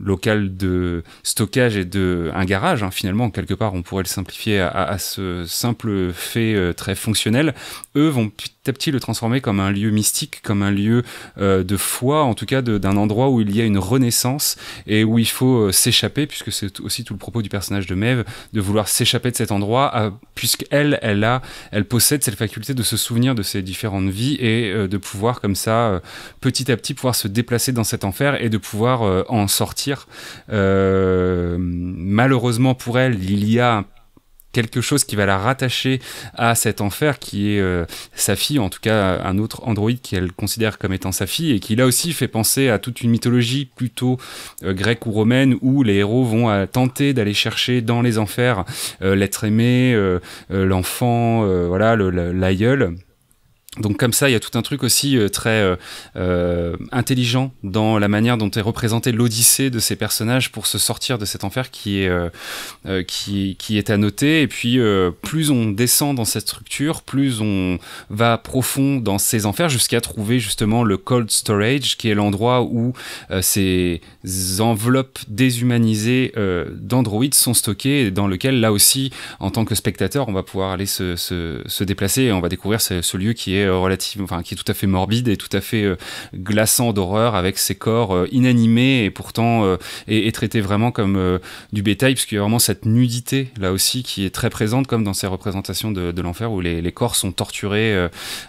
local 0.03 0.57
de 0.57 1.03
stockage 1.23 1.77
et 1.77 1.85
de 1.85 2.31
un 2.33 2.45
garage 2.45 2.83
hein, 2.83 2.91
finalement 2.91 3.29
quelque 3.29 3.53
part 3.53 3.73
on 3.73 3.81
pourrait 3.81 4.03
le 4.03 4.07
simplifier 4.07 4.59
à, 4.59 4.97
ce 4.97 5.45
simple 5.45 6.11
fait 6.13 6.53
euh, 6.53 6.73
très 6.73 6.95
fonctionnel 6.95 7.53
eux 7.95 8.07
vont 8.07 8.29
petit 8.29 8.51
à 8.67 8.73
petit 8.73 8.91
le 8.91 8.99
transformer 8.99 9.41
comme 9.41 9.59
un 9.59 9.71
lieu 9.71 9.89
mystique 9.89 10.41
comme 10.41 10.63
un 10.63 10.71
lieu 10.71 11.03
euh, 11.37 11.63
de 11.63 11.77
foi 11.77 12.23
en 12.23 12.33
tout 12.33 12.45
cas 12.45 12.61
d'un 12.61 12.97
endroit 12.97 13.29
où 13.29 13.41
il 13.41 13.55
y 13.55 13.61
a 13.61 13.65
une 13.65 13.77
renaissance 13.77 14.57
et 14.85 15.03
où 15.03 15.17
il 15.17 15.27
faut 15.27 15.71
s'échapper 15.71 16.27
puisque 16.27 16.51
c'est 16.51 16.79
aussi 16.81 17.03
tout 17.03 17.13
le 17.13 17.19
propos 17.19 17.41
du 17.41 17.49
personnage 17.49 17.87
de 17.87 17.95
Maeve 17.95 18.25
de 18.51 18.61
vouloir 18.61 18.87
s'échapper 18.87 19.31
de 19.31 19.37
cet 19.37 19.51
endroit 19.51 20.13
puisqu'elle 20.35 20.99
elle 21.01 21.23
a 21.23 21.41
elle 21.71 21.85
possède 21.85 22.23
cette 22.23 22.35
faculté 22.35 22.73
de 22.73 22.83
se 22.83 22.97
souvenir 22.97 23.35
de 23.35 23.43
ses 23.43 23.61
différentes 23.61 24.09
vies 24.09 24.35
et 24.39 24.87
de 24.87 24.97
pouvoir 24.97 25.32
comme 25.41 25.55
ça 25.55 26.01
petit 26.41 26.71
à 26.71 26.77
petit 26.77 26.93
pouvoir 26.93 27.15
se 27.15 27.27
déplacer 27.27 27.71
dans 27.71 27.83
cet 27.83 28.03
enfer 28.03 28.41
et 28.41 28.49
de 28.49 28.57
pouvoir 28.57 29.25
en 29.29 29.47
sortir. 29.47 30.07
Euh, 30.51 31.57
malheureusement 31.59 32.75
pour 32.75 32.99
elle, 32.99 33.23
il 33.23 33.49
y 33.49 33.59
a 33.59 33.85
quelque 34.51 34.81
chose 34.81 35.03
qui 35.03 35.15
va 35.15 35.25
la 35.25 35.39
rattacher 35.39 35.99
à 36.35 36.53
cet 36.53 36.79
enfer 36.79 37.17
qui 37.17 37.53
est 37.53 37.59
euh, 37.59 37.85
sa 38.13 38.35
fille, 38.35 38.59
en 38.59 38.69
tout 38.69 38.79
cas 38.79 39.19
un 39.23 39.39
autre 39.39 39.63
androïde 39.67 39.99
qu'elle 39.99 40.31
considère 40.31 40.77
comme 40.77 40.93
étant 40.93 41.11
sa 41.11 41.25
fille 41.25 41.53
et 41.53 41.59
qui 41.59 41.75
là 41.75 41.87
aussi 41.87 42.13
fait 42.13 42.27
penser 42.27 42.69
à 42.69 42.77
toute 42.77 43.01
une 43.01 43.09
mythologie 43.09 43.65
plutôt 43.65 44.19
euh, 44.63 44.73
grecque 44.73 45.07
ou 45.07 45.11
romaine 45.11 45.55
où 45.61 45.81
les 45.81 45.95
héros 45.95 46.23
vont 46.23 46.67
tenter 46.67 47.13
d'aller 47.13 47.33
chercher 47.33 47.81
dans 47.81 48.03
les 48.03 48.19
enfers 48.19 48.63
l'être 49.01 49.43
aimé, 49.43 49.97
l'enfant, 50.49 51.45
voilà, 51.67 51.95
l'aïeul. 51.95 52.95
Donc 53.79 53.97
comme 53.97 54.13
ça, 54.13 54.29
il 54.29 54.33
y 54.33 54.35
a 54.35 54.39
tout 54.39 54.55
un 54.55 54.61
truc 54.61 54.83
aussi 54.83 55.17
euh, 55.17 55.29
très 55.29 55.61
euh, 55.61 55.75
euh, 56.15 56.75
intelligent 56.91 57.51
dans 57.63 57.97
la 57.97 58.07
manière 58.07 58.37
dont 58.37 58.51
est 58.51 58.61
représentée 58.61 59.11
l'odyssée 59.11 59.71
de 59.71 59.79
ces 59.79 59.95
personnages 59.95 60.51
pour 60.51 60.67
se 60.67 60.77
sortir 60.77 61.17
de 61.17 61.25
cet 61.25 61.43
enfer 61.43 61.71
qui 61.71 61.99
est 61.99 62.11
qui, 63.07 63.77
est 63.77 63.89
à 63.89 63.97
noter. 63.97 64.41
Et 64.41 64.47
puis 64.47 64.79
plus 65.21 65.49
on 65.49 65.71
descend 65.71 66.15
dans 66.15 66.25
cette 66.25 66.43
structure, 66.43 67.01
plus 67.01 67.41
on 67.41 67.79
va 68.09 68.37
profond 68.37 68.97
dans 68.97 69.17
ces 69.17 69.45
enfers 69.45 69.69
jusqu'à 69.69 70.01
trouver 70.01 70.39
justement 70.39 70.83
le 70.83 70.97
cold 70.97 71.31
storage, 71.31 71.97
qui 71.97 72.09
est 72.09 72.13
l'endroit 72.13 72.61
où 72.61 72.93
ces 73.41 74.01
enveloppes 74.59 75.19
déshumanisées 75.27 76.33
d'androïdes 76.75 77.33
sont 77.33 77.53
stockées, 77.53 78.07
et 78.07 78.11
dans 78.11 78.27
lequel 78.27 78.59
là 78.59 78.71
aussi, 78.71 79.11
en 79.39 79.49
tant 79.49 79.65
que 79.65 79.75
spectateur, 79.75 80.29
on 80.29 80.33
va 80.33 80.43
pouvoir 80.43 80.71
aller 80.71 80.85
se, 80.85 81.15
se, 81.15 81.83
déplacer 81.83 82.23
et 82.23 82.31
on 82.31 82.41
va 82.41 82.49
découvrir 82.49 82.81
ce 82.81 83.17
lieu 83.17 83.33
qui 83.33 83.55
est 83.55 83.62
euh, 83.65 83.77
relative, 83.77 84.21
enfin 84.21 84.43
qui 84.43 84.53
est 84.53 84.57
tout 84.57 84.69
à 84.71 84.73
fait 84.73 84.87
morbide 84.87 85.27
et 85.27 85.37
tout 85.37 85.49
à 85.55 85.61
fait 85.61 85.83
euh, 85.83 85.97
glaçant 86.35 86.93
d'horreur 86.93 87.35
avec 87.35 87.57
ses 87.57 87.75
corps 87.75 88.13
euh, 88.13 88.27
inanimés 88.31 89.05
et 89.05 89.11
pourtant 89.11 89.77
est, 90.07 90.33
traité 90.33 90.61
vraiment 90.61 90.91
comme 90.91 91.39
du 91.71 91.83
bétail 91.83 92.13
puisqu'il 92.13 92.35
y 92.35 92.37
a 92.37 92.41
vraiment 92.41 92.59
cette 92.59 92.85
nudité 92.85 93.51
là 93.59 93.71
aussi 93.71 94.03
qui 94.03 94.25
est 94.25 94.29
très 94.29 94.49
présente 94.49 94.87
comme 94.87 95.03
dans 95.03 95.13
ces 95.13 95.27
représentations 95.27 95.91
de, 95.91 96.21
l'enfer 96.21 96.51
où 96.51 96.61
les, 96.61 96.91
corps 96.91 97.15
sont 97.15 97.31
torturés 97.31 97.93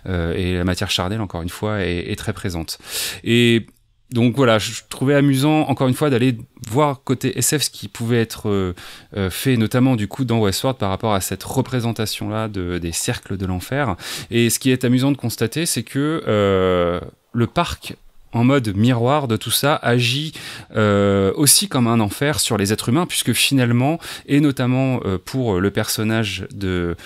et 0.07 0.55
la 0.55 0.65
matière 0.65 0.91
charnelle 0.91 1.21
encore 1.21 1.43
une 1.43 1.49
fois 1.49 1.83
est, 1.83 2.11
est 2.11 2.17
très 2.17 2.33
présente. 2.33 2.79
Et 3.23 3.67
donc 4.11 4.37
voilà, 4.37 4.59
je 4.59 4.83
trouvais 4.89 5.15
amusant 5.15 5.63
encore 5.63 5.89
une 5.89 5.95
fois 5.95 6.11
d'aller 6.11 6.37
voir 6.69 7.03
côté 7.03 7.39
SF 7.39 7.63
ce 7.63 7.71
qui 7.71 7.89
pouvait 7.89 8.21
être 8.21 8.49
euh, 8.49 8.75
euh, 9.17 9.31
fait 9.31 9.57
notamment 9.57 9.97
du 9.97 10.09
coup 10.09 10.25
dans 10.25 10.39
Westworld 10.39 10.79
par 10.79 10.91
rapport 10.91 11.15
à 11.15 11.21
cette 11.21 11.43
représentation 11.43 12.29
là 12.29 12.49
de, 12.49 12.79
des 12.79 12.93
cercles 12.93 13.37
de 13.37 13.47
l'enfer. 13.47 13.97
Et 14.31 14.51
ce 14.51 14.59
qui 14.59 14.71
est 14.71 14.85
amusant 14.85 15.11
de 15.11 15.17
constater, 15.17 15.67
c'est 15.67 15.83
que 15.83 16.23
euh, 16.29 17.01
le 17.33 17.47
parc 17.47 17.97
en 18.35 18.45
mode 18.45 18.77
miroir 18.77 19.29
de 19.29 19.37
tout 19.37 19.51
ça 19.51 19.77
agit 19.77 20.33
euh, 20.77 21.33
aussi 21.37 21.69
comme 21.69 21.87
un 21.87 22.01
enfer 22.01 22.41
sur 22.41 22.59
les 22.59 22.73
êtres 22.73 22.91
humains 22.91 23.07
puisque 23.07 23.33
finalement 23.33 23.99
et 24.27 24.41
notamment 24.41 25.01
euh, 25.05 25.19
pour 25.25 25.61
le 25.61 25.71
personnage 25.71 26.47
de 26.53 26.97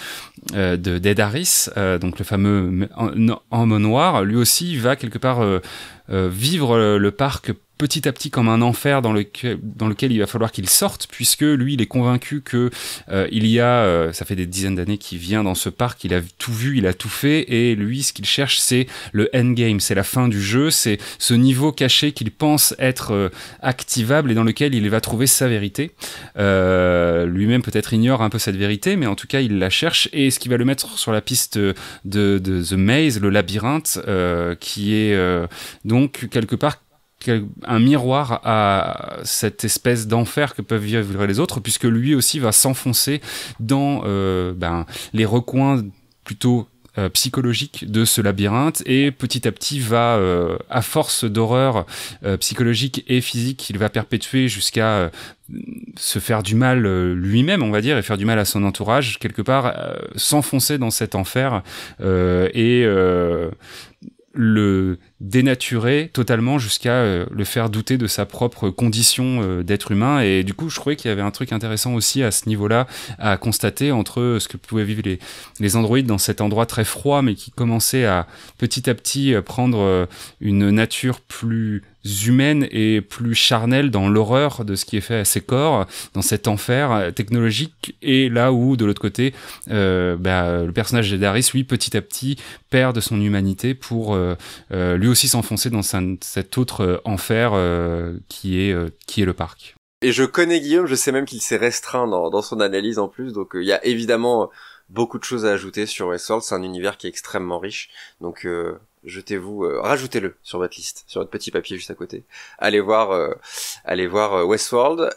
euh, 0.55 0.77
d'Ed 0.77 1.21
Harris 1.21 1.67
donc 2.01 2.19
le 2.19 2.25
fameux 2.25 2.89
homme 3.51 3.79
noir 3.79 4.25
lui 4.25 4.37
aussi 4.37 4.77
va 4.77 4.97
quelque 4.97 5.19
part 5.19 5.45
vivre 6.09 6.97
le 6.97 7.11
parc 7.11 7.53
petit 7.79 8.09
à 8.09 8.13
petit 8.13 8.31
comme 8.31 8.49
un 8.49 8.61
enfer 8.61 9.01
dans, 9.01 9.13
lequel, 9.13 10.13
il 10.13 10.19
va 10.19 10.27
falloir 10.27 10.51
qu'il 10.51 10.69
sorte, 10.69 11.07
puisque 11.11 11.43
lui, 11.43 11.75
il 11.75 11.81
est 11.81 11.87
convaincu 11.87 12.43
que 12.43 12.71
euh, 13.09 13.29
il 13.31 13.47
y 13.47 13.61
a, 13.61 13.85
euh, 13.85 14.13
ça 14.13 14.25
fait 14.25 14.35
des 14.35 14.47
dizaines 14.47 14.75
d'années 14.75 14.99
qu'il 14.99 15.19
vient 15.19 15.45
dans 15.45 15.55
ce 15.55 15.69
parc, 15.69 16.03
il 16.05 16.13
a 16.13 16.21
tout 16.39 16.53
vu, 16.53 16.77
il 16.77 16.87
a 16.87 16.93
tout 16.93 17.09
fait, 17.09 17.51
et 17.53 17.77
lui, 17.77 18.03
ce 18.03 18.13
qu'il 18.13 18.25
cherche, 18.25 18.59
c'est 18.59 18.87
le 19.13 19.31
endgame, 19.35 19.81
c'est 19.81 19.95
la 19.95 20.03
fin 20.03 20.29
du 20.29 20.43
jeu, 20.43 20.71
c'est 20.71 20.99
ce 21.19 21.35
niveau 21.35 21.71
caché 21.73 22.13
qu'il 22.13 22.33
pense 22.33 22.75
être 22.79 23.13
euh, 23.13 23.29
activable 23.63 24.33
et 24.33 24.35
dans 24.35 24.45
lequel 24.45 24.75
il 24.75 24.91
va 24.91 25.01
trouver 25.01 25.27
sa 25.27 25.49
vérité. 25.49 25.93
Lui-même 26.37 27.63
peut-être 27.63 27.93
ignore 27.93 28.23
un 28.23 28.31
peu 28.31 28.39
cette 28.39 28.57
vérité, 28.57 28.97
mais 28.97 29.07
en 29.07 29.15
tout 29.15 29.27
cas, 29.27 29.41
il 29.41 29.59
la 29.59 29.71
cherche, 29.71 30.09
et 30.13 30.31
ce 30.31 30.41
qui 30.41 30.49
va 30.49 30.57
le 30.57 30.65
mettre 30.65 30.99
sur 30.99 31.13
la 31.13 31.21
piste 31.21 31.59
de 31.59 32.39
The 32.39 32.73
Maze, 32.73 33.21
le 33.21 33.31
labyrinthe, 33.31 34.01
qui 34.61 34.95
est 34.95 35.17
donc 35.85 36.29
quelque 36.31 36.57
part 36.57 36.79
un 37.65 37.79
miroir 37.79 38.41
à 38.45 39.19
cette 39.25 39.65
espèce 39.65 40.07
d'enfer 40.07 40.55
que 40.55 40.63
peuvent 40.63 40.85
vivre 40.85 41.27
les 41.27 41.41
autres, 41.41 41.61
puisque 41.61 41.85
lui 41.85 42.15
aussi 42.15 42.39
va 42.39 42.53
s'enfoncer 42.53 43.21
dans 43.61 44.03
euh, 44.05 44.53
ben, 44.55 44.87
les 45.13 45.25
recoins 45.25 45.85
plutôt 46.25 46.69
psychologique 47.13 47.89
de 47.89 48.05
ce 48.05 48.21
labyrinthe 48.21 48.83
et 48.85 49.13
petit 49.13 49.47
à 49.47 49.53
petit 49.53 49.79
va, 49.79 50.21
à 50.69 50.83
force 50.83 51.25
d'horreur 51.25 51.87
psychologique 52.41 53.05
et 53.07 53.21
physique, 53.21 53.71
il 53.71 53.79
va 53.79 53.89
perpétuer 53.89 54.49
jusqu'à 54.49 55.13
se 55.97 56.19
faire 56.19 56.43
du 56.43 56.57
mal 56.57 56.83
lui-même, 57.13 57.63
on 57.63 57.71
va 57.71 57.83
dire, 57.83 57.97
et 57.97 58.03
faire 58.03 58.19
du 58.19 58.25
mal 58.25 58.41
à 58.41 58.45
son 58.45 58.65
entourage, 58.65 59.21
quelque 59.21 59.43
part, 59.43 59.77
s'enfoncer 60.17 60.77
dans 60.77 60.91
cet 60.91 61.15
enfer 61.15 61.63
et 62.01 62.85
le 64.35 64.99
dénaturer 65.29 66.11
totalement 66.13 66.59
jusqu'à 66.59 66.93
euh, 66.93 67.27
le 67.31 67.45
faire 67.45 67.69
douter 67.69 67.99
de 67.99 68.07
sa 68.07 68.25
propre 68.25 68.71
condition 68.71 69.43
euh, 69.43 69.63
d'être 69.63 69.93
humain. 69.93 70.21
Et 70.21 70.43
du 70.43 70.55
coup, 70.55 70.71
je 70.71 70.77
trouvais 70.77 70.97
qu'il 70.97 71.11
y 71.11 71.13
avait 71.13 71.23
un 71.23 71.31
truc 71.31 71.53
intéressant 71.53 71.95
aussi 71.95 72.23
à 72.23 72.31
ce 72.31 72.49
niveau-là 72.49 72.87
à 73.19 73.37
constater 73.37 73.93
entre 73.93 74.39
ce 74.41 74.49
que 74.49 74.57
pouvaient 74.57 74.85
vivre 74.85 75.03
les, 75.05 75.19
les 75.61 75.77
androïdes 75.77 76.07
dans 76.07 76.19
cet 76.19 76.41
endroit 76.41 76.67
très 76.67 76.85
froid, 76.85 77.23
mais 77.23 77.35
qui 77.35 77.51
commençait 77.51 78.07
à 78.07 78.27
petit 78.57 78.89
à 78.89 78.95
petit 78.95 79.35
euh, 79.35 79.43
prendre 79.43 80.09
une 80.41 80.71
nature 80.71 81.21
plus 81.21 81.83
humaine 82.27 82.67
et 82.71 83.01
plus 83.01 83.35
charnelle 83.35 83.91
dans 83.91 84.09
l'horreur 84.09 84.65
de 84.65 84.75
ce 84.75 84.85
qui 84.85 84.97
est 84.97 85.03
fait 85.03 85.19
à 85.19 85.25
ses 85.25 85.41
corps, 85.41 85.87
dans 86.15 86.23
cet 86.23 86.49
enfer 86.49 87.13
technologique, 87.15 87.97
et 88.03 88.29
là 88.29 88.53
où, 88.53 88.77
de 88.77 88.85
l'autre 88.85 89.01
côté, 89.01 89.35
euh, 89.71 90.17
bah, 90.17 90.63
le 90.63 90.73
personnage 90.73 91.13
d'Aris, 91.13 91.51
lui, 91.53 91.65
petit 91.65 91.97
à 91.97 92.03
petit, 92.03 92.37
perd 92.71 92.95
de 92.95 93.01
son 93.01 93.21
humanité 93.21 93.75
pour 93.75 94.15
euh, 94.15 94.35
euh, 94.73 94.97
lui 94.97 95.09
aussi 95.09 95.29
s'enfoncer 95.29 95.71
dans 95.71 95.83
cet 95.83 96.59
autre 96.59 97.01
enfer 97.05 97.53
qui, 98.29 98.61
est, 98.61 98.77
qui 99.07 99.23
est 99.23 99.25
le 99.25 99.35
parc. 99.35 99.75
Et 100.01 100.13
je 100.13 100.25
connais 100.25 100.61
Guillaume, 100.61 100.87
je 100.87 100.95
sais 100.95 101.11
même 101.11 101.25
qu'il 101.25 101.41
s'est 101.41 101.57
restreint 101.57 102.07
dans, 102.07 102.31
dans, 102.31 102.43
son 102.43 102.61
analyse 102.61 102.99
en 102.99 103.09
plus, 103.09 103.33
donc 103.33 103.51
il 103.55 103.65
y 103.65 103.73
a 103.73 103.85
évidemment 103.85 104.49
beaucoup 104.89 105.19
de 105.19 105.25
choses 105.25 105.45
à 105.45 105.51
ajouter 105.51 105.87
sur 105.87 106.09
Westworld, 106.09 106.45
c'est 106.45 106.55
un 106.55 106.63
univers 106.63 106.97
qui 106.97 107.09
est 107.09 107.11
extrêmement 107.11 107.59
riche, 107.59 107.91
donc 108.21 108.47
jetez-vous, 109.05 109.65
euh, 109.65 109.81
rajoutez-le 109.81 110.37
sur 110.43 110.59
votre 110.59 110.77
liste, 110.77 111.05
sur 111.07 111.21
votre 111.21 111.31
petit 111.31 111.51
papier 111.51 111.77
juste 111.77 111.91
à 111.91 111.95
côté. 111.95 112.25
Allez 112.59 112.81
voir, 112.81 113.13
euh, 113.13 113.35
allez 113.85 114.07
voir 114.07 114.35
euh, 114.35 114.45
Westworld. 114.45 115.11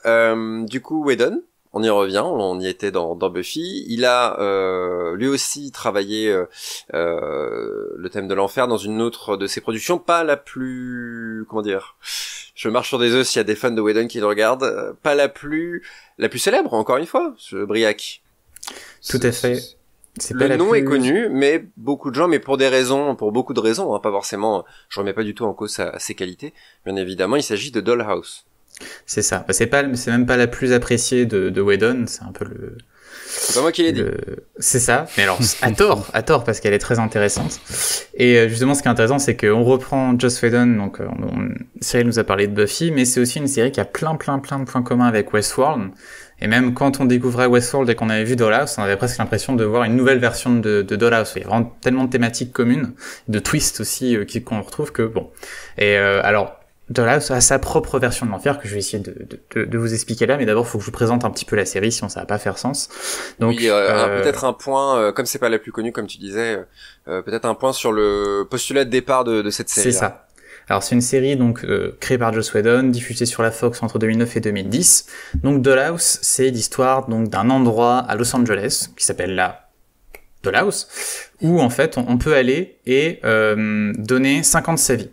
du 0.68 0.82
coup, 0.82 1.04
Whedon, 1.04 1.42
on 1.74 1.84
y 1.84 1.90
revient, 1.90 2.24
on 2.26 2.60
y 2.60 2.68
était 2.68 2.92
dans, 2.92 3.16
dans 3.16 3.30
Buffy. 3.30 3.86
Il 3.88 4.06
a 4.06 4.38
lui 5.16 5.28
aussi 5.28 5.72
travaillé 5.72 6.36
le 6.92 8.08
thème 8.12 8.28
de 8.28 8.34
l'enfer 8.34 8.68
dans 8.68 8.78
une 8.78 9.02
autre 9.02 9.38
de 9.38 9.48
ses 9.48 9.62
productions, 9.62 9.98
pas 9.98 10.24
la 10.24 10.38
plus, 10.38 11.46
comment 11.50 11.62
dire, 11.62 11.96
je 12.56 12.68
marche 12.68 12.90
sur 12.90 13.00
des 13.00 13.14
œufs 13.14 13.26
s'il 13.26 13.40
y 13.40 13.42
a 13.42 13.46
des 13.46 13.56
fans 13.56 13.72
de 13.72 13.82
Whedon 13.82 14.08
qui 14.08 14.20
le 14.20 14.26
regardent, 14.26 14.96
pas 15.02 15.16
la 15.16 15.30
plus, 15.30 15.84
la 16.18 16.28
plus 16.28 16.40
célèbre 16.40 16.74
encore 16.74 16.98
une 16.98 17.06
fois, 17.06 17.34
ce 17.38 17.64
Briac. 17.64 18.22
Tout 19.10 19.20
à 19.24 19.32
fait. 19.32 19.81
Le 20.34 20.58
nom 20.58 20.74
est 20.74 20.84
connu, 20.84 21.30
mais 21.30 21.66
beaucoup 21.78 22.10
de 22.10 22.16
gens, 22.16 22.28
mais 22.28 22.40
pour 22.40 22.58
des 22.58 22.68
raisons, 22.68 23.16
pour 23.16 23.32
beaucoup 23.32 23.54
de 23.54 23.60
raisons, 23.60 23.96
hein, 23.96 24.00
pas 24.00 24.12
forcément, 24.12 24.66
je 24.90 25.00
remets 25.00 25.14
pas 25.14 25.24
du 25.24 25.34
tout 25.34 25.46
en 25.46 25.54
cause 25.54 25.72
sa, 25.72 25.98
ses 26.00 26.16
qualités. 26.16 26.54
Bien 26.86 26.96
évidemment, 26.98 27.38
il 27.38 27.44
s'agit 27.44 27.72
de 27.72 27.80
Dollhouse. 27.80 28.46
C'est 29.06 29.22
ça. 29.22 29.46
Bah, 29.48 29.54
c'est 29.54 29.68
pas, 29.68 29.84
c'est 29.96 30.12
même 30.12 30.26
pas 30.26 30.38
la 30.38 30.48
plus 30.48 30.74
appréciée 30.74 31.26
de, 31.26 31.50
de 31.50 31.62
Whedon. 31.62 32.06
C'est 32.08 32.24
un 32.24 32.32
peu 32.32 32.46
le. 32.46 32.78
C'est 33.26 33.56
pas 33.56 33.62
moi 33.62 33.72
qui 33.72 33.84
l'ai 33.84 33.92
dit. 33.92 34.04
C'est 34.58 34.80
ça. 34.80 35.06
Mais 35.18 35.24
alors, 35.24 35.40
à 35.62 35.72
tort, 35.72 36.08
à 36.14 36.24
tort, 36.24 36.44
parce 36.44 36.60
qu'elle 36.60 36.74
est 36.74 36.80
très 36.80 37.00
intéressante. 37.00 37.60
Et 38.14 38.38
euh, 38.38 38.50
justement, 38.50 38.74
ce 38.74 38.82
qui 38.82 38.88
est 38.88 38.92
intéressant, 38.92 39.20
c'est 39.20 39.38
qu'on 39.38 39.64
reprend 39.64 40.18
Joss 40.18 40.42
Whedon. 40.42 40.78
Donc, 40.78 41.00
euh, 41.00 41.08
on, 41.08 41.50
Cyril 41.82 42.08
nous 42.08 42.20
a 42.20 42.24
parlé 42.24 42.48
de 42.48 42.54
Buffy, 42.54 42.92
mais 42.92 43.06
c'est 43.06 43.20
aussi 43.20 43.40
une 43.40 43.48
série 43.48 43.72
qui 43.72 43.80
a 43.80 43.86
plein, 43.86 44.16
plein, 44.16 44.40
plein 44.40 44.60
de 44.60 44.66
points 44.66 44.84
communs 44.84 45.08
avec 45.08 45.34
Westworld. 45.34 45.92
Et 46.42 46.48
même 46.48 46.74
quand 46.74 47.00
on 47.00 47.06
découvrait 47.06 47.46
Westworld 47.46 47.90
et 47.90 47.96
qu'on 47.96 48.10
avait 48.10 48.24
vu 48.24 48.36
Dollhouse, 48.36 48.76
on 48.78 48.82
avait 48.82 48.98
presque 48.98 49.20
l'impression 49.20 49.56
de 49.56 49.64
voir 49.64 49.84
une 49.84 49.96
nouvelle 49.96 50.18
version 50.20 50.56
de, 50.56 50.82
de 50.82 50.96
Dollhouse. 50.96 51.34
Il 51.36 51.44
y 51.44 51.46
a 51.46 51.48
vraiment 51.48 51.72
tellement 51.82 52.06
de 52.06 52.10
thématiques 52.10 52.52
communes, 52.52 52.94
de 53.28 53.40
twists 53.40 53.80
aussi 53.80 54.18
euh, 54.18 54.26
qu'on 54.44 54.62
retrouve 54.62 54.92
que 54.92 55.04
bon. 55.04 55.30
Et 55.78 55.98
euh, 55.98 56.20
alors, 56.24 56.58
Dollhouse 56.90 57.30
a 57.30 57.42
sa 57.42 57.60
propre 57.60 58.00
version 58.00 58.26
de 58.26 58.32
l'enfer 58.32 58.60
que 58.60 58.68
je 58.68 58.74
vais 58.74 58.80
essayer 58.80 59.02
de, 59.02 59.16
de, 59.56 59.66
de 59.66 59.78
vous 59.78 59.94
expliquer 59.94 60.26
là, 60.26 60.36
mais 60.38 60.46
d'abord 60.46 60.66
il 60.66 60.70
faut 60.70 60.78
que 60.80 60.84
je 60.84 60.88
vous 60.88 60.92
présente 60.92 61.24
un 61.24 61.30
petit 61.30 61.46
peu 61.46 61.56
la 61.56 61.66
série, 61.66 61.92
sinon 61.92 62.10
ça 62.10 62.22
va 62.22 62.26
pas 62.26 62.40
faire 62.40 62.58
sens. 62.58 62.90
Donc 63.40 63.56
oui, 63.58 63.70
euh, 63.70 64.22
peut-être 64.22 64.44
un 64.44 64.52
point, 64.52 65.14
comme 65.14 65.26
c'est 65.26 65.40
pas 65.40 65.48
la 65.48 65.60
plus 65.60 65.72
connue 65.72 65.94
comme 65.94 66.08
tu 66.08 66.18
disais, 66.18 66.60
peut-être 67.06 67.46
un 67.46 67.56
point 67.56 67.72
sur 67.72 67.94
le 67.94 68.46
postulat 68.50 68.84
de 68.84 68.90
départ 68.90 69.24
de 69.24 69.50
cette 69.52 69.70
série. 69.70 69.94
C'est 69.94 70.00
ça. 70.00 70.28
Alors 70.72 70.84
c'est 70.84 70.96
une 70.96 71.02
série 71.02 71.36
donc 71.36 71.66
euh, 71.66 71.98
créée 72.00 72.18
par 72.18 72.32
Joss 72.32 72.54
Whedon, 72.54 72.84
diffusée 72.84 73.26
sur 73.26 73.44
la 73.44 73.52
Fox 73.52 73.84
entre 73.84 74.00
2009 74.00 74.38
et 74.38 74.40
2010. 74.40 75.06
Donc 75.44 75.62
Dollhouse, 75.62 76.20
c'est 76.22 76.50
l'histoire 76.50 77.10
d'un 77.10 77.50
endroit 77.50 77.98
à 77.98 78.16
Los 78.16 78.34
Angeles 78.34 78.88
qui 78.96 79.04
s'appelle 79.04 79.36
la 79.36 79.70
Dollhouse, 80.44 80.88
où 81.42 81.60
en 81.60 81.70
fait 81.70 81.98
on, 81.98 82.18
peut 82.18 82.36
aller 82.36 82.78
et 82.86 83.20
euh, 83.26 83.92
donner 83.98 84.44
50 84.44 84.78
sa 84.78 84.96
vie 84.96 85.10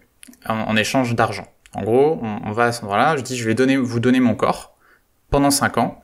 en, 0.46 0.76
échange 0.76 1.16
d'argent. 1.16 1.48
En 1.74 1.82
gros, 1.82 2.20
on, 2.22 2.52
va 2.52 2.66
à 2.66 2.72
cet 2.72 2.84
endroit-là, 2.84 3.16
je 3.16 3.22
dis 3.22 3.36
je 3.36 3.50
vais 3.50 3.76
vous 3.76 3.98
donner 3.98 4.20
mon 4.20 4.36
corps 4.36 4.76
pendant 5.28 5.50
5 5.50 5.78
ans 5.78 6.00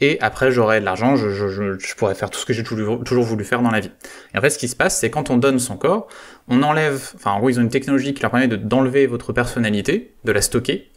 et 0.00 0.18
après 0.20 0.50
j'aurai 0.50 0.80
de 0.80 0.84
l'argent, 0.84 1.16
je, 1.16 1.94
pourrais 1.96 2.14
faire 2.14 2.30
tout 2.30 2.38
ce 2.38 2.46
que 2.46 2.52
j'ai 2.52 2.62
toujours 2.62 3.24
voulu 3.24 3.44
faire 3.44 3.62
dans 3.62 3.70
la 3.70 3.80
vie. 3.80 3.90
Et 4.34 4.38
en 4.38 4.40
fait, 4.40 4.50
ce 4.50 4.58
qui 4.58 4.68
se 4.68 4.76
passe, 4.76 4.98
c'est 4.98 5.10
quand 5.10 5.30
on 5.30 5.38
donne 5.38 5.58
son 5.58 5.76
corps, 5.76 6.08
on 6.48 6.62
enlève, 6.62 7.12
enfin 7.14 7.32
en 7.32 7.38
gros, 7.38 7.50
ils 7.50 7.58
ont 7.58 7.62
une 7.62 7.70
technologie 7.70 8.12
qui 8.12 8.22
leur 8.22 8.30
permet 8.30 8.48
d'enlever 8.48 9.06
votre 9.06 9.32
personnalité, 9.32 10.14
de 10.24 10.32
la 10.32 10.42
stocker, 10.42 10.90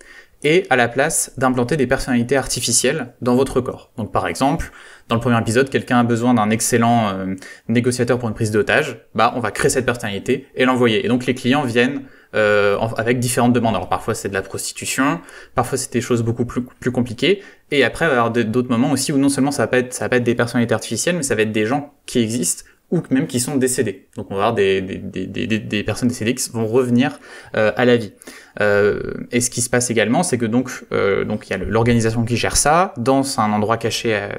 et 0.43 0.65
à 0.69 0.75
la 0.75 0.87
place 0.87 1.33
d'implanter 1.37 1.77
des 1.77 1.87
personnalités 1.87 2.37
artificielles 2.37 3.13
dans 3.21 3.35
votre 3.35 3.61
corps. 3.61 3.91
Donc 3.97 4.11
par 4.11 4.27
exemple, 4.27 4.71
dans 5.09 5.15
le 5.15 5.21
premier 5.21 5.39
épisode, 5.39 5.69
quelqu'un 5.69 5.99
a 5.99 6.03
besoin 6.03 6.35
d'un 6.35 6.51
excellent 6.51 7.09
euh, 7.09 7.35
négociateur 7.67 8.19
pour 8.19 8.29
une 8.29 8.35
prise 8.35 8.51
d'otage, 8.51 8.99
bah 9.15 9.33
on 9.35 9.39
va 9.39 9.49
créer 9.49 9.69
cette 9.69 9.85
personnalité 9.85 10.47
et 10.55 10.65
l'envoyer. 10.65 11.03
Et 11.03 11.09
donc 11.09 11.25
les 11.25 11.33
clients 11.33 11.63
viennent 11.63 12.03
euh, 12.35 12.77
avec 12.95 13.19
différentes 13.19 13.53
demandes. 13.53 13.75
Alors 13.75 13.89
parfois 13.89 14.13
c'est 14.13 14.29
de 14.29 14.35
la 14.35 14.43
prostitution, 14.43 15.19
parfois 15.55 15.79
c'est 15.79 15.91
des 15.91 16.01
choses 16.01 16.21
beaucoup 16.21 16.45
plus, 16.45 16.91
compliquées. 16.91 17.41
Et 17.71 17.83
après 17.83 18.05
il 18.05 18.09
va 18.09 18.13
y 18.13 18.17
avoir 18.17 18.31
d'autres 18.31 18.69
moments 18.69 18.91
aussi 18.91 19.11
où 19.11 19.17
non 19.17 19.29
seulement 19.29 19.51
ça 19.51 19.65
va 19.65 19.79
ça 19.89 20.05
va 20.05 20.09
pas 20.09 20.17
être 20.17 20.23
des 20.23 20.35
personnalités 20.35 20.75
artificielles, 20.75 21.15
mais 21.15 21.23
ça 21.23 21.33
va 21.33 21.41
être 21.41 21.51
des 21.51 21.65
gens 21.65 21.91
qui 22.05 22.19
existent 22.19 22.65
ou 22.91 23.01
même 23.11 23.27
qui 23.27 23.39
sont 23.39 23.55
décédés. 23.55 24.07
Donc 24.15 24.27
on 24.31 24.35
va 24.35 24.41
avoir 24.41 24.55
des, 24.55 24.81
des, 24.81 24.97
des, 24.97 25.47
des, 25.47 25.59
des 25.59 25.83
personnes 25.83 26.09
décédées 26.09 26.35
qui 26.35 26.49
vont 26.51 26.67
revenir 26.67 27.19
euh, 27.55 27.71
à 27.75 27.85
la 27.85 27.97
vie. 27.97 28.13
Euh, 28.61 29.13
et 29.31 29.41
ce 29.41 29.49
qui 29.49 29.61
se 29.61 29.69
passe 29.69 29.89
également, 29.89 30.23
c'est 30.23 30.37
que 30.37 30.45
donc 30.45 30.69
euh, 30.91 31.23
donc 31.23 31.47
il 31.47 31.51
y 31.51 31.53
a 31.53 31.57
l'organisation 31.57 32.25
qui 32.25 32.35
gère 32.35 32.57
ça 32.57 32.93
dans 32.97 33.39
un 33.39 33.51
endroit 33.51 33.77
caché 33.77 34.13
euh, 34.15 34.29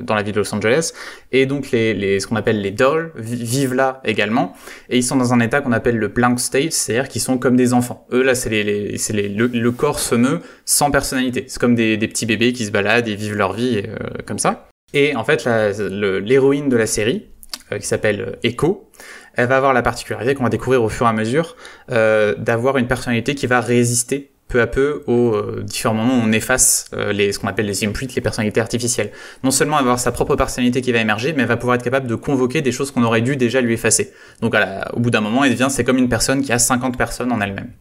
dans 0.00 0.14
la 0.14 0.22
ville 0.22 0.34
de 0.34 0.40
Los 0.40 0.54
Angeles, 0.54 0.92
et 1.32 1.46
donc 1.46 1.70
les, 1.72 1.92
les 1.92 2.20
ce 2.20 2.26
qu'on 2.26 2.36
appelle 2.36 2.60
les 2.60 2.70
dolls 2.70 3.12
vivent 3.16 3.74
là 3.74 4.00
également, 4.04 4.54
et 4.88 4.96
ils 4.96 5.02
sont 5.02 5.16
dans 5.16 5.34
un 5.34 5.40
état 5.40 5.60
qu'on 5.60 5.72
appelle 5.72 5.96
le 5.96 6.08
blank 6.08 6.40
state, 6.40 6.72
c'est-à-dire 6.72 7.08
qu'ils 7.08 7.20
sont 7.20 7.38
comme 7.38 7.56
des 7.56 7.74
enfants. 7.74 8.06
Eux 8.12 8.22
là, 8.22 8.34
c'est 8.34 8.50
les, 8.50 8.64
les 8.64 8.96
les, 9.10 9.28
le, 9.28 9.70
corps 9.72 9.98
se 9.98 10.14
meut 10.14 10.40
sans 10.64 10.90
personnalité. 10.90 11.44
C'est 11.48 11.60
comme 11.60 11.74
des, 11.74 11.98
petits 11.98 12.26
bébés 12.26 12.52
qui 12.52 12.64
se 12.64 12.70
baladent 12.70 13.08
et 13.08 13.14
vivent 13.14 13.36
leur 13.36 13.52
vie 13.52 13.82
comme 14.26 14.38
ça. 14.38 14.68
Et 14.94 15.14
en 15.16 15.24
fait, 15.24 15.44
l'héroïne 15.44 16.68
de 16.68 16.76
la 16.76 16.86
série, 16.86 17.26
euh, 17.26 17.35
qui 17.70 17.86
s'appelle 17.86 18.20
euh, 18.20 18.36
Echo, 18.42 18.90
elle 19.34 19.48
va 19.48 19.56
avoir 19.56 19.72
la 19.72 19.82
particularité 19.82 20.34
qu'on 20.34 20.44
va 20.44 20.50
découvrir 20.50 20.82
au 20.82 20.88
fur 20.88 21.06
et 21.06 21.08
à 21.08 21.12
mesure 21.12 21.56
euh, 21.90 22.34
d'avoir 22.36 22.78
une 22.78 22.86
personnalité 22.86 23.34
qui 23.34 23.46
va 23.46 23.60
résister 23.60 24.32
peu 24.48 24.60
à 24.60 24.68
peu 24.68 25.02
aux 25.08 25.34
euh, 25.34 25.62
différents 25.64 25.94
moments 25.94 26.14
où 26.14 26.22
on 26.22 26.30
efface 26.30 26.88
les, 27.10 27.32
ce 27.32 27.40
qu'on 27.40 27.48
appelle 27.48 27.66
les 27.66 27.84
imprints, 27.84 28.14
les 28.14 28.22
personnalités 28.22 28.60
artificielles. 28.60 29.10
Non 29.42 29.50
seulement 29.50 29.76
avoir 29.76 29.98
sa 29.98 30.12
propre 30.12 30.36
personnalité 30.36 30.80
qui 30.80 30.92
va 30.92 31.00
émerger, 31.00 31.32
mais 31.32 31.42
elle 31.42 31.48
va 31.48 31.56
pouvoir 31.56 31.74
être 31.74 31.82
capable 31.82 32.06
de 32.06 32.14
convoquer 32.14 32.62
des 32.62 32.70
choses 32.70 32.92
qu'on 32.92 33.02
aurait 33.02 33.22
dû 33.22 33.36
déjà 33.36 33.60
lui 33.60 33.74
effacer. 33.74 34.12
Donc 34.40 34.54
au 34.92 35.00
bout 35.00 35.10
d'un 35.10 35.20
moment, 35.20 35.42
elle 35.42 35.50
devient, 35.50 35.66
c'est 35.68 35.82
comme 35.82 35.98
une 35.98 36.08
personne 36.08 36.42
qui 36.42 36.52
a 36.52 36.60
50 36.60 36.96
personnes 36.96 37.32
en 37.32 37.40
elle-même. 37.40 37.72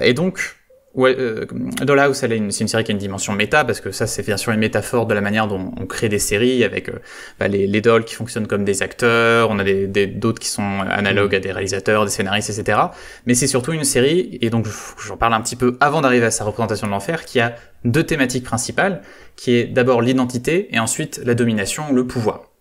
et 0.00 0.14
donc, 0.14 0.56
Ouais, 0.96 1.14
euh, 1.18 1.44
Dollhouse, 1.82 2.16
c'est 2.16 2.34
une, 2.34 2.50
série 2.50 2.82
qui 2.82 2.90
a 2.90 2.94
une 2.94 2.98
dimension 2.98 3.34
méta, 3.34 3.66
parce 3.66 3.80
que 3.80 3.92
ça, 3.92 4.06
c'est 4.06 4.24
bien 4.24 4.38
sûr 4.38 4.52
une 4.52 4.60
métaphore 4.60 5.04
de 5.04 5.12
la 5.12 5.20
manière 5.20 5.46
dont 5.46 5.70
on 5.78 5.84
crée 5.84 6.08
des 6.08 6.18
séries, 6.18 6.64
avec 6.64 6.88
euh, 6.88 6.94
bah, 7.38 7.48
les, 7.48 7.66
les, 7.66 7.82
dolls 7.82 8.04
qui 8.04 8.14
fonctionnent 8.14 8.46
comme 8.46 8.64
des 8.64 8.82
acteurs, 8.82 9.50
on 9.50 9.58
a 9.58 9.64
des, 9.64 10.06
d'autres 10.06 10.40
qui 10.40 10.48
sont 10.48 10.80
analogues 10.80 11.34
à 11.34 11.40
des 11.40 11.52
réalisateurs, 11.52 12.06
des 12.06 12.10
scénaristes, 12.10 12.48
etc. 12.48 12.78
Mais 13.26 13.34
c'est 13.34 13.46
surtout 13.46 13.72
une 13.72 13.84
série, 13.84 14.38
et 14.40 14.48
donc 14.48 14.66
j'en 15.06 15.18
parle 15.18 15.34
un 15.34 15.42
petit 15.42 15.56
peu 15.56 15.76
avant 15.80 16.00
d'arriver 16.00 16.24
à 16.24 16.30
sa 16.30 16.44
représentation 16.44 16.86
de 16.86 16.92
l'enfer, 16.92 17.26
qui 17.26 17.40
a 17.40 17.54
deux 17.84 18.04
thématiques 18.04 18.44
principales, 18.44 19.02
qui 19.36 19.54
est 19.54 19.64
d'abord 19.66 20.00
l'identité, 20.00 20.74
et 20.74 20.78
ensuite 20.78 21.20
la 21.22 21.34
domination, 21.34 21.92
le 21.92 22.06
pouvoir. 22.06 22.52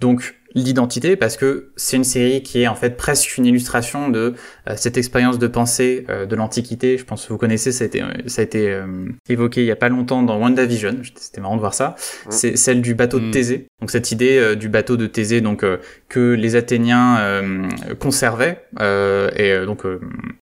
Donc 0.00 0.34
l'identité 0.54 1.16
parce 1.16 1.36
que 1.36 1.72
c'est 1.76 1.96
une 1.96 2.04
série 2.04 2.42
qui 2.42 2.62
est 2.62 2.68
en 2.68 2.76
fait 2.76 2.96
presque 2.96 3.36
une 3.36 3.46
illustration 3.46 4.08
de 4.08 4.34
euh, 4.68 4.74
cette 4.76 4.96
expérience 4.96 5.38
de 5.38 5.46
pensée 5.46 6.06
euh, 6.08 6.26
de 6.26 6.36
l'Antiquité. 6.36 6.96
Je 6.96 7.04
pense 7.04 7.26
que 7.26 7.32
vous 7.32 7.38
connaissez, 7.38 7.72
ça 7.72 7.84
a 7.84 7.86
été, 7.86 8.02
ça 8.26 8.42
a 8.42 8.44
été 8.44 8.70
euh, 8.70 8.86
évoqué 9.28 9.62
il 9.62 9.66
y 9.66 9.72
a 9.72 9.76
pas 9.76 9.88
longtemps 9.88 10.22
dans 10.22 10.38
WandaVision. 10.38 10.98
C'était 11.16 11.40
marrant 11.40 11.56
de 11.56 11.60
voir 11.60 11.74
ça. 11.74 11.96
C'est 12.28 12.56
celle 12.56 12.82
du 12.82 12.94
bateau 12.94 13.18
de 13.18 13.26
mm. 13.26 13.30
Thésée. 13.32 13.66
Donc 13.80 13.90
cette 13.90 14.12
idée 14.12 14.54
du 14.56 14.68
bateau 14.68 14.96
de 14.96 15.06
Thésée, 15.06 15.40
donc 15.40 15.64
que 16.08 16.32
les 16.32 16.56
Athéniens 16.56 17.42
conservaient 17.98 18.64
et 18.80 19.66
donc 19.66 19.82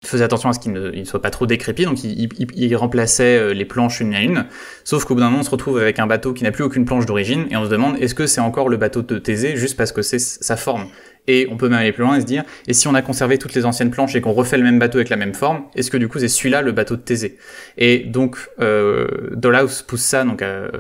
faisaient 0.04 0.24
attention 0.24 0.50
à 0.50 0.54
ce 0.54 0.60
qu'il 0.60 0.72
ne, 0.72 1.04
soit 1.04 1.22
pas 1.22 1.30
trop 1.30 1.46
décrépit. 1.46 1.86
Donc 1.86 2.04
ils, 2.04 2.30
ils, 2.56 2.76
remplaçaient 2.76 3.54
les 3.54 3.66
planches 3.66 4.00
une 4.00 4.16
à 4.16 4.22
une. 4.22 4.46
Sauf 4.84 5.06
qu'au 5.06 5.14
bout 5.14 5.20
d'un 5.20 5.28
moment, 5.28 5.42
on 5.42 5.44
se 5.44 5.52
retrouve 5.52 5.78
avec 5.78 6.00
un 6.00 6.08
bateau 6.08 6.34
qui 6.34 6.44
n'a 6.44 6.52
plus 6.52 6.64
aucune 6.64 6.86
planche 6.86 7.06
d'origine 7.06 7.46
et 7.52 7.58
on 7.58 7.66
se 7.66 7.70
demande 7.70 7.98
est-ce 8.00 8.16
que 8.16 8.26
c'est 8.26 8.42
encore 8.42 8.70
le 8.70 8.78
bateau 8.78 9.04
de 9.04 9.20
Thésée 9.20 9.56
juste 9.56 9.78
parce 9.78 9.92
que 9.92 9.97
c'est 10.02 10.20
sa 10.20 10.58
forme. 10.58 10.88
Et 11.28 11.46
on 11.52 11.58
peut 11.58 11.68
même 11.68 11.80
aller 11.80 11.92
plus 11.92 12.04
loin 12.04 12.16
et 12.16 12.22
se 12.22 12.26
dire, 12.26 12.44
et 12.68 12.74
si 12.74 12.88
on 12.88 12.96
a 12.96 13.02
conservé 13.02 13.38
toutes 13.38 13.54
les 13.54 13.66
anciennes 13.66 13.92
planches 13.92 14.16
et 14.16 14.22
qu'on 14.22 14.32
refait 14.32 14.58
le 14.58 14.64
même 14.64 14.80
bateau 14.80 14.98
avec 14.98 15.10
la 15.10 15.18
même 15.18 15.34
forme, 15.34 15.64
est-ce 15.76 15.92
que 15.92 15.98
du 15.98 16.08
coup 16.08 16.20
c'est 16.20 16.30
celui-là 16.30 16.62
le 16.62 16.72
bateau 16.72 16.96
de 16.96 17.02
Thésée? 17.02 17.38
Et 17.78 18.00
donc 18.00 18.38
euh, 18.62 19.08
Dollhouse 19.34 19.82
pousse 19.82 20.02
ça 20.02 20.24
donc 20.24 20.42
à, 20.42 20.72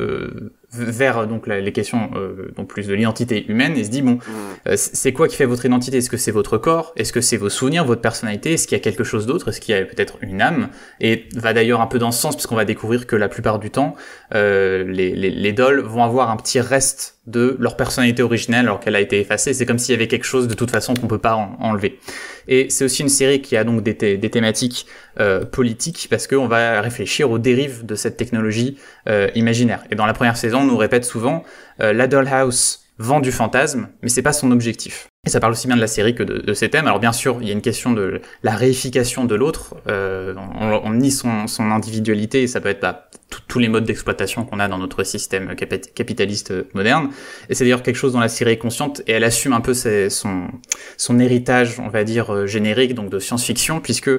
euh, 0.00 0.52
vers 0.72 1.26
donc 1.26 1.46
les 1.46 1.72
questions 1.72 2.10
euh, 2.16 2.50
donc 2.56 2.68
plus 2.68 2.86
de 2.86 2.94
l'identité 2.94 3.44
humaine 3.48 3.76
et 3.76 3.84
se 3.84 3.90
dit 3.90 4.00
bon 4.00 4.12
mm. 4.14 4.20
euh, 4.68 4.74
c'est 4.76 5.12
quoi 5.12 5.28
qui 5.28 5.36
fait 5.36 5.44
votre 5.44 5.66
identité? 5.66 5.98
Est-ce 5.98 6.08
que 6.08 6.16
c'est 6.16 6.30
votre 6.30 6.56
corps? 6.56 6.94
Est-ce 6.96 7.12
que 7.12 7.20
c'est 7.20 7.36
vos 7.36 7.50
souvenirs 7.50 7.84
votre 7.84 8.00
personnalité? 8.00 8.54
Est-ce 8.54 8.66
qu'il 8.66 8.78
y 8.78 8.80
a 8.80 8.82
quelque 8.82 9.04
chose 9.04 9.26
d'autre? 9.26 9.48
Est-ce 9.48 9.60
qu'il 9.60 9.74
y 9.74 9.78
a 9.78 9.84
peut-être 9.84 10.16
une 10.22 10.40
âme? 10.40 10.70
Et 11.00 11.28
va 11.34 11.52
d'ailleurs 11.52 11.82
un 11.82 11.86
peu 11.86 11.98
dans 11.98 12.12
ce 12.12 12.20
sens 12.20 12.34
puisqu'on 12.34 12.56
va 12.56 12.64
découvrir 12.64 13.06
que 13.06 13.16
la 13.16 13.28
plupart 13.28 13.58
du 13.58 13.70
temps 13.70 13.94
euh, 14.34 14.84
les, 14.84 15.14
les, 15.14 15.28
les 15.28 15.52
dolls 15.52 15.80
vont 15.80 16.02
avoir 16.02 16.30
un 16.30 16.36
petit 16.38 16.60
reste 16.60 17.18
de 17.26 17.56
leur 17.60 17.76
personnalité 17.76 18.22
originelle 18.22 18.66
alors 18.66 18.80
qu'elle 18.80 18.96
a 18.96 19.00
été 19.00 19.20
effacée. 19.20 19.54
C'est 19.54 19.66
comme 19.66 19.78
s'il 19.78 19.92
y 19.92 19.96
avait 19.96 20.08
quelque 20.08 20.24
chose 20.24 20.48
de 20.48 20.54
toute 20.54 20.70
façon 20.70 20.94
qu'on 20.94 21.06
peut 21.06 21.18
pas 21.18 21.34
enlever. 21.34 22.00
Et 22.48 22.68
c'est 22.70 22.84
aussi 22.84 23.02
une 23.02 23.08
série 23.08 23.40
qui 23.40 23.56
a 23.56 23.64
donc 23.64 23.82
des, 23.82 24.30
thématiques 24.30 24.86
euh, 25.20 25.44
politiques 25.44 26.08
parce 26.10 26.26
qu'on 26.26 26.48
va 26.48 26.80
réfléchir 26.80 27.30
aux 27.30 27.38
dérives 27.38 27.86
de 27.86 27.94
cette 27.94 28.16
technologie 28.16 28.76
euh, 29.08 29.28
imaginaire. 29.34 29.84
Et 29.90 29.94
dans 29.94 30.06
la 30.06 30.14
première 30.14 30.36
saison 30.36 30.60
on 30.60 30.64
nous 30.64 30.76
répète 30.76 31.04
souvent 31.04 31.44
euh, 31.80 31.92
la 31.92 32.08
dollhouse 32.08 32.80
vend 32.98 33.20
du 33.20 33.32
fantasme, 33.32 33.88
mais 34.02 34.08
c'est 34.08 34.22
pas 34.22 34.32
son 34.32 34.50
objectif. 34.50 35.11
Et 35.24 35.30
ça 35.30 35.38
parle 35.38 35.52
aussi 35.52 35.68
bien 35.68 35.76
de 35.76 35.80
la 35.80 35.86
série 35.86 36.16
que 36.16 36.24
de, 36.24 36.38
de 36.38 36.52
ces 36.52 36.68
thèmes. 36.68 36.88
Alors 36.88 36.98
bien 36.98 37.12
sûr, 37.12 37.38
il 37.40 37.46
y 37.46 37.50
a 37.50 37.52
une 37.52 37.62
question 37.62 37.92
de 37.92 38.20
la 38.42 38.56
réification 38.56 39.24
de 39.24 39.36
l'autre. 39.36 39.76
Euh, 39.86 40.34
on, 40.60 40.80
on, 40.82 40.94
nie 40.94 41.12
son, 41.12 41.46
son, 41.46 41.70
individualité 41.70 42.42
et 42.42 42.48
ça 42.48 42.60
peut 42.60 42.70
être 42.70 42.80
bah, 42.80 43.08
tous 43.46 43.60
les 43.60 43.68
modes 43.68 43.84
d'exploitation 43.84 44.44
qu'on 44.44 44.58
a 44.58 44.66
dans 44.66 44.78
notre 44.78 45.04
système 45.04 45.54
capitaliste 45.54 46.52
moderne. 46.74 47.10
Et 47.48 47.54
c'est 47.54 47.62
d'ailleurs 47.62 47.84
quelque 47.84 47.94
chose 47.94 48.14
dont 48.14 48.18
la 48.18 48.28
série 48.28 48.50
est 48.50 48.58
consciente 48.58 49.00
et 49.06 49.12
elle 49.12 49.22
assume 49.22 49.52
un 49.52 49.60
peu 49.60 49.74
ses, 49.74 50.10
son, 50.10 50.48
son 50.96 51.20
héritage, 51.20 51.78
on 51.78 51.88
va 51.88 52.02
dire, 52.02 52.34
euh, 52.34 52.46
générique, 52.48 52.94
donc 52.94 53.08
de 53.08 53.20
science-fiction, 53.20 53.78
puisque 53.78 54.10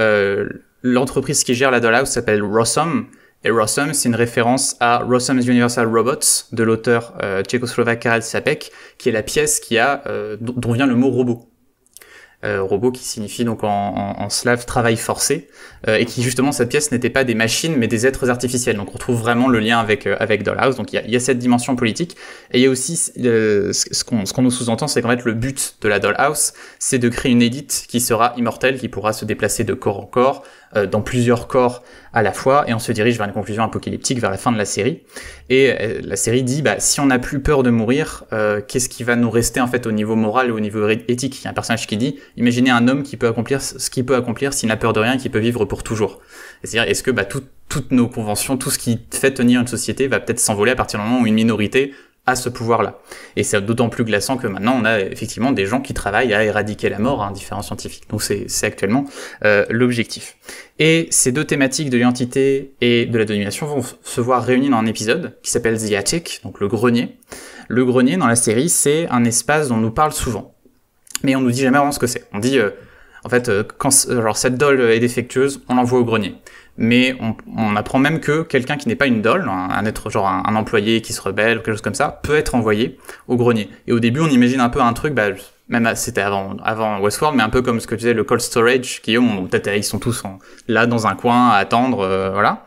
euh, 0.00 0.48
l'entreprise 0.82 1.44
qui 1.44 1.54
gère 1.54 1.70
la 1.70 1.78
Dollhouse 1.78 2.08
s'appelle 2.08 2.42
Rossum 2.42 3.06
et 3.44 3.50
Rossum, 3.50 3.94
c'est 3.94 4.08
une 4.08 4.16
référence 4.16 4.76
à 4.80 4.98
Rossum's 4.98 5.46
Universal 5.46 5.86
Robots 5.86 6.46
de 6.52 6.62
l'auteur 6.64 7.14
euh, 7.22 7.42
tchécoslovaque 7.42 8.00
Karel 8.00 8.22
Sapek, 8.22 8.72
qui 8.98 9.08
est 9.08 9.12
la 9.12 9.22
pièce 9.22 9.60
qui 9.60 9.78
a, 9.78 10.02
euh, 10.06 10.36
dont 10.40 10.72
vient 10.72 10.86
le 10.86 10.96
mot 10.96 11.10
robot. 11.10 11.48
Euh, 12.44 12.62
robot 12.62 12.92
qui 12.92 13.02
signifie 13.02 13.44
donc 13.44 13.64
en, 13.64 13.68
en, 13.68 14.22
en 14.22 14.28
slave 14.28 14.64
travail 14.64 14.96
forcé, 14.96 15.48
euh, 15.88 15.96
et 15.96 16.04
qui 16.04 16.22
justement 16.22 16.52
cette 16.52 16.68
pièce 16.68 16.92
n'était 16.92 17.10
pas 17.10 17.24
des 17.24 17.34
machines 17.34 17.74
mais 17.76 17.88
des 17.88 18.06
êtres 18.06 18.30
artificiels. 18.30 18.76
Donc 18.76 18.94
on 18.94 18.98
trouve 18.98 19.18
vraiment 19.18 19.48
le 19.48 19.58
lien 19.58 19.80
avec 19.80 20.06
euh, 20.06 20.16
avec 20.20 20.44
Dollhouse. 20.44 20.76
Donc 20.76 20.92
il 20.92 20.96
y 20.96 20.98
a, 21.00 21.06
y 21.08 21.16
a, 21.16 21.20
cette 21.20 21.38
dimension 21.40 21.74
politique 21.74 22.16
et 22.52 22.58
il 22.58 22.62
y 22.62 22.66
a 22.66 22.70
aussi 22.70 22.96
ce 22.96 24.04
qu'on 24.04 24.42
nous 24.42 24.52
sous-entend, 24.52 24.86
c'est 24.86 25.02
qu'en 25.02 25.08
fait 25.08 25.24
le 25.24 25.32
but 25.32 25.78
de 25.80 25.88
la 25.88 25.98
Dollhouse, 25.98 26.52
c'est 26.78 27.00
de 27.00 27.08
créer 27.08 27.32
une 27.32 27.42
édite 27.42 27.86
qui 27.88 28.00
sera 28.00 28.34
immortelle, 28.36 28.78
qui 28.78 28.88
pourra 28.88 29.12
se 29.12 29.24
déplacer 29.24 29.64
de 29.64 29.74
corps 29.74 29.98
en 29.98 30.06
corps, 30.06 30.44
dans 30.90 31.00
plusieurs 31.00 31.46
corps 31.46 31.82
à 32.12 32.22
la 32.22 32.32
fois, 32.32 32.68
et 32.68 32.74
on 32.74 32.78
se 32.78 32.92
dirige 32.92 33.16
vers 33.16 33.26
une 33.26 33.32
conclusion 33.32 33.62
apocalyptique 33.62 34.18
vers 34.20 34.30
la 34.30 34.36
fin 34.36 34.52
de 34.52 34.58
la 34.58 34.64
série. 34.64 35.02
Et 35.50 35.72
la 36.02 36.16
série 36.16 36.42
dit, 36.42 36.62
bah, 36.62 36.76
si 36.78 37.00
on 37.00 37.06
n'a 37.06 37.18
plus 37.18 37.40
peur 37.40 37.62
de 37.62 37.70
mourir, 37.70 38.24
euh, 38.32 38.60
qu'est-ce 38.66 38.88
qui 38.88 39.04
va 39.04 39.16
nous 39.16 39.30
rester 39.30 39.60
en 39.60 39.66
fait 39.66 39.86
au 39.86 39.92
niveau 39.92 40.16
moral 40.16 40.48
et 40.48 40.50
au 40.50 40.60
niveau 40.60 40.88
éthique? 40.88 41.40
Il 41.40 41.44
y 41.44 41.46
a 41.46 41.50
un 41.50 41.54
personnage 41.54 41.86
qui 41.86 41.96
dit, 41.96 42.18
imaginez 42.36 42.70
un 42.70 42.88
homme 42.88 43.02
qui 43.02 43.16
peut 43.16 43.28
accomplir 43.28 43.62
ce 43.62 43.90
qu'il 43.90 44.04
peut 44.04 44.16
accomplir 44.16 44.52
s'il 44.52 44.68
n'a 44.68 44.76
peur 44.76 44.92
de 44.92 45.00
rien, 45.00 45.16
qui 45.16 45.28
peut 45.28 45.38
vivre 45.38 45.64
pour 45.64 45.82
toujours. 45.82 46.20
C'est-à-dire, 46.62 46.90
est-ce 46.90 47.02
que 47.02 47.10
bah, 47.10 47.24
tout, 47.24 47.42
toutes 47.68 47.92
nos 47.92 48.08
conventions, 48.08 48.56
tout 48.56 48.70
ce 48.70 48.78
qui 48.78 48.98
fait 49.10 49.32
tenir 49.32 49.60
une 49.60 49.66
société 49.66 50.08
va 50.08 50.20
peut-être 50.20 50.40
s'envoler 50.40 50.72
à 50.72 50.76
partir 50.76 51.00
du 51.00 51.06
moment 51.06 51.22
où 51.22 51.26
une 51.26 51.34
minorité 51.34 51.92
a 52.28 52.36
ce 52.36 52.48
pouvoir-là. 52.48 52.98
Et 53.36 53.42
c'est 53.42 53.60
d'autant 53.60 53.88
plus 53.88 54.04
glaçant 54.04 54.36
que 54.36 54.46
maintenant 54.46 54.76
on 54.80 54.84
a 54.84 55.00
effectivement 55.00 55.52
des 55.52 55.66
gens 55.66 55.80
qui 55.80 55.94
travaillent 55.94 56.34
à 56.34 56.44
éradiquer 56.44 56.88
la 56.88 56.98
mort, 56.98 57.22
hein, 57.22 57.32
différents 57.32 57.62
scientifiques. 57.62 58.08
Donc 58.10 58.22
c'est 58.22 58.46
actuellement 58.64 59.04
euh, 59.44 59.64
l'objectif. 59.70 60.36
Et 60.78 61.08
ces 61.10 61.32
deux 61.32 61.44
thématiques 61.44 61.90
de 61.90 61.96
l'identité 61.96 62.74
et 62.80 63.06
de 63.06 63.18
la 63.18 63.24
domination 63.24 63.66
vont 63.66 63.82
se 64.02 64.20
voir 64.20 64.44
réunies 64.44 64.70
dans 64.70 64.76
un 64.76 64.86
épisode 64.86 65.36
qui 65.42 65.50
s'appelle 65.50 65.78
The 65.78 65.92
Attic, 65.94 66.40
donc 66.44 66.60
le 66.60 66.68
grenier. 66.68 67.16
Le 67.68 67.84
grenier 67.84 68.16
dans 68.16 68.26
la 68.26 68.36
série, 68.36 68.68
c'est 68.68 69.08
un 69.10 69.24
espace 69.24 69.68
dont 69.68 69.74
on 69.74 69.78
nous 69.78 69.90
parle 69.90 70.12
souvent, 70.12 70.54
mais 71.22 71.36
on 71.36 71.40
nous 71.40 71.50
dit 71.50 71.60
jamais 71.60 71.76
vraiment 71.76 71.92
ce 71.92 71.98
que 71.98 72.06
c'est. 72.06 72.24
On 72.32 72.38
dit 72.38 72.58
euh, 72.58 72.70
en 73.24 73.28
fait, 73.28 73.48
euh, 73.48 73.64
quand 73.76 73.90
alors 74.10 74.36
cette 74.36 74.56
doll 74.56 74.80
est 74.80 75.00
défectueuse, 75.00 75.62
on 75.68 75.74
l'envoie 75.74 75.98
au 75.98 76.04
grenier 76.04 76.36
mais 76.78 77.16
on, 77.56 77.74
apprend 77.74 77.98
même 77.98 78.20
que 78.20 78.42
quelqu'un 78.42 78.76
qui 78.76 78.86
n'est 78.88 78.96
pas 78.96 79.06
une 79.06 79.20
doll, 79.20 79.48
un, 79.48 79.84
être 79.84 80.10
genre 80.10 80.28
un, 80.28 80.54
employé 80.54 81.02
qui 81.02 81.12
se 81.12 81.20
rebelle 81.20 81.58
ou 81.58 81.60
quelque 81.60 81.72
chose 81.72 81.82
comme 81.82 81.94
ça, 81.94 82.20
peut 82.22 82.36
être 82.36 82.54
envoyé 82.54 82.98
au 83.26 83.36
grenier. 83.36 83.68
Et 83.88 83.92
au 83.92 83.98
début, 83.98 84.20
on 84.20 84.28
imagine 84.28 84.60
un 84.60 84.68
peu 84.68 84.80
un 84.80 84.92
truc, 84.92 85.12
bah, 85.12 85.30
même 85.68 85.90
c'était 85.96 86.20
avant, 86.20 87.00
Westworld, 87.00 87.36
mais 87.36 87.42
un 87.42 87.48
peu 87.50 87.62
comme 87.62 87.80
ce 87.80 87.88
que 87.88 87.96
tu 87.96 88.00
disais, 88.00 88.14
le 88.14 88.22
cold 88.22 88.40
storage, 88.40 89.02
qui 89.02 89.16
peut-être 89.16 89.76
ils 89.76 89.82
sont 89.82 89.98
tous 89.98 90.22
là 90.68 90.86
dans 90.86 91.08
un 91.08 91.16
coin 91.16 91.48
à 91.48 91.56
attendre, 91.56 92.00
euh, 92.00 92.30
voilà. 92.30 92.64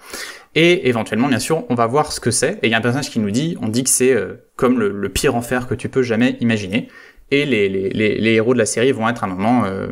Et 0.55 0.89
éventuellement, 0.89 1.30
bien 1.30 1.39
sûr, 1.39 1.64
on 1.70 1.76
va 1.76 1.88
voir 1.88 2.12
ce 2.12 2.20
que 2.20 2.32
c'est. 2.32 2.59
Et 2.62 2.68
il 2.68 2.72
y 2.72 2.74
a 2.74 2.78
un 2.78 2.82
personnage 2.82 3.09
qui 3.09 3.20
nous 3.20 3.32
dit, 3.32 3.57
on 3.62 3.70
dit 3.70 3.86
que 3.86 3.89
c'est 3.89 4.14
euh, 4.14 4.43
comme 4.57 4.78
le, 4.80 5.09
pire 5.09 5.36
enfer 5.36 5.68
que 5.68 5.74
tu 5.74 5.88
peux 5.88 6.03
jamais 6.03 6.36
imaginer. 6.41 6.89
Et 7.32 7.45
les, 7.45 8.34
héros 8.34 8.53
de 8.53 8.59
la 8.59 8.66
série 8.66 8.91
vont 8.91 9.07
être 9.07 9.24
à 9.24 9.28
un 9.28 9.30
moment 9.30 9.64
euh, 9.64 9.88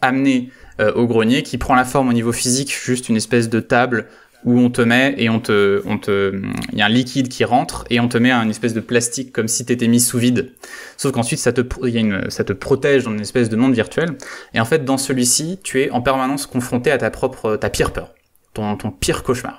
amenés 0.00 0.50
au 0.80 1.06
grenier 1.06 1.42
qui 1.42 1.58
prend 1.58 1.74
la 1.74 1.84
forme 1.84 2.08
au 2.08 2.12
niveau 2.12 2.32
physique, 2.32 2.74
juste 2.74 3.08
une 3.08 3.16
espèce 3.16 3.48
de 3.48 3.60
table 3.60 4.08
où 4.44 4.58
on 4.58 4.70
te 4.70 4.82
met 4.82 5.14
et 5.16 5.30
on 5.30 5.40
te, 5.40 5.82
on 5.86 5.98
te, 5.98 6.40
il 6.72 6.78
y 6.78 6.82
a 6.82 6.86
un 6.86 6.90
liquide 6.90 7.28
qui 7.28 7.44
rentre 7.44 7.84
et 7.90 7.98
on 8.00 8.08
te 8.08 8.18
met 8.18 8.30
une 8.30 8.50
espèce 8.50 8.74
de 8.74 8.80
plastique 8.80 9.32
comme 9.32 9.48
si 9.48 9.64
t'étais 9.64 9.88
mis 9.88 10.00
sous 10.00 10.18
vide. 10.18 10.52
Sauf 10.96 11.12
qu'ensuite 11.12 11.38
ça 11.38 11.52
te, 11.52 11.62
y 11.88 11.96
a 11.96 12.00
une, 12.00 12.30
ça 12.30 12.44
te 12.44 12.52
protège 12.52 13.04
dans 13.04 13.12
une 13.12 13.20
espèce 13.20 13.48
de 13.48 13.56
monde 13.56 13.74
virtuel. 13.74 14.16
Et 14.52 14.60
en 14.60 14.64
fait 14.64 14.84
dans 14.84 14.98
celui-ci, 14.98 15.58
tu 15.62 15.80
es 15.80 15.90
en 15.90 16.02
permanence 16.02 16.46
confronté 16.46 16.90
à 16.90 16.98
ta 16.98 17.10
propre, 17.10 17.56
ta 17.56 17.70
pire 17.70 17.92
peur, 17.92 18.12
ton, 18.52 18.76
ton 18.76 18.90
pire 18.90 19.22
cauchemar. 19.22 19.58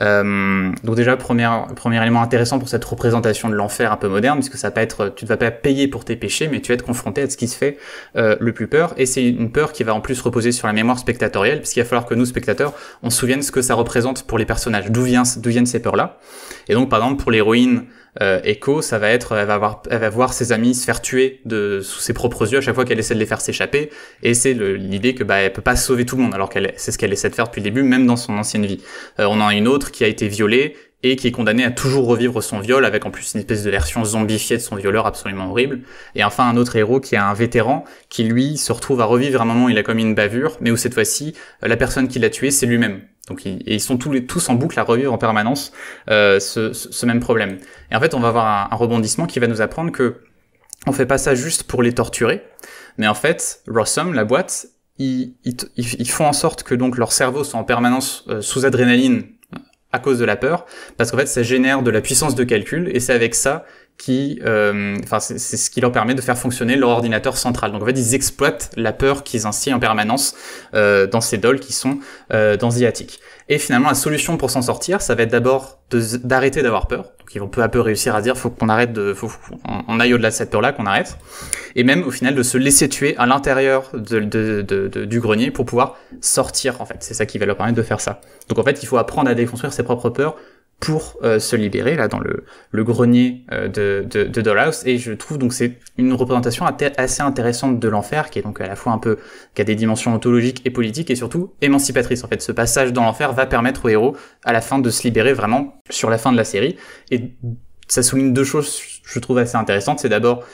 Euh, 0.00 0.72
donc 0.84 0.96
déjà, 0.96 1.16
premier, 1.16 1.48
premier 1.74 2.00
élément 2.00 2.22
intéressant 2.22 2.58
pour 2.58 2.68
cette 2.68 2.84
représentation 2.84 3.48
de 3.48 3.54
l'enfer 3.54 3.92
un 3.92 3.96
peu 3.96 4.08
moderne, 4.08 4.38
puisque 4.38 4.56
ça 4.56 4.70
pas 4.70 4.82
être, 4.82 5.12
tu 5.14 5.24
ne 5.24 5.28
vas 5.28 5.36
pas 5.36 5.50
payer 5.50 5.88
pour 5.88 6.04
tes 6.04 6.16
péchés, 6.16 6.48
mais 6.48 6.60
tu 6.60 6.68
vas 6.68 6.74
être 6.74 6.84
confronté 6.84 7.22
à 7.22 7.30
ce 7.30 7.36
qui 7.36 7.48
se 7.48 7.56
fait 7.56 7.78
euh, 8.16 8.36
le 8.40 8.52
plus 8.52 8.66
peur. 8.66 8.94
Et 8.96 9.06
c'est 9.06 9.24
une 9.24 9.50
peur 9.50 9.72
qui 9.72 9.84
va 9.84 9.94
en 9.94 10.00
plus 10.00 10.20
reposer 10.20 10.52
sur 10.52 10.66
la 10.66 10.72
mémoire 10.72 10.98
spectatorielle, 10.98 11.58
puisqu'il 11.58 11.80
va 11.80 11.86
falloir 11.86 12.06
que 12.06 12.14
nous, 12.14 12.26
spectateurs, 12.26 12.74
on 13.02 13.10
souvienne 13.10 13.42
ce 13.42 13.50
que 13.50 13.62
ça 13.62 13.74
représente 13.74 14.24
pour 14.24 14.38
les 14.38 14.46
personnages, 14.46 14.90
d'où 14.90 15.02
vient, 15.02 15.22
d'où 15.38 15.50
viennent 15.50 15.66
ces 15.66 15.80
peurs-là. 15.80 16.18
Et 16.68 16.74
donc, 16.74 16.90
par 16.90 17.00
exemple, 17.02 17.22
pour 17.22 17.30
l'héroïne 17.30 17.84
euh, 18.22 18.40
Echo, 18.44 18.80
ça 18.80 18.98
va 18.98 19.10
être, 19.10 19.32
elle 19.32 19.46
va, 19.46 19.54
avoir, 19.54 19.82
elle 19.90 20.00
va 20.00 20.08
voir 20.08 20.32
ses 20.32 20.52
amis 20.52 20.74
se 20.74 20.84
faire 20.84 21.02
tuer 21.02 21.40
de, 21.44 21.80
sous 21.82 22.00
ses 22.00 22.14
propres 22.14 22.50
yeux 22.50 22.58
à 22.58 22.60
chaque 22.60 22.74
fois 22.74 22.84
qu'elle 22.84 22.98
essaie 22.98 23.14
de 23.14 23.18
les 23.18 23.26
faire 23.26 23.40
s'échapper. 23.40 23.90
Et 24.22 24.34
c'est 24.34 24.54
l'idée 24.54 25.14
que 25.14 25.24
bah, 25.24 25.36
elle 25.36 25.52
peut 25.52 25.62
pas 25.62 25.76
sauver 25.76 26.06
tout 26.06 26.16
le 26.16 26.22
monde, 26.22 26.34
alors 26.34 26.48
qu'elle 26.48 26.72
c'est 26.76 26.92
ce 26.92 26.98
qu'elle 26.98 27.12
essaie 27.12 27.28
de 27.28 27.34
faire 27.34 27.46
depuis 27.46 27.60
le 27.60 27.64
début, 27.64 27.82
même 27.82 28.06
dans 28.06 28.16
son 28.16 28.36
ancienne 28.38 28.64
vie. 28.64 28.80
Euh, 29.20 29.26
on 29.26 29.40
en 29.40 29.48
a 29.48 29.54
une 29.54 29.68
autre 29.68 29.85
qui 29.90 30.04
a 30.04 30.06
été 30.06 30.28
violée 30.28 30.76
et 31.02 31.16
qui 31.16 31.28
est 31.28 31.32
condamnée 31.32 31.64
à 31.64 31.70
toujours 31.70 32.06
revivre 32.06 32.42
son 32.42 32.58
viol 32.58 32.84
avec 32.84 33.04
en 33.04 33.10
plus 33.10 33.34
une 33.34 33.40
espèce 33.40 33.62
de 33.62 33.70
version 33.70 34.04
zombifiée 34.04 34.56
de 34.56 34.62
son 34.62 34.76
violeur 34.76 35.06
absolument 35.06 35.50
horrible. 35.50 35.80
Et 36.14 36.24
enfin 36.24 36.48
un 36.48 36.56
autre 36.56 36.76
héros 36.76 37.00
qui 37.00 37.14
est 37.14 37.18
un 37.18 37.34
vétéran 37.34 37.84
qui 38.08 38.24
lui 38.24 38.56
se 38.56 38.72
retrouve 38.72 39.00
à 39.00 39.04
revivre 39.04 39.42
un 39.42 39.44
moment 39.44 39.66
où 39.66 39.68
il 39.68 39.78
a 39.78 39.82
commis 39.82 40.02
une 40.02 40.14
bavure, 40.14 40.56
mais 40.60 40.70
où 40.70 40.76
cette 40.76 40.94
fois-ci 40.94 41.34
euh, 41.62 41.68
la 41.68 41.76
personne 41.76 42.08
qui 42.08 42.18
l'a 42.18 42.30
tué 42.30 42.50
c'est 42.50 42.66
lui-même. 42.66 43.02
Donc 43.28 43.44
ils, 43.44 43.58
et 43.66 43.74
ils 43.74 43.80
sont 43.80 43.98
tous, 43.98 44.48
en 44.48 44.54
boucle 44.54 44.78
à 44.78 44.84
revivre 44.84 45.12
en 45.12 45.18
permanence 45.18 45.72
euh, 46.10 46.40
ce, 46.40 47.06
même 47.06 47.20
problème. 47.20 47.58
Et 47.90 47.96
en 47.96 48.00
fait, 48.00 48.14
on 48.14 48.20
va 48.20 48.28
avoir 48.28 48.72
un, 48.72 48.76
rebondissement 48.76 49.26
qui 49.26 49.38
va 49.40 49.48
nous 49.48 49.60
apprendre 49.60 49.90
que 49.90 50.22
on 50.86 50.92
fait 50.92 51.06
pas 51.06 51.18
ça 51.18 51.34
juste 51.34 51.64
pour 51.64 51.82
les 51.82 51.92
torturer, 51.92 52.44
mais 52.96 53.08
en 53.08 53.14
fait, 53.14 53.62
Rossum, 53.66 54.14
la 54.14 54.24
boîte, 54.24 54.66
ils, 54.98 55.34
ils, 55.44 55.56
ils 55.76 56.08
font 56.08 56.26
en 56.26 56.32
sorte 56.32 56.62
que 56.62 56.76
donc 56.76 56.96
leur 56.96 57.10
cerveau 57.10 57.42
soit 57.42 57.58
en 57.58 57.64
permanence 57.64 58.24
euh, 58.28 58.40
sous 58.40 58.64
adrénaline 58.64 59.24
à 59.92 59.98
cause 59.98 60.18
de 60.18 60.24
la 60.24 60.36
peur, 60.36 60.66
parce 60.96 61.10
qu'en 61.10 61.18
fait, 61.18 61.26
ça 61.26 61.42
génère 61.42 61.82
de 61.82 61.90
la 61.90 62.00
puissance 62.00 62.34
de 62.34 62.44
calcul, 62.44 62.90
et 62.94 63.00
c'est 63.00 63.12
avec 63.12 63.34
ça 63.34 63.64
qui, 63.98 64.40
euh, 64.44 64.96
enfin, 65.02 65.20
c'est 65.20 65.38
ce 65.38 65.70
qui 65.70 65.80
leur 65.80 65.90
permet 65.90 66.14
de 66.14 66.20
faire 66.20 66.36
fonctionner 66.36 66.76
leur 66.76 66.90
ordinateur 66.90 67.36
central. 67.36 67.72
Donc 67.72 67.82
en 67.82 67.86
fait, 67.86 67.98
ils 67.98 68.14
exploitent 68.14 68.70
la 68.76 68.92
peur 68.92 69.24
qu'ils 69.24 69.46
instillent 69.46 69.74
en 69.74 69.80
permanence 69.80 70.34
euh, 70.74 71.06
dans 71.06 71.20
ces 71.20 71.38
dolls 71.38 71.60
qui 71.60 71.72
sont 71.72 71.98
euh, 72.32 72.56
dans 72.56 72.70
Ziatic. 72.70 73.20
Et 73.48 73.58
finalement, 73.58 73.88
la 73.88 73.94
solution 73.94 74.36
pour 74.36 74.50
s'en 74.50 74.62
sortir, 74.62 75.00
ça 75.00 75.14
va 75.14 75.22
être 75.22 75.30
d'abord 75.30 75.78
d'arrêter 75.90 76.62
d'avoir 76.62 76.88
peur. 76.88 77.04
Donc 77.20 77.34
ils 77.34 77.38
vont 77.38 77.48
peu 77.48 77.62
à 77.62 77.68
peu 77.68 77.80
réussir 77.80 78.14
à 78.14 78.20
dire, 78.20 78.36
faut 78.36 78.50
qu'on 78.50 78.68
arrête 78.68 78.92
de, 78.92 79.14
faut 79.14 79.30
qu'on 79.64 80.00
aille 80.00 80.14
au-delà 80.14 80.30
de 80.30 80.34
cette 80.34 80.50
peur-là, 80.50 80.72
qu'on 80.72 80.86
arrête. 80.86 81.16
Et 81.74 81.84
même 81.84 82.02
au 82.02 82.10
final 82.10 82.34
de 82.34 82.42
se 82.42 82.58
laisser 82.58 82.88
tuer 82.88 83.16
à 83.18 83.26
l'intérieur 83.26 83.90
de, 83.94 84.18
de, 84.20 84.62
de, 84.62 85.04
du 85.04 85.20
grenier 85.20 85.50
pour 85.50 85.64
pouvoir 85.64 85.96
sortir. 86.20 86.80
En 86.80 86.86
fait, 86.86 86.96
c'est 87.00 87.14
ça 87.14 87.24
qui 87.24 87.38
va 87.38 87.46
leur 87.46 87.56
permettre 87.56 87.76
de 87.76 87.82
faire 87.82 88.00
ça. 88.00 88.20
Donc 88.48 88.58
en 88.58 88.64
fait, 88.64 88.82
il 88.82 88.86
faut 88.86 88.98
apprendre 88.98 89.30
à 89.30 89.34
déconstruire 89.34 89.72
ses 89.72 89.84
propres 89.84 90.10
peurs 90.10 90.36
pour 90.80 91.16
euh, 91.22 91.38
se 91.38 91.56
libérer 91.56 91.96
là 91.96 92.06
dans 92.06 92.18
le, 92.18 92.44
le 92.70 92.84
grenier 92.84 93.44
euh, 93.50 93.68
de, 93.68 94.06
de, 94.08 94.24
de, 94.24 94.40
Dollhouse. 94.42 94.82
Et 94.84 94.98
je 94.98 95.12
trouve 95.12 95.38
donc 95.38 95.52
c'est 95.54 95.78
une 95.96 96.12
représentation 96.12 96.66
assez 96.66 97.22
intéressante 97.22 97.80
de 97.80 97.88
l'enfer 97.88 98.28
qui 98.28 98.38
est 98.38 98.42
donc 98.42 98.60
à 98.60 98.66
la 98.66 98.76
fois 98.76 98.92
un 98.92 98.98
peu 98.98 99.16
qui 99.54 99.62
a 99.62 99.64
des 99.64 99.74
dimensions 99.74 100.14
ontologiques 100.14 100.62
et 100.66 100.70
politiques 100.70 101.10
et 101.10 101.16
surtout 101.16 101.52
émancipatrice 101.62 102.24
en 102.24 102.28
fait. 102.28 102.42
Ce 102.42 102.52
passage 102.52 102.92
dans 102.92 103.04
l'enfer 103.04 103.32
va 103.32 103.46
permettre 103.46 103.86
au 103.86 103.88
héros 103.88 104.16
à 104.44 104.52
la 104.52 104.60
fin 104.60 104.78
de 104.78 104.90
se 104.90 105.02
libérer 105.04 105.32
vraiment 105.32 105.80
sur 105.88 106.10
la 106.10 106.18
fin 106.18 106.30
de 106.30 106.36
la 106.36 106.44
série. 106.44 106.76
Et 107.10 107.32
ça 107.88 108.02
souligne 108.02 108.32
deux 108.32 108.44
choses 108.44 108.80
je 109.04 109.20
trouve 109.20 109.38
assez 109.38 109.56
intéressantes, 109.56 110.00
c'est 110.00 110.08
d'abord 110.08 110.44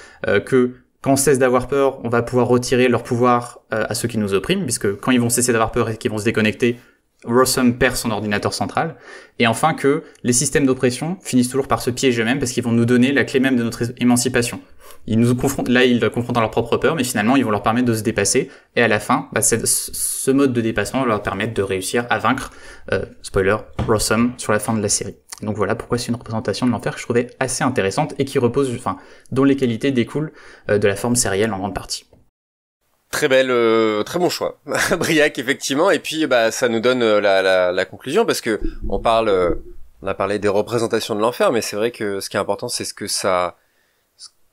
que 0.44 0.74
quand 1.00 1.12
on 1.12 1.16
cesse 1.16 1.38
d'avoir 1.38 1.68
peur, 1.68 2.04
on 2.04 2.10
va 2.10 2.22
pouvoir 2.22 2.46
retirer 2.46 2.86
leur 2.88 3.02
pouvoir 3.02 3.60
à 3.70 3.94
ceux 3.94 4.08
qui 4.08 4.18
nous 4.18 4.34
oppriment, 4.34 4.64
puisque 4.64 4.94
quand 5.00 5.10
ils 5.10 5.20
vont 5.20 5.30
cesser 5.30 5.52
d'avoir 5.52 5.72
peur 5.72 5.88
et 5.88 5.96
qu'ils 5.96 6.10
vont 6.10 6.18
se 6.18 6.24
déconnecter, 6.24 6.76
Rossum 7.24 7.78
perd 7.78 7.96
son 7.96 8.10
ordinateur 8.10 8.52
central, 8.52 8.96
et 9.38 9.46
enfin 9.46 9.74
que 9.74 10.02
les 10.22 10.32
systèmes 10.32 10.66
d'oppression 10.66 11.18
finissent 11.22 11.48
toujours 11.48 11.68
par 11.68 11.80
se 11.80 11.90
piéger 11.90 12.22
eux-mêmes 12.22 12.38
parce 12.38 12.52
qu'ils 12.52 12.64
vont 12.64 12.72
nous 12.72 12.84
donner 12.84 13.12
la 13.12 13.24
clé 13.24 13.40
même 13.40 13.56
de 13.56 13.62
notre 13.62 13.82
émancipation. 13.98 14.60
Ils 15.06 15.18
nous 15.18 15.34
confrontent, 15.34 15.68
là 15.68 15.84
ils 15.84 16.00
confrontent 16.10 16.36
à 16.36 16.40
leur 16.40 16.50
propre 16.50 16.76
peur, 16.76 16.94
mais 16.94 17.04
finalement 17.04 17.36
ils 17.36 17.44
vont 17.44 17.50
leur 17.50 17.62
permettre 17.62 17.86
de 17.86 17.94
se 17.94 18.02
dépasser, 18.02 18.50
et 18.76 18.82
à 18.82 18.88
la 18.88 19.00
fin, 19.00 19.28
bah, 19.32 19.42
ce 19.42 20.30
mode 20.30 20.52
de 20.52 20.60
dépassement 20.60 21.00
va 21.02 21.06
leur 21.06 21.22
permettre 21.22 21.54
de 21.54 21.62
réussir 21.62 22.06
à 22.10 22.18
vaincre, 22.18 22.50
euh, 22.92 23.04
spoiler, 23.22 23.56
Rossum 23.86 24.32
sur 24.36 24.52
la 24.52 24.58
fin 24.58 24.74
de 24.74 24.82
la 24.82 24.88
série. 24.88 25.16
Donc 25.42 25.56
voilà 25.56 25.74
pourquoi 25.74 25.98
c'est 25.98 26.08
une 26.08 26.14
représentation 26.16 26.66
de 26.66 26.72
l'enfer 26.72 26.94
que 26.94 27.00
je 27.00 27.04
trouvais 27.04 27.30
assez 27.40 27.64
intéressante 27.64 28.14
et 28.18 28.24
qui 28.24 28.38
repose, 28.38 28.72
enfin, 28.76 28.96
dont 29.32 29.44
les 29.44 29.56
qualités 29.56 29.90
découlent 29.90 30.32
euh, 30.70 30.78
de 30.78 30.86
la 30.86 30.96
forme 30.96 31.16
sérielle 31.16 31.52
en 31.52 31.58
grande 31.58 31.74
partie. 31.74 32.06
Très 33.12 33.28
belle, 33.28 33.50
euh, 33.50 34.02
très 34.04 34.18
bon 34.18 34.30
choix, 34.30 34.58
Briac 34.98 35.38
effectivement. 35.38 35.90
Et 35.90 35.98
puis 35.98 36.26
bah 36.26 36.50
ça 36.50 36.68
nous 36.70 36.80
donne 36.80 37.02
euh, 37.02 37.20
la, 37.20 37.70
la, 37.70 37.84
conclusion 37.84 38.24
parce 38.24 38.40
que 38.40 38.58
on 38.88 38.98
parle, 38.98 39.28
euh, 39.28 39.54
on 40.02 40.06
a 40.06 40.14
parlé 40.14 40.38
des 40.38 40.48
représentations 40.48 41.14
de 41.14 41.20
l'enfer, 41.20 41.52
mais 41.52 41.60
c'est 41.60 41.76
vrai 41.76 41.90
que 41.90 42.20
ce 42.20 42.30
qui 42.30 42.38
est 42.38 42.40
important 42.40 42.68
c'est 42.68 42.86
ce 42.86 42.94
que 42.94 43.06
ça, 43.06 43.58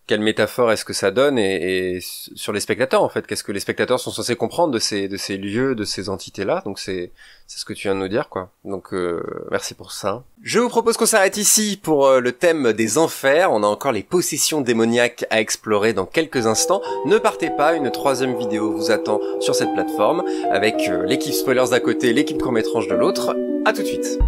quelle 0.10 0.22
métaphore 0.22 0.72
est-ce 0.72 0.84
que 0.84 0.94
ça 0.94 1.12
donne 1.12 1.38
et, 1.38 2.00
sur 2.02 2.52
les 2.52 2.60
spectateurs 2.60 3.04
en 3.04 3.10
fait 3.10 3.28
qu'est-ce 3.28 3.44
que 3.44 3.52
les 3.52 3.60
spectateurs 3.60 4.00
sont 4.00 4.10
censés 4.10 4.36
comprendre 4.36 4.74
de 4.74 4.80
ces 4.80 5.38
lieux 5.38 5.76
de 5.76 5.84
ces 5.84 6.10
entités 6.10 6.46
là 6.46 6.64
donc 6.66 6.80
c'est 6.80 7.12
c'est 7.50 7.58
ce 7.58 7.66
que 7.66 7.74
tu 7.74 7.88
viens 7.88 7.96
de 7.96 8.00
nous 8.00 8.08
dire 8.08 8.30
quoi. 8.30 8.52
Donc 8.64 8.94
euh, 8.94 9.24
merci 9.50 9.74
pour 9.74 9.92
ça. 9.92 10.24
Je 10.44 10.60
vous 10.60 10.70
propose 10.70 10.98
qu'on 10.98 11.08
s'arrête 11.08 11.36
ici 11.36 11.80
pour 11.82 12.06
euh, 12.06 12.20
le 12.20 12.32
thème 12.32 12.74
des 12.74 13.00
enfers. 13.00 13.52
On 13.52 13.64
a 13.64 13.68
encore 13.68 13.92
les 13.92 14.04
possessions 14.04 14.62
démoniaques 14.62 15.26
à 15.32 15.42
explorer 15.42 15.94
dans 15.94 16.06
quelques 16.06 16.46
instants. 16.46 16.84
Ne 17.06 17.18
partez 17.18 17.50
pas 17.50 17.74
une 17.74 17.90
troisième 17.90 18.38
vidéo 18.38 18.72
vous 18.72 18.92
attend 18.92 19.20
sur 19.40 19.56
cette 19.56 19.74
plateforme 19.74 20.24
avec 20.52 20.76
euh, 20.90 21.06
l'équipe 21.08 21.34
spoilers 21.34 21.72
d'un 21.72 21.80
côté 21.80 22.14
l'équipe 22.14 22.40
court 22.40 22.54
de 22.54 22.94
l'autre. 22.94 23.36
À 23.66 23.74
tout 23.74 23.82
de 23.82 23.88
suite 23.88 24.20